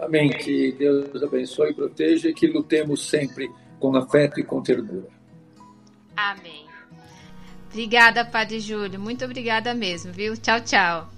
Amém. 0.00 0.30
Que 0.30 0.72
Deus 0.72 1.22
abençoe 1.22 1.70
e 1.70 1.74
proteja 1.74 2.28
e 2.28 2.34
que 2.34 2.48
lutemos 2.48 3.08
sempre 3.08 3.48
com 3.78 3.94
afeto 3.94 4.40
e 4.40 4.42
com 4.42 4.60
ternura. 4.60 5.06
Amém. 6.16 6.66
Obrigada, 7.70 8.24
Padre 8.24 8.58
Júlio. 8.58 8.98
Muito 8.98 9.24
obrigada 9.24 9.72
mesmo, 9.74 10.12
viu? 10.12 10.36
Tchau, 10.36 10.60
tchau. 10.60 11.08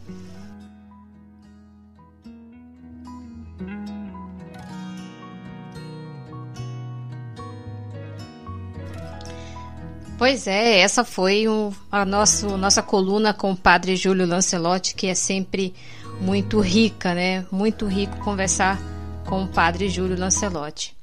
Pois 10.18 10.46
é, 10.46 10.78
essa 10.78 11.04
foi 11.04 11.44
a 11.92 12.04
nosso, 12.06 12.56
nossa 12.56 12.82
coluna 12.82 13.34
com 13.34 13.52
o 13.52 13.56
Padre 13.56 13.96
Júlio 13.96 14.26
Lancelotti, 14.26 14.94
que 14.94 15.08
é 15.08 15.14
sempre 15.14 15.74
muito 16.18 16.58
rica, 16.58 17.14
né? 17.14 17.44
Muito 17.52 17.86
rico 17.86 18.16
conversar 18.20 18.80
com 19.26 19.44
o 19.44 19.48
Padre 19.48 19.90
Júlio 19.90 20.18
Lancelotti. 20.18 20.96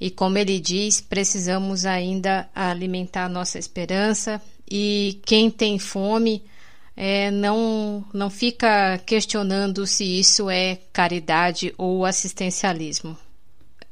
E 0.00 0.12
como 0.12 0.38
ele 0.38 0.60
diz, 0.60 1.00
precisamos 1.00 1.84
ainda 1.84 2.48
alimentar 2.54 3.28
nossa 3.28 3.58
esperança 3.58 4.40
e 4.70 5.20
quem 5.26 5.50
tem 5.50 5.76
fome 5.76 6.44
é, 6.96 7.32
não, 7.32 8.04
não 8.14 8.30
fica 8.30 8.96
questionando 9.04 9.84
se 9.88 10.04
isso 10.04 10.48
é 10.48 10.78
caridade 10.92 11.74
ou 11.76 12.06
assistencialismo. 12.06 13.16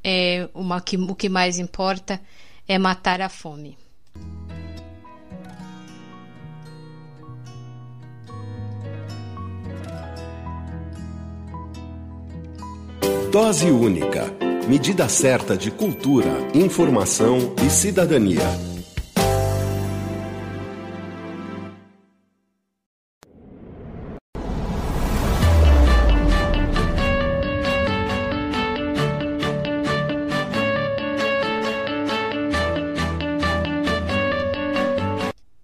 É, 0.03 0.49
uma, 0.55 0.81
que, 0.81 0.97
o 0.97 1.15
que 1.15 1.29
mais 1.29 1.59
importa 1.59 2.21
é 2.69 2.79
matar 2.79 3.21
a 3.21 3.29
fome. 3.29 3.77
Dose 13.35 13.69
única. 13.69 14.33
Medida 14.69 15.09
certa 15.09 15.57
de 15.57 15.69
cultura, 15.69 16.31
informação 16.55 17.53
e 17.67 17.69
cidadania. 17.69 18.39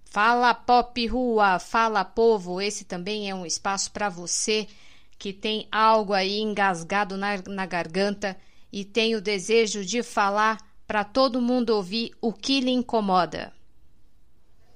Fala 0.07 0.53
Pop 0.55 1.07
Rua, 1.07 1.61
fala 1.61 2.05
povo, 2.05 2.61
esse 2.61 2.85
também 2.85 3.31
é 3.31 3.35
um 3.37 3.47
espaço 3.47 3.93
para 3.93 4.09
você 4.09 4.67
que 5.21 5.35
tem 5.35 5.69
algo 5.71 6.15
aí 6.15 6.41
engasgado 6.41 7.15
na, 7.15 7.37
na 7.47 7.67
garganta 7.67 8.35
e 8.73 8.87
tem 8.87 9.15
o 9.15 9.21
desejo 9.21 9.85
de 9.85 10.03
falar 10.03 10.59
para 10.87 11.05
todo 11.05 11.43
mundo 11.43 11.77
ouvir 11.77 12.13
o 12.23 12.33
que 12.33 12.59
lhe 12.59 12.71
incomoda. 12.71 13.53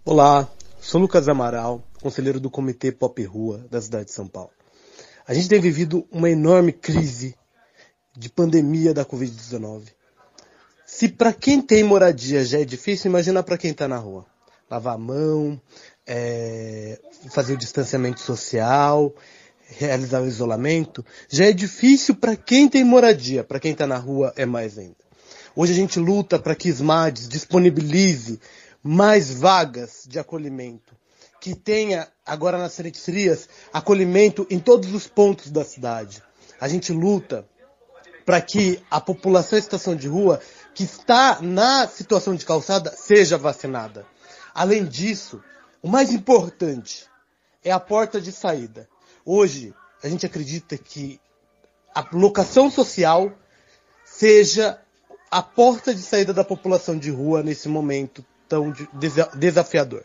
Olá, 0.05 0.47
sou 0.78 1.01
Lucas 1.01 1.30
Amaral, 1.30 1.82
conselheiro 2.03 2.38
do 2.38 2.51
Comitê 2.51 2.92
Pop 2.92 3.24
Rua 3.24 3.66
da 3.70 3.80
cidade 3.80 4.05
de 4.05 4.12
São 4.12 4.28
Paulo. 4.28 4.51
A 5.26 5.32
gente 5.32 5.49
tem 5.49 5.59
vivido 5.59 6.07
uma 6.12 6.28
enorme 6.28 6.74
crise 6.74 7.34
de 8.14 8.28
pandemia 8.28 8.92
da 8.92 9.03
Covid-19. 9.03 9.84
Se 10.84 11.09
para 11.09 11.32
quem 11.32 11.62
tem 11.62 11.82
moradia 11.82 12.45
já 12.45 12.61
é 12.61 12.66
difícil, 12.66 13.09
imagina 13.09 13.42
para 13.42 13.57
quem 13.57 13.70
está 13.70 13.88
na 13.88 13.97
rua 13.97 14.26
lavar 14.70 14.95
a 14.95 14.99
mão, 14.99 15.59
é, 16.07 17.01
fazer 17.30 17.55
o 17.55 17.59
distanciamento 17.59 18.20
social, 18.20 19.14
realizar 19.68 20.22
o 20.22 20.26
isolamento, 20.26 21.04
já 21.28 21.46
é 21.46 21.52
difícil 21.52 22.14
para 22.14 22.36
quem 22.36 22.68
tem 22.68 22.84
moradia, 22.84 23.42
para 23.42 23.60
quem 23.60 23.72
está 23.72 23.86
na 23.86 23.96
rua 23.96 24.32
é 24.36 24.46
mais 24.46 24.78
ainda. 24.78 24.96
Hoje 25.56 25.72
a 25.72 25.76
gente 25.76 25.98
luta 25.98 26.38
para 26.38 26.54
que 26.54 26.68
SMADES 26.68 27.28
disponibilize 27.28 28.40
mais 28.82 29.32
vagas 29.32 30.04
de 30.06 30.18
acolhimento, 30.18 30.94
que 31.40 31.54
tenha 31.54 32.08
agora 32.24 32.58
nas 32.58 32.74
periferias 32.74 33.48
acolhimento 33.72 34.46
em 34.50 34.58
todos 34.58 34.92
os 34.92 35.06
pontos 35.06 35.50
da 35.50 35.64
cidade. 35.64 36.22
A 36.60 36.68
gente 36.68 36.92
luta 36.92 37.46
para 38.24 38.40
que 38.40 38.82
a 38.90 39.00
população 39.00 39.58
em 39.58 39.62
situação 39.62 39.94
de 39.94 40.08
rua 40.08 40.40
que 40.74 40.84
está 40.84 41.40
na 41.40 41.86
situação 41.86 42.34
de 42.34 42.44
calçada 42.44 42.90
seja 42.90 43.38
vacinada. 43.38 44.06
Além 44.54 44.84
disso, 44.84 45.42
o 45.82 45.88
mais 45.88 46.12
importante 46.12 47.06
é 47.62 47.70
a 47.70 47.80
porta 47.80 48.20
de 48.20 48.32
saída. 48.32 48.88
Hoje, 49.25 49.75
a 50.03 50.09
gente 50.09 50.27
acredita 50.27 50.77
que 50.77 51.20
a 51.95 52.07
locação 52.12 52.70
social 52.70 53.33
seja 54.05 54.81
a 55.31 55.43
porta 55.43 55.95
de 55.95 56.03
saída 56.03 56.33
da 56.33 56.45
população 56.45 56.99
de 56.99 57.11
rua 57.11 57.43
nesse 57.43 57.68
momento 57.68 58.25
tão 58.49 58.72
desafiador. 59.35 60.05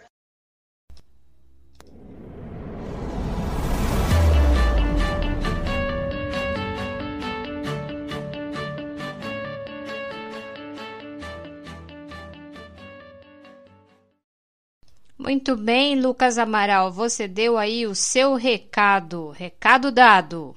Muito 15.30 15.56
bem, 15.56 16.02
Lucas 16.02 16.40
Amaral, 16.40 16.92
você 16.92 17.28
deu 17.28 17.56
aí 17.56 17.86
o 17.86 17.94
seu 17.94 18.34
recado. 18.34 19.30
Recado 19.30 19.92
dado. 19.92 20.56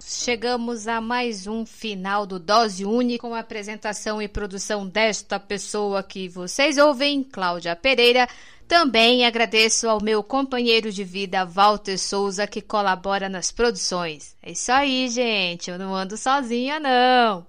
Chegamos 0.00 0.86
a 0.86 1.00
mais 1.00 1.48
um 1.48 1.66
final 1.66 2.24
do 2.24 2.38
Dose 2.38 2.84
Única 2.84 3.26
com 3.26 3.34
a 3.34 3.40
apresentação 3.40 4.22
e 4.22 4.28
produção 4.28 4.86
desta 4.86 5.40
pessoa 5.40 6.00
que 6.00 6.28
vocês 6.28 6.78
ouvem, 6.78 7.24
Cláudia 7.24 7.74
Pereira. 7.74 8.28
Também 8.68 9.26
agradeço 9.26 9.88
ao 9.88 10.00
meu 10.00 10.22
companheiro 10.22 10.92
de 10.92 11.02
vida, 11.02 11.44
Walter 11.44 11.98
Souza, 11.98 12.46
que 12.46 12.62
colabora 12.62 13.28
nas 13.28 13.50
produções. 13.50 14.36
É 14.40 14.52
isso 14.52 14.70
aí, 14.70 15.08
gente. 15.08 15.72
Eu 15.72 15.76
não 15.76 15.92
ando 15.92 16.16
sozinha, 16.16 16.78
não. 16.78 17.44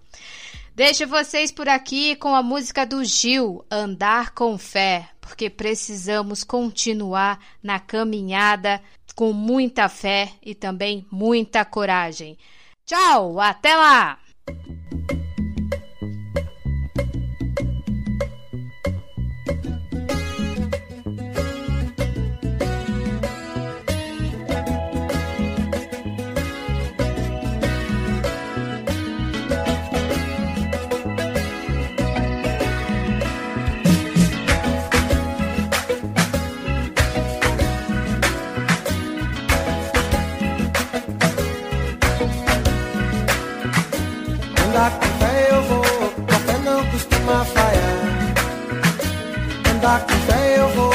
Deixo 0.75 1.05
vocês 1.05 1.51
por 1.51 1.69
aqui 1.69 2.15
com 2.15 2.33
a 2.33 2.41
música 2.41 2.83
do 2.83 3.03
Gil, 3.05 3.63
Andar 3.69 4.33
com 4.33 4.57
Fé, 4.57 5.07
porque 5.21 5.47
precisamos 5.47 6.43
continuar 6.43 7.39
na 7.61 7.79
caminhada 7.79 8.81
com 9.15 9.31
muita 9.31 9.87
fé 9.87 10.31
e 10.41 10.55
também 10.55 11.05
muita 11.11 11.63
coragem. 11.63 12.39
Tchau, 12.87 13.39
até 13.39 13.75
lá! 13.75 14.17
Fé 50.25 50.59
eu 50.59 50.69
vou 50.69 50.92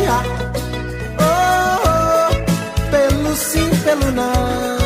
sonhar. 0.00 0.24
Oh, 1.18 1.82
oh, 1.86 2.90
pelo 2.90 3.36
sim, 3.36 3.70
pelo 3.84 4.10
não. 4.12 4.80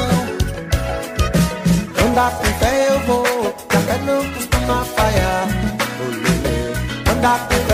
Andar 2.07 2.31
com 2.33 2.45
fé 2.45 2.89
eu 2.91 3.01
vou, 3.01 3.55
Até 3.69 3.99
não 4.05 4.33
costuma 4.33 4.85
falhar. 4.85 5.49
Andar 7.11 7.39
com 7.49 7.55
fé 7.55 7.74